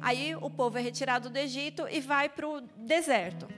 Aí 0.00 0.34
o 0.36 0.48
povo 0.48 0.78
é 0.78 0.80
retirado 0.80 1.28
do 1.28 1.36
Egito 1.36 1.86
e 1.90 2.00
vai 2.00 2.28
para 2.28 2.48
o 2.48 2.60
deserto. 2.76 3.48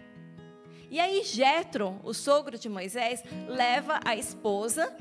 E 0.91 0.99
aí 0.99 1.23
Jetro, 1.23 2.01
o 2.03 2.13
sogro 2.13 2.59
de 2.59 2.69
Moisés, 2.69 3.23
leva 3.47 4.01
a 4.05 4.17
esposa 4.17 4.93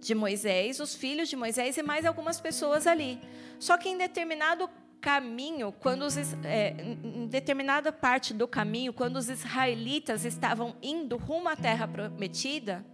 de 0.00 0.14
Moisés, 0.14 0.80
os 0.80 0.94
filhos 0.94 1.28
de 1.28 1.36
Moisés 1.36 1.76
e 1.76 1.82
mais 1.82 2.04
algumas 2.04 2.40
pessoas 2.40 2.86
ali. 2.86 3.20
Só 3.58 3.76
que 3.76 3.88
em 3.88 3.98
determinado 3.98 4.68
caminho, 5.00 5.72
quando 5.72 6.02
os, 6.02 6.16
é, 6.44 6.74
em 7.02 7.26
determinada 7.26 7.92
parte 7.92 8.34
do 8.34 8.46
caminho, 8.46 8.92
quando 8.92 9.16
os 9.16 9.28
israelitas 9.28 10.24
estavam 10.24 10.76
indo 10.82 11.16
rumo 11.16 11.48
à 11.48 11.56
terra 11.56 11.88
prometida, 11.88 12.84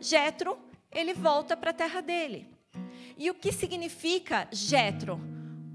Jetro 0.00 0.58
ele 0.90 1.12
volta 1.12 1.56
para 1.56 1.70
a 1.70 1.74
terra 1.74 2.00
dele. 2.00 2.46
E 3.16 3.30
o 3.30 3.34
que 3.34 3.52
significa 3.52 4.48
Jetro? 4.52 5.20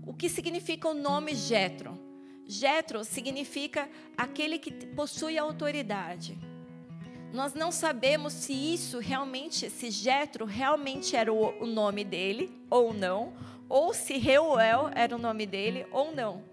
O 0.05 0.13
que 0.13 0.29
significa 0.29 0.87
o 0.87 0.93
nome 0.93 1.35
Jetro? 1.35 1.99
Jetro 2.45 3.03
significa 3.03 3.89
aquele 4.17 4.57
que 4.57 4.71
possui 4.87 5.37
autoridade. 5.37 6.37
Nós 7.33 7.53
não 7.53 7.71
sabemos 7.71 8.31
se 8.33 8.53
isso 8.53 8.99
realmente, 8.99 9.69
se 9.69 9.89
Jetro 9.89 10.45
realmente 10.45 11.15
era 11.15 11.33
o, 11.33 11.49
o 11.61 11.65
nome 11.65 12.03
dele 12.03 12.51
ou 12.69 12.93
não, 12.93 13.33
ou 13.73 13.91
se 13.91 14.19
Reuel 14.19 14.91
era 14.93 15.15
o 15.15 15.17
nome 15.17 15.47
dele 15.47 15.87
ou 15.91 16.13
não. 16.13 16.43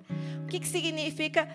O 0.42 0.46
que, 0.46 0.58
que 0.58 0.66
significa 0.66 1.54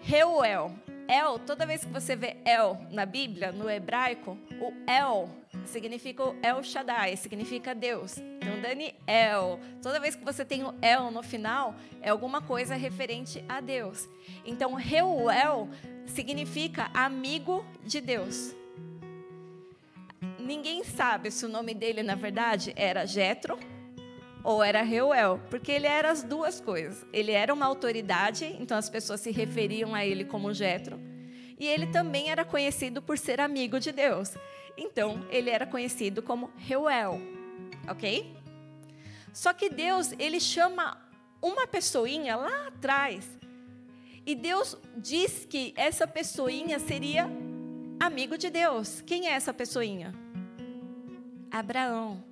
Reuel? 0.00 0.72
El, 1.06 1.38
toda 1.40 1.66
vez 1.66 1.84
que 1.84 1.92
você 1.92 2.16
vê 2.16 2.38
El 2.46 2.78
na 2.90 3.04
Bíblia, 3.04 3.52
no 3.52 3.68
hebraico, 3.68 4.38
o 4.58 4.72
El 4.90 5.28
significa 5.66 6.24
o 6.24 6.34
El 6.42 6.62
Shaddai, 6.62 7.14
significa 7.18 7.74
Deus. 7.74 8.16
Então, 8.16 8.58
Daniel, 8.62 9.60
toda 9.82 10.00
vez 10.00 10.16
que 10.16 10.24
você 10.24 10.46
tem 10.46 10.64
o 10.64 10.74
El 10.80 11.10
no 11.10 11.22
final, 11.22 11.74
é 12.00 12.08
alguma 12.08 12.40
coisa 12.40 12.74
referente 12.74 13.44
a 13.46 13.60
Deus. 13.60 14.08
Então, 14.46 14.72
Reuel 14.72 15.68
significa 16.06 16.90
amigo 16.94 17.62
de 17.84 18.00
Deus. 18.00 18.56
Ninguém 20.38 20.82
sabe 20.84 21.30
se 21.30 21.44
o 21.44 21.50
nome 21.50 21.74
dele, 21.74 22.02
na 22.02 22.14
verdade, 22.14 22.72
era 22.74 23.04
Jetro 23.04 23.58
ou 24.44 24.62
era 24.62 24.82
Reuel, 24.82 25.40
porque 25.50 25.70
ele 25.70 25.86
era 25.86 26.10
as 26.10 26.22
duas 26.22 26.60
coisas. 26.60 27.06
Ele 27.12 27.32
era 27.32 27.52
uma 27.52 27.66
autoridade, 27.66 28.44
então 28.58 28.76
as 28.76 28.88
pessoas 28.88 29.20
se 29.20 29.30
referiam 29.30 29.94
a 29.94 30.04
ele 30.04 30.24
como 30.24 30.52
Jetro, 30.52 31.00
e 31.58 31.66
ele 31.66 31.86
também 31.86 32.30
era 32.30 32.44
conhecido 32.44 33.00
por 33.00 33.16
ser 33.16 33.40
amigo 33.40 33.78
de 33.78 33.92
Deus. 33.92 34.34
Então, 34.76 35.24
ele 35.30 35.50
era 35.50 35.66
conhecido 35.66 36.22
como 36.22 36.50
Reuel, 36.56 37.20
ok? 37.88 38.34
Só 39.32 39.52
que 39.52 39.68
Deus, 39.68 40.12
ele 40.18 40.40
chama 40.40 40.98
uma 41.40 41.66
pessoinha 41.66 42.36
lá 42.36 42.68
atrás, 42.68 43.28
e 44.24 44.34
Deus 44.34 44.76
diz 44.96 45.44
que 45.44 45.74
essa 45.76 46.06
pessoinha 46.06 46.78
seria 46.78 47.28
amigo 47.98 48.38
de 48.38 48.50
Deus. 48.50 49.00
Quem 49.00 49.28
é 49.28 49.32
essa 49.32 49.52
pessoinha? 49.52 50.14
Abraão. 51.50 52.31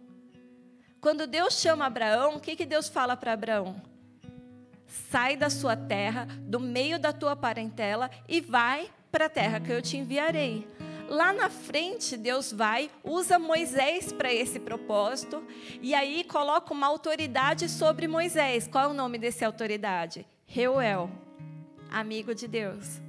Quando 1.00 1.26
Deus 1.26 1.58
chama 1.58 1.86
Abraão, 1.86 2.36
o 2.36 2.40
que, 2.40 2.54
que 2.54 2.66
Deus 2.66 2.88
fala 2.88 3.16
para 3.16 3.32
Abraão? 3.32 3.80
Sai 5.10 5.34
da 5.34 5.48
sua 5.48 5.74
terra, 5.74 6.26
do 6.42 6.60
meio 6.60 6.98
da 6.98 7.12
tua 7.12 7.34
parentela 7.34 8.10
e 8.28 8.40
vai 8.40 8.90
para 9.10 9.26
a 9.26 9.30
terra 9.30 9.60
que 9.60 9.72
eu 9.72 9.80
te 9.80 9.96
enviarei. 9.96 10.68
Lá 11.08 11.32
na 11.32 11.48
frente, 11.48 12.16
Deus 12.16 12.52
vai, 12.52 12.90
usa 13.02 13.38
Moisés 13.38 14.12
para 14.12 14.32
esse 14.32 14.60
propósito, 14.60 15.42
e 15.80 15.92
aí 15.92 16.22
coloca 16.22 16.72
uma 16.72 16.86
autoridade 16.86 17.68
sobre 17.68 18.06
Moisés. 18.06 18.68
Qual 18.68 18.84
é 18.84 18.86
o 18.88 18.94
nome 18.94 19.18
dessa 19.18 19.46
autoridade? 19.46 20.24
Reuel, 20.46 21.10
amigo 21.90 22.32
de 22.32 22.46
Deus. 22.46 23.00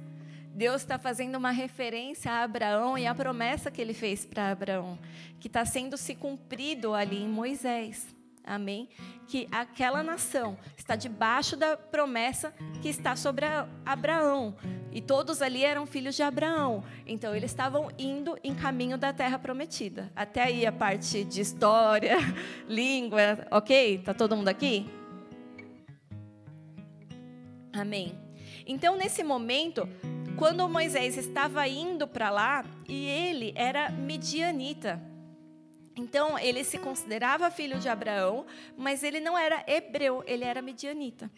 Deus 0.54 0.82
está 0.82 0.98
fazendo 0.98 1.36
uma 1.36 1.50
referência 1.50 2.30
a 2.30 2.42
Abraão 2.42 2.98
e 2.98 3.06
a 3.06 3.14
promessa 3.14 3.70
que 3.70 3.80
ele 3.80 3.94
fez 3.94 4.26
para 4.26 4.50
Abraão, 4.50 4.98
que 5.40 5.46
está 5.46 5.64
sendo 5.64 5.96
se 5.96 6.14
cumprido 6.14 6.94
ali 6.94 7.22
em 7.22 7.28
Moisés. 7.28 8.14
Amém? 8.44 8.88
Que 9.28 9.46
aquela 9.50 10.02
nação 10.02 10.58
está 10.76 10.96
debaixo 10.96 11.56
da 11.56 11.76
promessa 11.76 12.52
que 12.82 12.88
está 12.88 13.14
sobre 13.14 13.46
Abraão. 13.86 14.56
E 14.90 15.00
todos 15.00 15.40
ali 15.40 15.64
eram 15.64 15.86
filhos 15.86 16.16
de 16.16 16.22
Abraão. 16.22 16.84
Então 17.06 17.34
eles 17.34 17.50
estavam 17.50 17.88
indo 17.96 18.36
em 18.42 18.54
caminho 18.54 18.98
da 18.98 19.12
terra 19.12 19.38
prometida. 19.38 20.12
Até 20.14 20.42
aí 20.42 20.66
a 20.66 20.72
parte 20.72 21.24
de 21.24 21.40
história, 21.40 22.18
língua, 22.68 23.46
ok? 23.50 23.94
Está 23.94 24.12
todo 24.12 24.36
mundo 24.36 24.48
aqui? 24.48 24.86
Amém. 27.72 28.18
Então, 28.66 28.96
nesse 28.96 29.24
momento, 29.24 29.88
quando 30.36 30.68
Moisés 30.68 31.16
estava 31.16 31.66
indo 31.68 32.06
para 32.06 32.30
lá, 32.30 32.64
e 32.88 33.06
ele 33.06 33.52
era 33.54 33.90
midianita. 33.90 35.00
Então, 35.94 36.38
ele 36.38 36.64
se 36.64 36.78
considerava 36.78 37.50
filho 37.50 37.78
de 37.78 37.88
Abraão, 37.88 38.46
mas 38.76 39.02
ele 39.02 39.20
não 39.20 39.36
era 39.36 39.62
hebreu, 39.66 40.22
ele 40.26 40.44
era 40.44 40.62
midianita. 40.62 41.30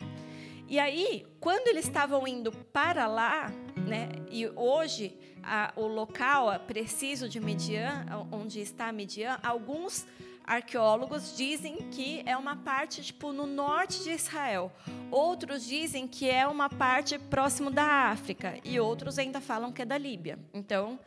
E 0.69 0.79
aí, 0.79 1.27
quando 1.41 1.69
eles 1.69 1.85
estavam 1.85 2.27
indo 2.27 2.51
para 2.51 3.07
lá, 3.07 3.51
né, 3.87 4.09
e 4.31 4.47
hoje 4.49 5.19
a, 5.43 5.73
o 5.77 5.87
local 5.87 6.59
preciso 6.61 7.29
de 7.29 7.39
Midian, 7.39 8.07
onde 8.33 8.61
está 8.61 8.91
Midian, 8.91 9.39
alguns 9.43 10.07
arqueólogos 10.45 11.37
dizem 11.37 11.77
que 11.91 12.23
é 12.27 12.37
uma 12.37 12.55
parte 12.55 13.03
tipo 13.03 13.33
no 13.33 13.47
norte 13.47 14.03
de 14.05 14.11
Israel. 14.11 14.71
Outros 15.11 15.65
dizem 15.65 16.07
que 16.07 16.29
é 16.29 16.47
uma 16.47 16.69
parte 16.69 17.19
próximo 17.19 17.71
da 17.71 18.11
África 18.11 18.59
e 18.63 18.79
outros 18.79 19.19
ainda 19.19 19.41
falam 19.41 19.73
que 19.73 19.83
é 19.83 19.85
da 19.85 19.97
Líbia. 19.97 20.39
Então, 20.53 20.99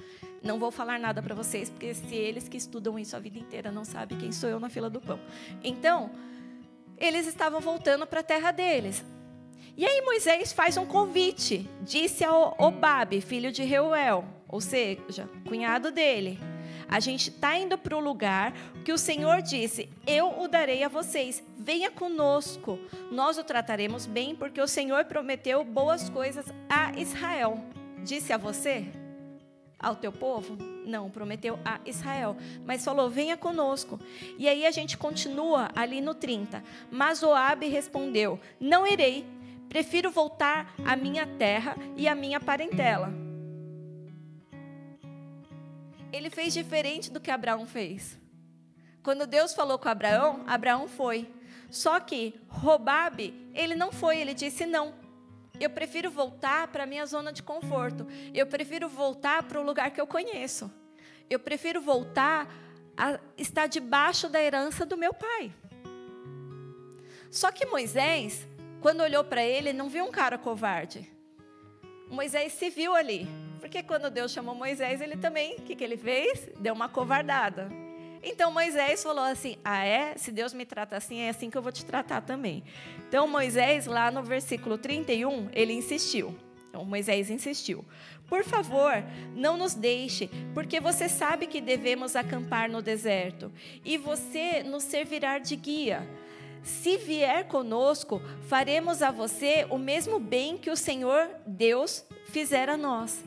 não 0.41 0.59
vou 0.59 0.71
falar 0.71 0.99
nada 0.99 1.21
para 1.21 1.35
vocês 1.35 1.69
porque 1.69 1.93
se 1.93 2.15
eles 2.15 2.49
que 2.49 2.57
estudam 2.57 2.97
isso 2.97 3.15
a 3.15 3.19
vida 3.19 3.37
inteira 3.37 3.71
não 3.71 3.85
sabem 3.85 4.17
quem 4.17 4.31
sou 4.31 4.49
eu 4.49 4.59
na 4.59 4.69
fila 4.69 4.89
do 4.89 4.99
pão. 4.99 5.19
Então, 5.63 6.11
eles 6.97 7.27
estavam 7.27 7.61
voltando 7.61 8.07
para 8.07 8.21
a 8.21 8.23
terra 8.23 8.51
deles. 8.51 9.05
E 9.75 9.85
aí 9.85 10.01
Moisés 10.01 10.51
faz 10.51 10.75
um 10.75 10.87
convite, 10.87 11.69
disse 11.81 12.23
ao 12.23 12.55
Obabe, 12.57 13.21
filho 13.21 13.51
de 13.51 13.63
Reuel, 13.63 14.25
ou 14.47 14.59
seja, 14.59 15.29
cunhado 15.47 15.91
dele: 15.91 16.39
a 16.89 16.99
gente 16.99 17.29
está 17.29 17.57
indo 17.57 17.77
para 17.77 17.95
o 17.95 17.99
lugar 17.99 18.53
que 18.85 18.93
o 18.93 18.97
Senhor 18.97 19.41
disse: 19.41 19.89
Eu 20.05 20.39
o 20.39 20.47
darei 20.47 20.83
a 20.83 20.87
vocês. 20.87 21.43
Venha 21.57 21.91
conosco. 21.91 22.79
Nós 23.11 23.37
o 23.37 23.43
trataremos 23.43 24.05
bem, 24.05 24.35
porque 24.35 24.61
o 24.61 24.67
Senhor 24.67 25.05
prometeu 25.05 25.63
boas 25.63 26.09
coisas 26.09 26.45
a 26.69 26.97
Israel. 26.97 27.61
Disse 28.03 28.31
a 28.31 28.37
você? 28.37 28.85
Ao 29.77 29.95
teu 29.95 30.11
povo? 30.11 30.57
Não, 30.85 31.09
prometeu 31.09 31.59
a 31.65 31.79
Israel. 31.85 32.37
Mas 32.65 32.85
falou: 32.85 33.09
Venha 33.09 33.35
conosco. 33.35 33.99
E 34.37 34.47
aí 34.47 34.65
a 34.65 34.71
gente 34.71 34.97
continua 34.97 35.69
ali 35.75 35.99
no 35.99 36.15
30. 36.15 36.63
Mas 36.89 37.21
Oabe 37.21 37.67
respondeu: 37.67 38.39
Não 38.59 38.87
irei. 38.87 39.25
Prefiro 39.67 40.09
voltar 40.09 40.73
à 40.85 40.95
minha 40.95 41.27
terra 41.27 41.75
e 41.97 42.07
à 42.07 42.15
minha 42.15 42.39
parentela 42.39 43.26
ele 46.17 46.29
fez 46.29 46.53
diferente 46.53 47.11
do 47.11 47.19
que 47.19 47.31
Abraão 47.31 47.65
fez. 47.65 48.17
Quando 49.03 49.25
Deus 49.25 49.53
falou 49.53 49.79
com 49.79 49.87
Abraão, 49.87 50.43
Abraão 50.47 50.87
foi. 50.87 51.31
Só 51.69 51.99
que 51.99 52.39
Robabe, 52.47 53.33
ele 53.53 53.75
não 53.75 53.91
foi, 53.91 54.17
ele 54.17 54.33
disse 54.33 54.65
não. 54.65 54.93
Eu 55.59 55.69
prefiro 55.69 56.11
voltar 56.11 56.67
para 56.67 56.83
a 56.83 56.85
minha 56.85 57.05
zona 57.05 57.31
de 57.31 57.41
conforto. 57.41 58.05
Eu 58.33 58.45
prefiro 58.45 58.89
voltar 58.89 59.43
para 59.43 59.59
o 59.59 59.63
lugar 59.63 59.91
que 59.91 59.99
eu 59.99 60.07
conheço. 60.07 60.71
Eu 61.29 61.39
prefiro 61.39 61.81
voltar 61.81 62.53
a 62.95 63.19
estar 63.37 63.67
debaixo 63.67 64.27
da 64.29 64.41
herança 64.41 64.85
do 64.85 64.97
meu 64.97 65.13
pai. 65.13 65.53
Só 67.29 67.51
que 67.51 67.65
Moisés, 67.65 68.47
quando 68.81 69.01
olhou 69.01 69.23
para 69.23 69.43
ele, 69.43 69.73
não 69.73 69.89
viu 69.89 70.05
um 70.05 70.11
cara 70.11 70.37
covarde. 70.37 71.09
Moisés 72.09 72.53
se 72.53 72.69
viu 72.69 72.95
ali. 72.95 73.27
Porque 73.59 73.83
quando 73.83 74.09
Deus 74.09 74.31
chamou 74.31 74.55
Moisés, 74.55 75.01
ele 75.01 75.17
também, 75.17 75.55
o 75.55 75.61
que, 75.61 75.75
que 75.75 75.83
ele 75.83 75.97
fez? 75.97 76.49
Deu 76.59 76.73
uma 76.73 76.89
covardada. 76.89 77.69
Então 78.23 78.51
Moisés 78.51 79.03
falou 79.03 79.23
assim: 79.23 79.57
Ah, 79.63 79.85
é? 79.85 80.17
Se 80.17 80.31
Deus 80.31 80.53
me 80.53 80.65
trata 80.65 80.97
assim, 80.97 81.19
é 81.19 81.29
assim 81.29 81.49
que 81.49 81.57
eu 81.57 81.61
vou 81.61 81.71
te 81.71 81.85
tratar 81.85 82.21
também. 82.21 82.63
Então 83.07 83.27
Moisés, 83.27 83.85
lá 83.85 84.11
no 84.11 84.23
versículo 84.23 84.77
31, 84.77 85.49
ele 85.53 85.73
insistiu. 85.73 86.35
Então 86.69 86.83
Moisés 86.83 87.29
insistiu: 87.29 87.85
Por 88.27 88.43
favor, 88.43 89.03
não 89.35 89.57
nos 89.57 89.73
deixe, 89.73 90.29
porque 90.53 90.79
você 90.79 91.07
sabe 91.07 91.47
que 91.47 91.61
devemos 91.61 92.15
acampar 92.15 92.69
no 92.69 92.81
deserto, 92.81 93.51
e 93.83 93.97
você 93.97 94.63
nos 94.63 94.83
servirá 94.83 95.39
de 95.39 95.55
guia. 95.55 96.07
Se 96.63 96.97
vier 96.97 97.47
conosco, 97.47 98.21
faremos 98.49 99.01
a 99.01 99.09
você 99.09 99.65
o 99.69 99.77
mesmo 99.77 100.19
bem 100.19 100.57
que 100.57 100.69
o 100.69 100.75
Senhor 100.75 101.29
Deus 101.45 102.03
fizera 102.25 102.73
a 102.73 102.77
nós. 102.77 103.23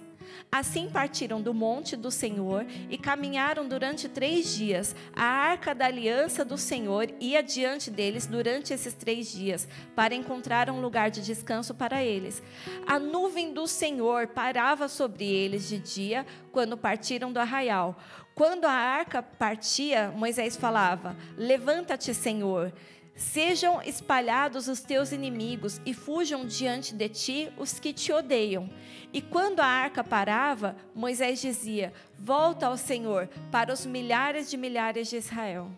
Assim 0.51 0.89
partiram 0.89 1.41
do 1.41 1.55
monte 1.55 1.97
do 1.97 2.11
Senhor 2.11 2.67
e 2.89 2.99
caminharam 2.99 3.69
durante 3.69 4.09
três 4.09 4.55
dias. 4.55 4.97
A 5.15 5.25
arca 5.25 5.75
da 5.75 5.87
aliança 5.87 6.45
do 6.45 6.59
Senhor 6.59 7.09
ia 7.21 7.43
diante 7.43 7.91
deles 7.91 8.27
durante 8.27 8.73
esses 8.73 8.95
três 8.95 9.31
dias, 9.31 9.69
para 9.95 10.15
encontrar 10.15 10.69
um 10.71 10.81
lugar 10.81 11.11
de 11.11 11.23
descanso 11.23 11.75
para 11.75 12.03
eles. 12.03 12.43
A 12.87 12.99
nuvem 12.99 13.53
do 13.53 13.67
Senhor 13.67 14.29
parava 14.29 14.89
sobre 14.89 15.25
eles 15.25 15.69
de 15.69 15.79
dia, 15.79 16.27
quando 16.53 16.77
partiram 16.77 17.33
do 17.33 17.39
arraial. 17.39 17.97
Quando 18.35 18.65
a 18.65 18.73
arca 18.73 19.23
partia, 19.23 20.13
Moisés 20.17 20.57
falava: 20.57 21.17
Levanta-te, 21.37 22.15
Senhor. 22.15 22.73
Sejam 23.15 23.83
espalhados 23.83 24.67
os 24.67 24.81
teus 24.81 25.13
inimigos 25.13 25.81
e 25.85 25.93
fujam 25.93 26.47
diante 26.47 26.95
de 26.95 27.09
ti 27.09 27.53
os 27.59 27.79
que 27.79 27.93
te 27.93 28.13
odeiam. 28.13 28.71
E 29.13 29.21
quando 29.21 29.61
a 29.61 29.67
arca 29.67 30.03
parava, 30.03 30.77
Moisés 30.95 31.41
dizia: 31.41 31.93
Volta 32.19 32.67
ao 32.67 32.77
Senhor 32.77 33.29
para 33.51 33.73
os 33.73 33.85
milhares 33.85 34.49
de 34.49 34.57
milhares 34.57 35.09
de 35.09 35.17
Israel. 35.17 35.71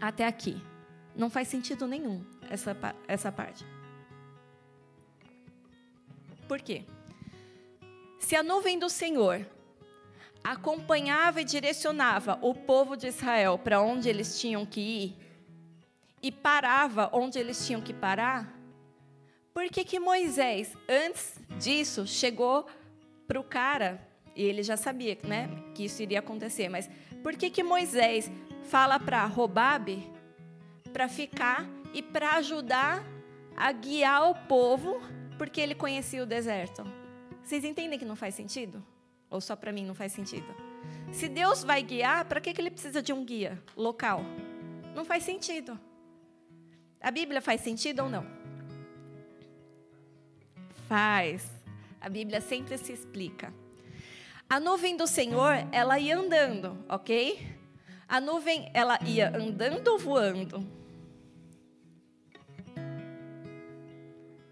Até 0.00 0.26
aqui. 0.26 0.60
Não 1.14 1.30
faz 1.30 1.46
sentido 1.46 1.86
nenhum 1.86 2.24
essa, 2.50 2.76
essa 3.06 3.30
parte. 3.30 3.64
Por 6.48 6.60
quê? 6.60 6.84
Se 8.18 8.34
a 8.34 8.42
nuvem 8.42 8.78
do 8.78 8.88
Senhor 8.88 9.46
acompanhava 10.42 11.40
e 11.40 11.44
direcionava 11.44 12.38
o 12.42 12.54
povo 12.54 12.96
de 12.96 13.06
Israel 13.06 13.58
para 13.58 13.80
onde 13.80 14.08
eles 14.08 14.38
tinham 14.38 14.66
que 14.66 14.80
ir, 14.80 15.23
e 16.24 16.32
parava 16.32 17.10
onde 17.12 17.38
eles 17.38 17.66
tinham 17.66 17.82
que 17.82 17.92
parar, 17.92 18.50
por 19.52 19.68
que, 19.68 19.84
que 19.84 20.00
Moisés, 20.00 20.74
antes 20.88 21.38
disso, 21.58 22.06
chegou 22.06 22.66
para 23.26 23.38
o 23.38 23.44
cara, 23.44 24.00
e 24.34 24.42
ele 24.42 24.62
já 24.62 24.74
sabia 24.74 25.18
né, 25.22 25.50
que 25.74 25.84
isso 25.84 26.02
iria 26.02 26.20
acontecer, 26.20 26.70
mas 26.70 26.88
por 27.22 27.36
que, 27.36 27.50
que 27.50 27.62
Moisés 27.62 28.32
fala 28.70 28.98
para 28.98 29.22
Robabe 29.26 30.10
para 30.94 31.08
ficar 31.08 31.68
e 31.92 32.00
para 32.00 32.36
ajudar 32.36 33.04
a 33.54 33.70
guiar 33.70 34.30
o 34.30 34.34
povo, 34.48 35.02
porque 35.36 35.60
ele 35.60 35.74
conhecia 35.74 36.22
o 36.22 36.26
deserto? 36.26 36.86
Vocês 37.42 37.64
entendem 37.64 37.98
que 37.98 38.04
não 38.06 38.16
faz 38.16 38.34
sentido? 38.34 38.82
Ou 39.28 39.42
só 39.42 39.54
para 39.54 39.72
mim 39.72 39.84
não 39.84 39.94
faz 39.94 40.12
sentido? 40.12 40.46
Se 41.12 41.28
Deus 41.28 41.62
vai 41.62 41.82
guiar, 41.82 42.24
para 42.24 42.40
que, 42.40 42.54
que 42.54 42.62
ele 42.62 42.70
precisa 42.70 43.02
de 43.02 43.12
um 43.12 43.26
guia 43.26 43.62
local? 43.76 44.22
Não 44.94 45.04
faz 45.04 45.22
sentido. 45.22 45.78
A 47.04 47.10
Bíblia 47.10 47.42
faz 47.42 47.60
sentido 47.60 48.04
ou 48.04 48.08
não? 48.08 48.26
Faz. 50.88 51.46
A 52.00 52.08
Bíblia 52.08 52.40
sempre 52.40 52.78
se 52.78 52.92
explica. 52.92 53.52
A 54.48 54.58
nuvem 54.58 54.96
do 54.96 55.06
Senhor, 55.06 55.52
ela 55.70 55.98
ia 55.98 56.16
andando, 56.16 56.82
ok? 56.88 57.46
A 58.08 58.22
nuvem, 58.22 58.70
ela 58.72 58.98
ia 59.04 59.36
andando 59.36 59.86
ou 59.88 59.98
voando? 59.98 60.66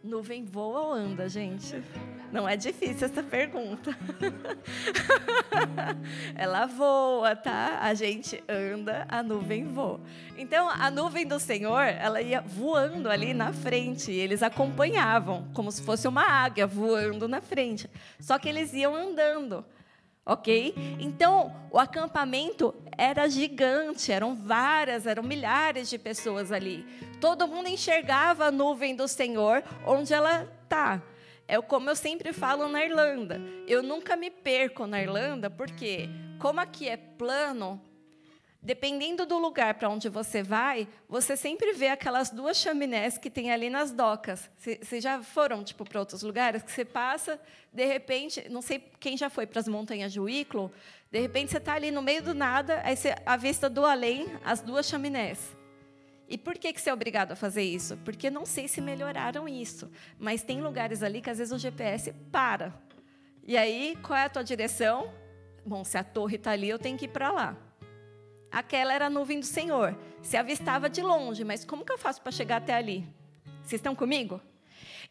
Nuvem 0.05 0.44
voa 0.44 0.80
ou 0.80 0.92
anda, 0.92 1.30
gente? 1.30 1.82
Não 2.33 2.49
é 2.49 2.57
difícil 2.57 3.07
essa 3.07 3.22
pergunta. 3.22 3.95
Ela 6.35 6.64
voa, 6.64 7.37
tá? 7.37 7.78
A 7.83 7.93
gente 7.93 8.43
anda, 8.49 9.07
a 9.09 9.22
nuvem 9.22 9.66
voa. 9.66 10.01
Então, 10.39 10.70
a 10.70 10.91
nuvem 10.91 11.26
do 11.26 11.39
Senhor, 11.39 11.83
ela 11.83 12.22
ia 12.22 12.41
voando 12.41 13.11
ali 13.11 13.35
na 13.35 13.53
frente. 13.53 14.11
E 14.11 14.18
eles 14.18 14.43
acompanhavam, 14.43 15.47
como 15.53 15.70
se 15.70 15.83
fosse 15.83 16.09
uma 16.09 16.22
águia 16.22 16.66
voando 16.66 17.28
na 17.28 17.43
frente. 17.43 17.89
Só 18.18 18.39
que 18.39 18.49
eles 18.49 18.72
iam 18.72 18.97
andando 18.97 19.62
ok? 20.24 20.72
Então, 21.01 21.55
o 21.70 21.78
acampamento 21.78 22.74
era 22.97 23.28
gigante, 23.28 24.12
eram 24.12 24.37
várias, 24.37 25.07
eram 25.07 25.22
milhares 25.22 25.91
de 25.91 25.99
pessoas 25.99 26.53
ali. 26.53 26.87
Todo 27.20 27.49
mundo 27.49 27.68
enxergava 27.68 28.47
a 28.47 28.51
nuvem 28.53 28.95
do 28.95 29.09
Senhor 29.09 29.62
onde 29.85 30.14
ela 30.14 30.49
está. 30.62 31.03
É 31.53 31.61
como 31.61 31.90
eu 31.90 31.94
sempre 31.94 32.32
falo 32.32 32.66
na 32.66 32.82
Irlanda. 32.82 33.38
Eu 33.68 33.82
nunca 33.82 34.16
me 34.16 34.30
perco 34.30 34.86
na 34.86 35.03
Irlanda, 35.03 35.50
porque 35.50 36.09
como 36.40 36.59
aqui 36.59 36.88
é 36.88 36.96
plano, 36.96 37.78
dependendo 38.62 39.26
do 39.26 39.36
lugar 39.36 39.74
para 39.74 39.90
onde 39.90 40.09
você 40.09 40.42
vai, 40.42 40.88
você 41.07 41.36
sempre 41.36 41.74
vê 41.74 41.88
aquelas 41.88 42.30
duas 42.30 42.57
chaminés 42.57 43.18
que 43.18 43.28
tem 43.28 43.53
ali 43.53 43.68
nas 43.68 43.92
docas. 43.92 44.50
Vocês 44.57 45.05
já 45.05 45.22
foram 45.22 45.62
tipo 45.62 45.84
para 45.84 46.00
outros 46.00 46.22
lugares 46.22 46.62
que 46.62 46.72
você 46.72 46.86
passa, 46.86 47.38
de 47.70 47.84
repente, 47.84 48.48
não 48.48 48.62
sei 48.62 48.78
quem 48.98 49.14
já 49.14 49.28
foi 49.28 49.46
para 49.46 49.61
as 49.61 49.68
montanhas 49.68 50.11
de 50.11 50.20
Wicklow, 50.20 50.72
de 51.11 51.20
repente 51.20 51.50
você 51.50 51.59
está 51.59 51.74
ali 51.74 51.90
no 51.90 52.00
meio 52.00 52.22
do 52.22 52.32
nada, 52.32 52.80
aí 52.82 52.96
você 52.96 53.14
avista 53.26 53.68
do 53.68 53.84
além 53.84 54.26
as 54.42 54.62
duas 54.62 54.86
chaminés. 54.86 55.55
E 56.33 56.39
por 56.39 56.57
que, 56.57 56.72
que 56.72 56.80
você 56.80 56.89
é 56.89 56.95
obrigado 56.95 57.33
a 57.33 57.37
fazer 57.37 57.62
isso? 57.62 57.95
Porque 57.99 58.30
não 58.30 58.47
sei 58.47 58.66
se 58.66 58.80
melhoraram 58.80 59.47
isso, 59.47 59.91
mas 60.18 60.43
tem 60.43 60.62
lugares 60.62 61.03
ali 61.03 61.20
que 61.20 61.28
às 61.28 61.37
vezes 61.37 61.53
o 61.53 61.59
GPS 61.59 62.11
para. 62.33 62.72
E 63.47 63.55
aí, 63.55 63.99
qual 64.03 64.18
é 64.18 64.24
a 64.24 64.28
tua 64.30 64.43
direção? 64.43 65.12
Bom, 65.62 65.85
se 65.85 65.99
a 65.99 66.03
torre 66.03 66.37
está 66.37 66.53
ali, 66.53 66.70
eu 66.70 66.78
tenho 66.78 66.97
que 66.97 67.05
ir 67.05 67.09
para 67.09 67.30
lá. 67.30 67.55
Aquela 68.51 68.95
era 68.95 69.09
a 69.09 69.11
nuvem 69.11 69.41
do 69.41 69.45
Senhor. 69.45 69.95
Se 70.22 70.39
avistava 70.39 70.89
de 70.89 71.03
longe, 71.03 71.45
mas 71.45 71.66
como 71.66 71.85
que 71.85 71.93
eu 71.93 71.99
faço 71.99 72.22
para 72.22 72.33
chegar 72.33 72.57
até 72.57 72.72
ali? 72.72 73.07
Vocês 73.62 73.78
estão 73.78 73.95
comigo? 73.95 74.41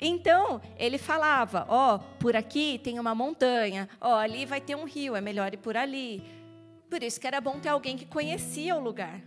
Então, 0.01 0.59
ele 0.75 0.97
falava: 0.97 1.67
Ó, 1.69 1.97
oh, 1.97 1.99
por 2.17 2.35
aqui 2.35 2.79
tem 2.83 2.97
uma 2.97 3.13
montanha, 3.13 3.87
ó, 4.01 4.13
oh, 4.13 4.15
ali 4.15 4.43
vai 4.43 4.59
ter 4.59 4.75
um 4.75 4.85
rio, 4.85 5.15
é 5.15 5.21
melhor 5.21 5.53
ir 5.53 5.57
por 5.57 5.77
ali. 5.77 6.23
Por 6.89 7.03
isso 7.03 7.21
que 7.21 7.27
era 7.27 7.39
bom 7.39 7.59
ter 7.59 7.69
alguém 7.69 7.95
que 7.95 8.07
conhecia 8.07 8.75
o 8.75 8.79
lugar. 8.79 9.21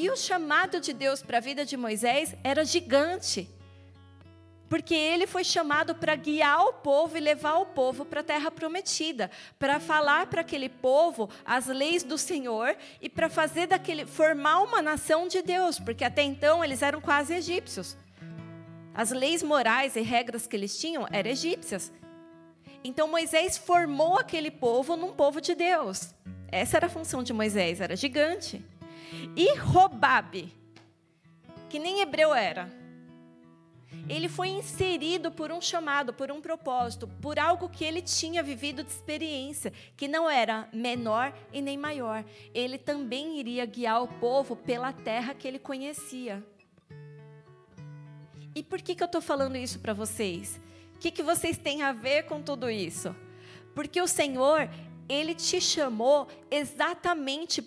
E 0.00 0.08
o 0.08 0.16
chamado 0.16 0.80
de 0.80 0.92
Deus 0.92 1.22
para 1.22 1.38
a 1.38 1.40
vida 1.40 1.66
de 1.66 1.76
Moisés 1.76 2.32
era 2.44 2.64
gigante. 2.64 3.50
Porque 4.68 4.94
ele 4.94 5.26
foi 5.26 5.42
chamado 5.42 5.92
para 5.92 6.14
guiar 6.14 6.66
o 6.66 6.74
povo 6.74 7.16
e 7.16 7.20
levar 7.20 7.54
o 7.56 7.66
povo 7.66 8.04
para 8.04 8.20
a 8.20 8.22
terra 8.22 8.48
prometida, 8.48 9.28
para 9.58 9.80
falar 9.80 10.28
para 10.28 10.42
aquele 10.42 10.68
povo 10.68 11.28
as 11.44 11.66
leis 11.66 12.04
do 12.04 12.16
Senhor 12.16 12.76
e 13.02 13.08
para 13.08 13.28
fazer 13.28 13.66
daquele 13.66 14.06
formar 14.06 14.62
uma 14.62 14.80
nação 14.80 15.26
de 15.26 15.42
Deus, 15.42 15.80
porque 15.80 16.04
até 16.04 16.22
então 16.22 16.64
eles 16.64 16.80
eram 16.80 17.00
quase 17.00 17.34
egípcios. 17.34 17.96
As 18.94 19.10
leis 19.10 19.42
morais 19.42 19.96
e 19.96 20.00
regras 20.00 20.46
que 20.46 20.54
eles 20.54 20.78
tinham 20.78 21.08
eram 21.10 21.28
egípcias. 21.28 21.90
Então 22.84 23.08
Moisés 23.08 23.58
formou 23.58 24.16
aquele 24.16 24.52
povo 24.52 24.96
num 24.96 25.12
povo 25.12 25.40
de 25.40 25.56
Deus. 25.56 26.14
Essa 26.52 26.76
era 26.76 26.86
a 26.86 26.88
função 26.88 27.20
de 27.20 27.32
Moisés, 27.32 27.80
era 27.80 27.96
gigante. 27.96 28.64
E 29.36 29.56
Robabe, 29.56 30.52
que 31.68 31.78
nem 31.78 32.00
hebreu 32.00 32.34
era, 32.34 32.70
ele 34.08 34.28
foi 34.28 34.48
inserido 34.48 35.30
por 35.30 35.50
um 35.50 35.60
chamado, 35.60 36.12
por 36.12 36.30
um 36.30 36.40
propósito, 36.40 37.06
por 37.20 37.38
algo 37.38 37.68
que 37.68 37.84
ele 37.84 38.02
tinha 38.02 38.42
vivido 38.42 38.82
de 38.82 38.90
experiência, 38.90 39.72
que 39.96 40.08
não 40.08 40.28
era 40.28 40.68
menor 40.72 41.32
e 41.52 41.60
nem 41.60 41.76
maior. 41.76 42.24
Ele 42.54 42.78
também 42.78 43.38
iria 43.38 43.64
guiar 43.66 44.02
o 44.02 44.08
povo 44.08 44.56
pela 44.56 44.92
terra 44.92 45.34
que 45.34 45.46
ele 45.46 45.58
conhecia. 45.58 46.44
E 48.54 48.62
por 48.62 48.80
que, 48.80 48.94
que 48.94 49.02
eu 49.02 49.06
estou 49.06 49.20
falando 49.20 49.56
isso 49.56 49.78
para 49.78 49.92
vocês? 49.92 50.60
O 50.94 50.98
que, 50.98 51.10
que 51.10 51.22
vocês 51.22 51.56
têm 51.56 51.82
a 51.82 51.92
ver 51.92 52.24
com 52.24 52.42
tudo 52.42 52.68
isso? 52.68 53.14
Porque 53.74 54.00
o 54.00 54.08
Senhor, 54.08 54.68
Ele 55.08 55.34
te 55.34 55.60
chamou 55.60 56.26
exatamente 56.50 57.62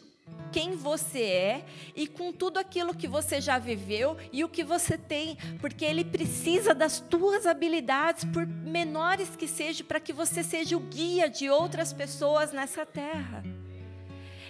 quem 0.52 0.76
você 0.76 1.22
é 1.22 1.66
e 1.96 2.08
com 2.08 2.32
tudo 2.32 2.60
aquilo 2.60 2.94
que 2.94 3.08
você 3.08 3.40
já 3.40 3.58
viveu 3.58 4.18
e 4.32 4.44
o 4.44 4.50
que 4.50 4.64
você 4.64 4.98
tem, 4.98 5.38
porque 5.60 5.86
ele 5.86 6.04
precisa 6.04 6.76
das 6.76 7.00
tuas 7.00 7.46
habilidades, 7.46 8.26
por 8.26 8.46
menores 8.46 9.36
que 9.36 9.48
sejam, 9.48 9.86
para 9.88 10.00
que 10.00 10.12
você 10.12 10.44
seja 10.44 10.76
o 10.76 10.80
guia 10.80 11.30
de 11.30 11.50
outras 11.50 11.94
pessoas 11.94 12.52
nessa 12.52 12.86
terra. 12.86 13.44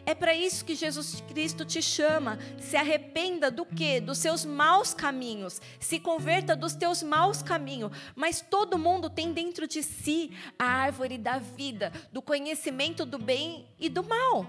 É 0.03 0.15
para 0.15 0.33
isso 0.33 0.65
que 0.65 0.73
Jesus 0.73 1.21
Cristo 1.27 1.63
te 1.63 1.79
chama. 1.79 2.39
Se 2.59 2.75
arrependa 2.75 3.51
do 3.51 3.63
que? 3.63 4.01
Dos 4.01 4.17
seus 4.17 4.43
maus 4.43 4.95
caminhos. 4.95 5.61
Se 5.79 5.99
converta 5.99 6.55
dos 6.55 6.73
teus 6.73 7.03
maus 7.03 7.43
caminhos. 7.43 7.91
Mas 8.15 8.41
todo 8.41 8.79
mundo 8.79 9.11
tem 9.11 9.31
dentro 9.31 9.67
de 9.67 9.83
si 9.83 10.31
a 10.57 10.65
árvore 10.65 11.19
da 11.19 11.37
vida, 11.37 11.91
do 12.11 12.19
conhecimento 12.19 13.05
do 13.05 13.19
bem 13.19 13.67
e 13.79 13.89
do 13.89 14.03
mal. 14.03 14.47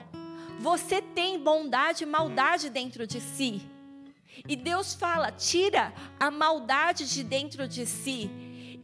Você 0.61 1.03
tem 1.03 1.39
bondade 1.39 2.05
e 2.05 2.07
maldade 2.07 2.71
dentro 2.71 3.07
de 3.07 3.21
si. 3.21 3.63
E 4.49 4.57
Deus 4.57 4.95
fala: 4.95 5.31
tira 5.31 5.93
a 6.19 6.31
maldade 6.31 7.09
de 7.09 7.23
dentro 7.23 7.67
de 7.69 7.87
si 7.87 8.31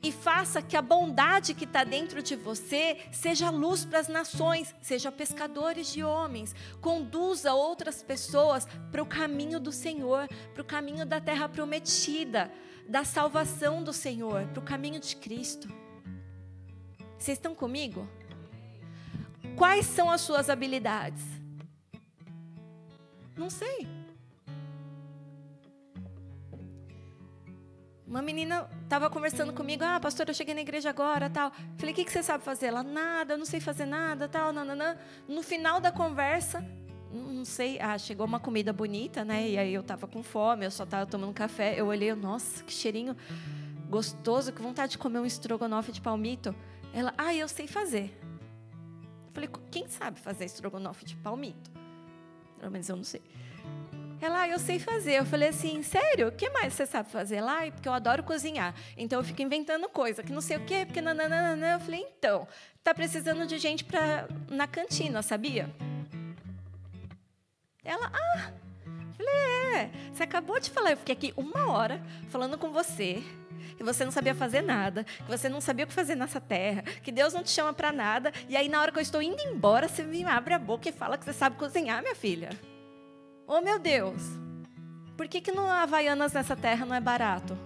e 0.03 0.13
faça 0.13 0.63
que 0.63 0.77
a 0.77 0.83
bondade 0.83 1.55
que 1.55 1.65
está 1.65 1.83
dentro 1.83 2.23
de 2.23 2.37
você 2.37 2.99
seja 3.11 3.51
luz 3.51 3.85
para 3.85 3.99
as 3.99 4.09
nações, 4.09 4.75
seja 4.81 5.11
pescadores 5.11 5.93
de 5.93 6.05
homens, 6.05 6.55
conduza 6.81 7.53
outras 7.53 8.03
pessoas 8.03 8.67
para 8.91 9.03
o 9.03 9.07
caminho 9.07 9.59
do 9.59 9.73
Senhor, 9.73 10.29
para 10.55 10.63
o 10.63 10.67
caminho 10.67 11.05
da 11.05 11.21
terra 11.21 11.49
prometida, 11.49 12.53
da 12.89 13.05
salvação 13.05 13.83
do 13.83 13.93
Senhor, 13.93 14.47
para 14.49 14.61
o 14.61 14.65
caminho 14.65 15.01
de 15.01 15.17
Cristo. 15.17 15.69
Vocês 17.19 17.37
estão 17.37 17.55
comigo? 17.55 18.09
Quais 19.57 19.87
são 19.87 20.09
as 20.09 20.21
suas 20.21 20.49
habilidades? 20.49 21.38
Não 23.39 23.49
sei. 23.49 23.87
Uma 28.05 28.21
menina 28.21 28.69
estava 28.83 29.09
conversando 29.09 29.53
comigo, 29.53 29.85
ah, 29.85 30.01
pastor, 30.01 30.27
eu 30.29 30.35
cheguei 30.35 30.55
na 30.55 30.63
igreja 30.63 30.91
agora, 30.91 31.31
tal. 31.31 31.53
Falei, 31.77 31.93
o 31.93 31.95
que, 31.95 32.05
que 32.05 32.11
você 32.11 32.23
sabe 32.23 32.43
fazer? 32.43 32.67
Ela, 32.67 32.83
nada, 32.83 33.37
não 33.37 33.45
sei 33.45 33.61
fazer 33.61 33.87
nada, 33.87 34.27
tal, 34.27 34.53
nananã. 34.53 34.97
No 35.29 35.43
final 35.43 35.79
da 35.79 35.93
conversa, 35.93 36.65
não 37.13 37.45
sei, 37.45 37.79
ah, 37.79 37.97
chegou 37.97 38.27
uma 38.27 38.41
comida 38.41 38.73
bonita, 38.73 39.25
né? 39.25 39.49
E 39.49 39.59
aí 39.59 39.75
eu 39.75 39.83
estava 39.83 40.09
com 40.09 40.23
fome, 40.23 40.65
eu 40.65 40.71
só 40.71 40.85
estava 40.85 41.07
tomando 41.07 41.33
café. 41.35 41.79
Eu 41.79 41.87
olhei, 41.87 42.13
nossa, 42.15 42.65
que 42.65 42.73
cheirinho 42.73 43.15
gostoso, 43.89 44.53
que 44.53 44.61
vontade 44.61 44.93
de 44.93 44.99
comer 44.99 45.21
um 45.21 45.27
estrogonofe 45.27 45.93
de 45.93 46.01
palmito. 46.01 46.55
Ela, 46.93 47.15
ah, 47.17 47.35
eu 47.35 47.47
sei 47.47 47.69
fazer. 47.69 48.19
Falei, 49.33 49.49
quem 49.71 49.87
sabe 49.87 50.19
fazer 50.19 50.47
estrogonofe 50.47 51.05
de 51.05 51.15
palmito? 51.17 51.78
Pelo 52.59 52.73
menos 52.73 52.89
eu 52.89 52.97
não 52.97 53.05
sei. 53.05 53.23
Ela, 54.21 54.43
ah, 54.43 54.49
eu 54.49 54.59
sei 54.59 54.79
fazer. 54.79 55.15
Eu 55.15 55.25
falei 55.25 55.49
assim, 55.49 55.83
sério? 55.83 56.29
O 56.29 56.33
que 56.33 56.51
mais 56.51 56.75
você 56.75 56.85
sabe 56.85 57.09
fazer 57.11 57.41
lá? 57.41 57.71
Porque 57.71 57.89
eu 57.89 57.93
adoro 57.93 58.23
cozinhar. 58.23 58.75
Então 58.97 59.21
eu 59.21 59.25
fico 59.25 59.43
inventando 59.43 59.89
coisa, 59.89 60.23
que 60.23 60.33
não 60.33 60.41
sei 60.41 60.57
o 60.57 60.65
quê, 60.65 60.85
porque 60.85 61.01
nananana. 61.01 61.75
Eu 61.75 61.81
falei, 61.81 62.01
então, 62.01 62.47
tá 62.83 62.93
precisando 62.93 63.47
de 63.47 63.59
gente 63.59 63.85
pra, 63.85 64.27
na 64.51 64.67
cantina, 64.67 65.23
sabia? 65.23 65.71
Ela, 67.85 68.11
ah. 68.13 68.51
Eu 68.87 69.13
falei, 69.13 69.35
é. 69.77 69.91
Você 70.13 70.25
acabou 70.25 70.59
de 70.59 70.71
falar. 70.71 70.91
Eu 70.91 70.97
fiquei 70.97 71.15
aqui 71.15 71.35
uma 71.37 71.71
hora 71.71 72.03
falando 72.29 72.59
com 72.59 72.73
você 72.73 73.23
que 73.79 73.85
você 73.85 74.05
não 74.05 74.11
sabia 74.11 74.35
fazer 74.35 74.61
nada, 74.61 75.05
que 75.05 75.29
você 75.29 75.49
não 75.49 75.61
sabia 75.61 75.85
o 75.85 75.89
que 75.89 75.95
fazer 75.95 76.17
nessa 76.17 76.41
terra, 76.41 76.83
que 76.83 77.13
Deus 77.13 77.33
não 77.33 77.45
te 77.45 77.51
chama 77.51 77.73
para 77.73 77.93
nada, 77.93 78.33
e 78.49 78.57
aí 78.57 78.69
na 78.69 78.81
hora 78.83 78.91
que 78.91 78.99
eu 78.99 79.03
estou 79.03 79.23
indo 79.23 79.41
embora, 79.41 79.87
você 79.87 80.03
me 80.03 80.25
abre 80.25 80.53
a 80.53 80.59
boca 80.59 80.89
e 80.89 80.93
fala 80.93 81.17
que 81.17 81.25
você 81.25 81.33
sabe 81.33 81.57
cozinhar, 81.57 82.03
minha 82.03 82.17
filha. 82.17 82.51
Oh, 83.47 83.61
meu 83.61 83.79
Deus! 83.79 84.21
Por 85.17 85.29
que, 85.29 85.41
que 85.41 85.53
há 85.53 85.83
Havaianas 85.83 86.33
nessa 86.33 86.57
terra 86.57 86.85
não 86.85 86.95
é 86.95 87.01
barato? 87.01 87.57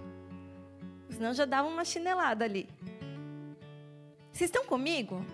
Senão 1.09 1.33
já 1.33 1.45
dava 1.45 1.67
uma 1.67 1.83
chinelada 1.83 2.45
ali. 2.45 2.69
Vocês 4.31 4.49
estão 4.49 4.65
comigo? 4.65 5.25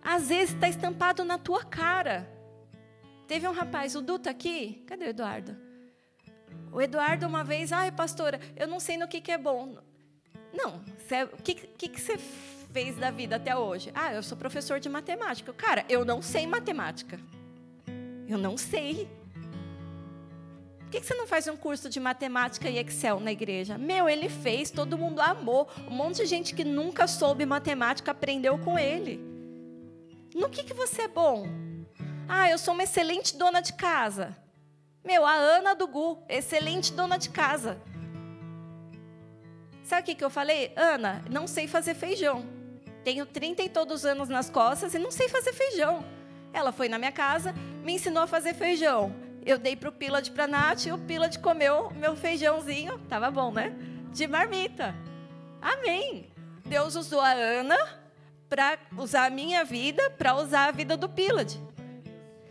Às 0.00 0.28
vezes 0.28 0.54
está 0.54 0.68
estampado 0.68 1.24
na 1.24 1.38
tua 1.38 1.64
cara. 1.64 2.28
Teve 3.26 3.48
um 3.48 3.52
rapaz, 3.52 3.96
o 3.96 4.00
Duta 4.00 4.30
aqui. 4.30 4.84
Cadê 4.86 5.06
o 5.06 5.08
Eduardo? 5.08 5.56
O 6.72 6.80
Eduardo, 6.80 7.26
uma 7.26 7.42
vez, 7.42 7.72
ai, 7.72 7.90
pastora, 7.90 8.40
eu 8.56 8.66
não 8.66 8.78
sei 8.78 8.96
no 8.96 9.08
que, 9.08 9.20
que 9.20 9.32
é 9.32 9.38
bom. 9.38 9.76
Não, 10.58 10.82
o 11.32 11.42
que, 11.42 11.54
que, 11.54 11.88
que 11.88 12.00
você 12.00 12.18
fez 12.72 12.96
da 12.96 13.12
vida 13.12 13.36
até 13.36 13.56
hoje? 13.56 13.92
Ah, 13.94 14.12
eu 14.12 14.24
sou 14.24 14.36
professor 14.36 14.80
de 14.80 14.88
matemática. 14.88 15.52
Cara, 15.52 15.84
eu 15.88 16.04
não 16.04 16.20
sei 16.20 16.48
matemática. 16.48 17.20
Eu 18.26 18.36
não 18.36 18.58
sei. 18.58 19.08
Por 20.80 20.90
que 20.90 21.00
você 21.00 21.14
não 21.14 21.28
faz 21.28 21.46
um 21.46 21.56
curso 21.56 21.88
de 21.88 22.00
matemática 22.00 22.68
e 22.68 22.76
Excel 22.76 23.20
na 23.20 23.30
igreja? 23.30 23.78
Meu, 23.78 24.08
ele 24.08 24.28
fez, 24.28 24.68
todo 24.68 24.98
mundo 24.98 25.20
amou. 25.20 25.68
Um 25.86 25.94
monte 25.94 26.16
de 26.16 26.26
gente 26.26 26.52
que 26.56 26.64
nunca 26.64 27.06
soube 27.06 27.46
matemática 27.46 28.10
aprendeu 28.10 28.58
com 28.58 28.76
ele. 28.76 29.20
No 30.34 30.50
que, 30.50 30.64
que 30.64 30.74
você 30.74 31.02
é 31.02 31.08
bom? 31.08 31.46
Ah, 32.28 32.50
eu 32.50 32.58
sou 32.58 32.74
uma 32.74 32.82
excelente 32.82 33.36
dona 33.36 33.60
de 33.60 33.74
casa. 33.74 34.36
Meu, 35.04 35.24
a 35.24 35.34
Ana 35.34 35.72
do 35.74 35.86
Gu, 35.86 36.18
excelente 36.28 36.92
dona 36.92 37.16
de 37.16 37.30
casa. 37.30 37.80
Sabe 39.88 40.02
o 40.02 40.04
que, 40.04 40.14
que 40.14 40.24
eu 40.24 40.30
falei? 40.30 40.72
Ana, 40.76 41.24
não 41.30 41.46
sei 41.46 41.66
fazer 41.66 41.94
feijão. 41.94 42.44
Tenho 43.02 43.24
30 43.24 43.62
e 43.62 43.68
todos 43.68 44.00
os 44.00 44.04
anos 44.04 44.28
nas 44.28 44.50
costas 44.50 44.94
e 44.94 44.98
não 44.98 45.10
sei 45.10 45.28
fazer 45.28 45.52
feijão. 45.52 46.04
Ela 46.52 46.72
foi 46.72 46.88
na 46.88 46.98
minha 46.98 47.12
casa, 47.12 47.54
me 47.82 47.94
ensinou 47.94 48.22
a 48.22 48.26
fazer 48.26 48.54
feijão 48.54 49.28
eu 49.48 49.58
dei 49.58 49.74
para 49.74 49.88
o 49.88 49.92
Pilad 49.92 50.28
para 50.30 50.44
a 50.44 50.46
Nath 50.46 50.84
e 50.84 50.92
o 50.92 50.98
Pilad 50.98 51.38
comeu 51.38 51.90
meu 51.92 52.14
feijãozinho, 52.14 52.98
tava 53.08 53.30
bom, 53.30 53.50
né? 53.50 53.74
De 54.12 54.26
marmita. 54.26 54.94
Amém. 55.60 56.28
Deus 56.66 56.94
usou 56.94 57.20
a 57.20 57.30
Ana 57.32 57.78
para 58.46 58.78
usar 58.98 59.24
a 59.24 59.30
minha 59.30 59.64
vida, 59.64 60.10
para 60.10 60.34
usar 60.34 60.68
a 60.68 60.70
vida 60.70 60.98
do 60.98 61.08
Pilad. 61.08 61.54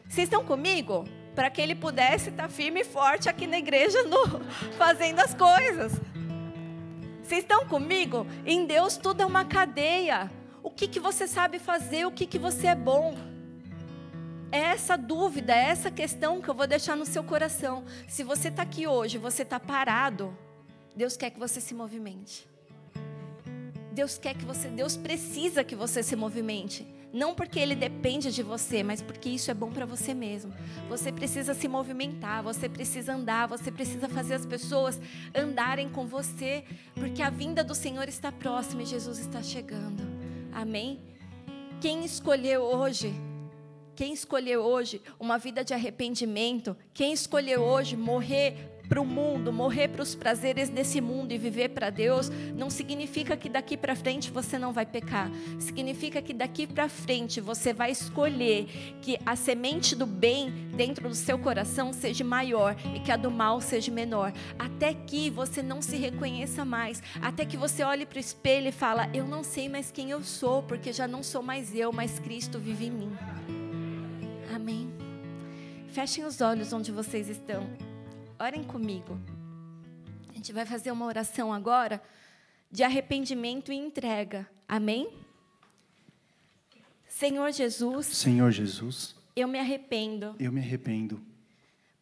Vocês 0.09 0.25
estão 0.25 0.43
comigo? 0.43 1.07
Para 1.35 1.51
que 1.51 1.61
ele 1.61 1.75
pudesse 1.75 2.29
estar 2.29 2.43
tá 2.43 2.49
firme 2.49 2.81
e 2.81 2.83
forte 2.83 3.29
aqui 3.29 3.45
na 3.45 3.59
igreja, 3.59 4.01
no, 4.09 4.41
fazendo 4.75 5.19
as 5.19 5.35
coisas. 5.35 5.93
Vocês 7.27 7.41
estão 7.41 7.67
comigo? 7.67 8.25
Em 8.45 8.65
Deus 8.65 8.95
tudo 8.95 9.21
é 9.21 9.25
uma 9.25 9.43
cadeia. 9.43 10.31
O 10.63 10.71
que, 10.71 10.87
que 10.87 10.97
você 10.97 11.27
sabe 11.27 11.59
fazer, 11.59 12.05
o 12.05 12.11
que, 12.11 12.25
que 12.25 12.39
você 12.39 12.67
é 12.67 12.75
bom. 12.75 13.17
É 14.49 14.59
essa 14.59 14.95
dúvida, 14.95 15.53
é 15.53 15.65
essa 15.65 15.91
questão 15.91 16.41
que 16.41 16.47
eu 16.47 16.53
vou 16.53 16.65
deixar 16.65 16.95
no 16.95 17.05
seu 17.05 17.25
coração. 17.25 17.83
Se 18.07 18.23
você 18.23 18.47
está 18.47 18.63
aqui 18.63 18.87
hoje, 18.87 19.17
você 19.17 19.43
está 19.43 19.59
parado, 19.59 20.33
Deus 20.95 21.17
quer 21.17 21.29
que 21.29 21.37
você 21.37 21.59
se 21.59 21.73
movimente. 21.73 22.47
Deus 23.91 24.17
quer 24.17 24.33
que 24.33 24.45
você, 24.45 24.69
Deus 24.69 24.95
precisa 24.95 25.65
que 25.65 25.75
você 25.75 26.01
se 26.01 26.15
movimente. 26.15 26.87
Não 27.17 27.33
porque 27.33 27.59
Ele 27.59 27.75
depende 27.75 28.31
de 28.31 28.43
você, 28.43 28.83
mas 28.83 29.01
porque 29.01 29.27
isso 29.27 29.49
é 29.49 29.53
bom 29.55 29.71
para 29.71 29.87
você 29.87 30.13
mesmo. 30.13 30.53
Você 30.87 31.11
precisa 31.11 31.55
se 31.55 31.67
movimentar, 31.67 32.43
você 32.43 32.69
precisa 32.69 33.15
andar, 33.15 33.47
você 33.47 33.71
precisa 33.71 34.07
fazer 34.07 34.35
as 34.35 34.45
pessoas 34.45 35.01
andarem 35.33 35.89
com 35.89 36.05
você, 36.05 36.63
porque 36.93 37.23
a 37.23 37.31
vinda 37.31 37.63
do 37.63 37.73
Senhor 37.73 38.07
está 38.07 38.31
próxima 38.31 38.83
e 38.83 38.85
Jesus 38.85 39.17
está 39.17 39.41
chegando. 39.41 40.03
Amém? 40.53 40.99
Quem 41.81 42.05
escolheu 42.05 42.61
hoje 42.61 43.11
quem 43.95 44.13
escolheu 44.13 44.61
hoje 44.61 45.01
uma 45.19 45.39
vida 45.39 45.63
de 45.63 45.73
arrependimento, 45.73 46.77
quem 46.93 47.13
escolheu 47.13 47.63
hoje 47.63 47.97
morrer 47.97 48.76
para 48.87 49.01
o 49.01 49.05
mundo, 49.05 49.51
morrer 49.51 49.89
para 49.89 50.01
os 50.01 50.15
prazeres 50.15 50.69
desse 50.69 51.01
mundo 51.01 51.31
e 51.31 51.37
viver 51.37 51.69
para 51.69 51.89
Deus, 51.89 52.29
não 52.55 52.69
significa 52.69 53.35
que 53.35 53.49
daqui 53.49 53.75
para 53.75 53.95
frente 53.95 54.31
você 54.31 54.57
não 54.57 54.71
vai 54.71 54.85
pecar. 54.85 55.29
Significa 55.59 56.21
que 56.21 56.33
daqui 56.33 56.65
para 56.65 56.89
frente 56.89 57.41
você 57.41 57.73
vai 57.73 57.91
escolher 57.91 58.65
que 59.01 59.17
a 59.25 59.35
semente 59.35 59.95
do 59.95 60.05
bem 60.05 60.51
dentro 60.75 61.09
do 61.09 61.15
seu 61.15 61.37
coração 61.37 61.91
seja 61.91 62.23
maior 62.23 62.75
e 62.95 62.99
que 62.99 63.11
a 63.11 63.17
do 63.17 63.31
mal 63.31 63.59
seja 63.59 63.91
menor, 63.91 64.31
até 64.57 64.93
que 64.93 65.29
você 65.29 65.61
não 65.61 65.81
se 65.81 65.97
reconheça 65.97 66.63
mais, 66.63 67.01
até 67.21 67.45
que 67.45 67.57
você 67.57 67.83
olhe 67.83 68.05
para 68.05 68.17
o 68.17 68.19
espelho 68.19 68.69
e 68.69 68.71
fala: 68.71 69.09
"Eu 69.13 69.27
não 69.27 69.43
sei 69.43 69.67
mais 69.67 69.91
quem 69.91 70.11
eu 70.11 70.23
sou, 70.23 70.63
porque 70.63 70.93
já 70.93 71.07
não 71.07 71.23
sou 71.23 71.41
mais 71.41 71.75
eu, 71.75 71.91
mas 71.91 72.19
Cristo 72.19 72.59
vive 72.59 72.85
em 72.85 72.91
mim". 72.91 73.11
Amém. 74.53 74.89
Fechem 75.89 76.25
os 76.25 76.41
olhos 76.41 76.71
onde 76.73 76.91
vocês 76.91 77.29
estão. 77.29 77.67
Orem 78.39 78.63
comigo. 78.63 79.19
A 80.29 80.33
gente 80.33 80.53
vai 80.53 80.65
fazer 80.65 80.91
uma 80.91 81.05
oração 81.05 81.51
agora 81.51 82.01
de 82.71 82.83
arrependimento 82.83 83.71
e 83.71 83.75
entrega. 83.75 84.47
Amém? 84.67 85.09
Senhor 87.07 87.51
Jesus. 87.51 88.05
Senhor 88.05 88.51
Jesus. 88.51 89.15
Eu 89.35 89.47
me 89.47 89.59
arrependo. 89.59 90.35
Eu 90.39 90.51
me 90.51 90.59
arrependo 90.59 91.21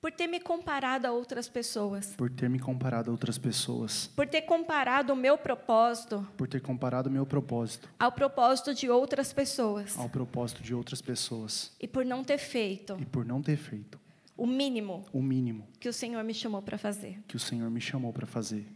por 0.05 0.11
ter 0.11 0.27
me 0.27 0.39
comparado 0.39 1.07
a 1.07 1.11
outras 1.11 1.49
pessoas. 1.49 2.13
Por 2.15 2.29
ter 2.29 2.47
me 2.47 2.59
comparado 2.59 3.09
a 3.09 3.11
outras 3.11 3.39
pessoas. 3.39 4.05
Por 4.15 4.27
ter 4.27 4.43
comparado 4.43 5.13
o 5.13 5.15
meu 5.15 5.35
propósito. 5.35 6.23
Por 6.37 6.47
ter 6.47 6.61
comparado 6.61 7.09
o 7.09 7.11
meu 7.11 7.25
propósito. 7.25 7.89
Ao 7.97 8.11
propósito 8.11 8.71
de 8.75 8.87
outras 8.87 9.33
pessoas. 9.33 9.97
Ao 9.97 10.07
propósito 10.07 10.61
de 10.61 10.75
outras 10.75 11.01
pessoas. 11.01 11.71
E 11.79 11.87
por 11.87 12.05
não 12.05 12.23
ter 12.23 12.37
feito. 12.37 12.95
E 12.99 13.05
por 13.07 13.25
não 13.25 13.41
ter 13.41 13.57
feito. 13.57 13.99
O 14.37 14.45
mínimo. 14.45 15.05
O 15.13 15.21
mínimo. 15.21 15.67
Que 15.79 15.87
o 15.87 15.93
Senhor 15.93 16.23
me 16.23 16.33
chamou 16.33 16.61
para 16.61 16.77
fazer. 16.77 17.23
Que 17.27 17.35
o 17.35 17.39
Senhor 17.39 17.69
me 17.69 17.79
chamou 17.79 18.11
para 18.11 18.27
fazer. 18.27 18.67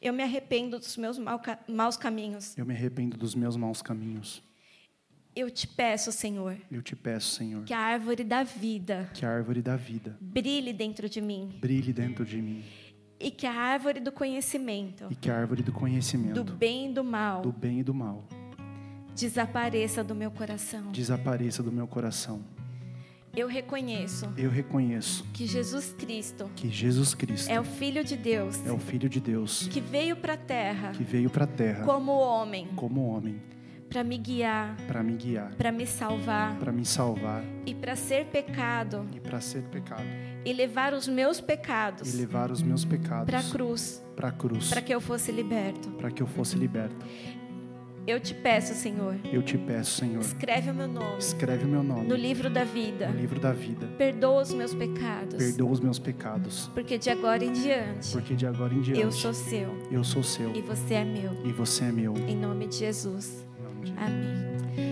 Eu 0.00 0.12
me 0.12 0.22
arrependo 0.22 0.78
dos 0.78 0.96
meus 0.96 1.18
maus 1.68 1.96
caminhos. 1.96 2.56
Eu 2.58 2.66
me 2.66 2.74
arrependo 2.74 3.16
dos 3.16 3.34
meus 3.34 3.56
maus 3.56 3.80
caminhos. 3.80 4.42
Eu 5.34 5.50
te 5.50 5.66
peço, 5.66 6.10
Senhor. 6.10 6.56
Eu 6.70 6.82
te 6.82 6.96
peço, 6.96 7.34
Senhor. 7.36 7.64
Que 7.64 7.74
a 7.74 7.78
árvore 7.78 8.24
da 8.24 8.42
vida. 8.42 9.10
Que 9.14 9.24
a 9.24 9.30
árvore 9.30 9.62
da 9.62 9.76
vida. 9.76 10.16
Brilhe 10.20 10.72
dentro 10.72 11.08
de 11.08 11.20
mim. 11.20 11.56
Brilhe 11.60 11.92
dentro 11.92 12.24
de 12.24 12.40
mim. 12.40 12.64
E 13.20 13.30
que 13.30 13.46
a 13.46 13.52
árvore 13.52 14.00
do 14.00 14.10
conhecimento. 14.10 15.06
E 15.10 15.14
que 15.14 15.30
a 15.30 15.36
árvore 15.36 15.62
do 15.62 15.72
conhecimento. 15.72 16.42
Do 16.42 16.52
bem 16.52 16.90
e 16.90 16.92
do 16.92 17.04
mal. 17.04 17.42
Do 17.42 17.52
bem 17.52 17.80
e 17.80 17.82
do 17.82 17.94
mal. 17.94 18.26
Desapareça 19.14 20.02
do 20.02 20.14
meu 20.14 20.30
coração. 20.30 20.90
Desapareça 20.92 21.62
do 21.62 21.72
meu 21.72 21.86
coração. 21.86 22.42
Eu 23.36 23.48
reconheço 23.48 24.32
eu 24.34 24.48
reconheço 24.48 25.22
que 25.34 25.46
Jesus 25.46 25.94
Cristo 25.98 26.50
que 26.56 26.70
Jesus 26.70 27.14
Cristo 27.14 27.50
é 27.50 27.60
o 27.60 27.64
Filho 27.64 28.02
de 28.02 28.16
Deus 28.16 28.66
é 28.66 28.72
o 28.72 28.78
Filho 28.78 29.10
de 29.10 29.20
Deus 29.20 29.68
que 29.70 29.78
veio 29.78 30.16
para 30.16 30.32
a 30.32 30.38
terra 30.38 30.92
que 30.92 31.04
veio 31.04 31.28
para 31.28 31.44
a 31.44 31.46
terra 31.46 31.84
como 31.84 32.12
homem 32.12 32.66
como 32.74 33.06
homem 33.06 33.42
para 33.90 34.02
me 34.02 34.18
guiar, 34.18 34.76
para 34.88 35.02
me 35.02 35.14
guiar, 35.14 35.54
para 35.54 35.70
me 35.70 35.86
salvar 35.86 36.56
para 36.56 36.72
me 36.72 36.86
salvar 36.86 37.44
e 37.66 37.74
para 37.74 37.94
ser 37.94 38.24
pecado 38.26 39.06
e 39.14 39.20
para 39.20 39.38
ser 39.42 39.64
pecado 39.64 40.02
e 40.42 40.52
levar 40.54 40.94
os 40.94 41.06
meus 41.06 41.38
e 41.38 41.42
pecados 41.42 42.14
levar 42.14 42.50
os 42.50 42.62
meus 42.62 42.86
para 42.86 42.96
a 42.96 43.00
pecados 43.00 43.52
cruz, 43.52 44.04
para 44.16 44.28
a 44.28 44.32
cruz, 44.32 44.70
para 44.70 44.80
que 44.80 44.94
eu 44.94 45.00
fosse 45.00 45.30
liberto. 45.30 45.90
para 45.90 46.10
que 46.10 46.22
eu 46.22 46.26
fosse 46.26 46.56
liberto. 46.56 46.96
Eu 48.06 48.20
te 48.20 48.32
peço, 48.34 48.72
Senhor, 48.74 49.16
Eu 49.32 49.42
te 49.42 49.58
peço, 49.58 49.98
Senhor, 49.98 50.20
escreve 50.20 50.70
o 50.70 50.74
meu 50.74 50.86
nome 50.86 51.18
escreve 51.18 51.64
o 51.64 51.68
meu 51.68 51.82
nome 51.82 52.06
no 52.06 52.14
livro 52.14 52.48
da 52.48 52.62
vida. 52.64 53.08
no 53.08 53.16
livro 53.18 53.40
da 53.40 53.52
vida. 53.52 53.86
Perdoa 53.98 54.42
os 54.42 54.52
meus 54.54 54.72
pecados, 54.74 55.36
Perdoa 55.36 55.70
os 55.72 55.80
meus 55.80 55.98
pecados, 55.98 56.70
porque 56.72 56.98
de 56.98 57.10
agora 57.10 57.44
em 57.44 57.52
diante 57.52 58.12
porque 58.12 58.34
de 58.34 58.46
agora 58.46 58.72
em 58.72 58.80
diante 58.80 59.00
eu 59.00 59.10
sou 59.10 59.34
seu 59.34 59.68
eu 59.90 60.04
sou 60.04 60.22
seu 60.22 60.54
e 60.54 60.60
você 60.62 60.94
é 60.94 61.04
meu. 61.04 61.32
e 61.44 61.52
você 61.52 61.84
é 61.84 61.92
meu. 61.92 62.14
Em 62.16 62.36
nome 62.36 62.66
de 62.68 62.76
Jesus. 62.76 63.44
Em 63.58 63.62
nome 63.62 63.84
de 63.86 63.92
Amém. 63.98 64.86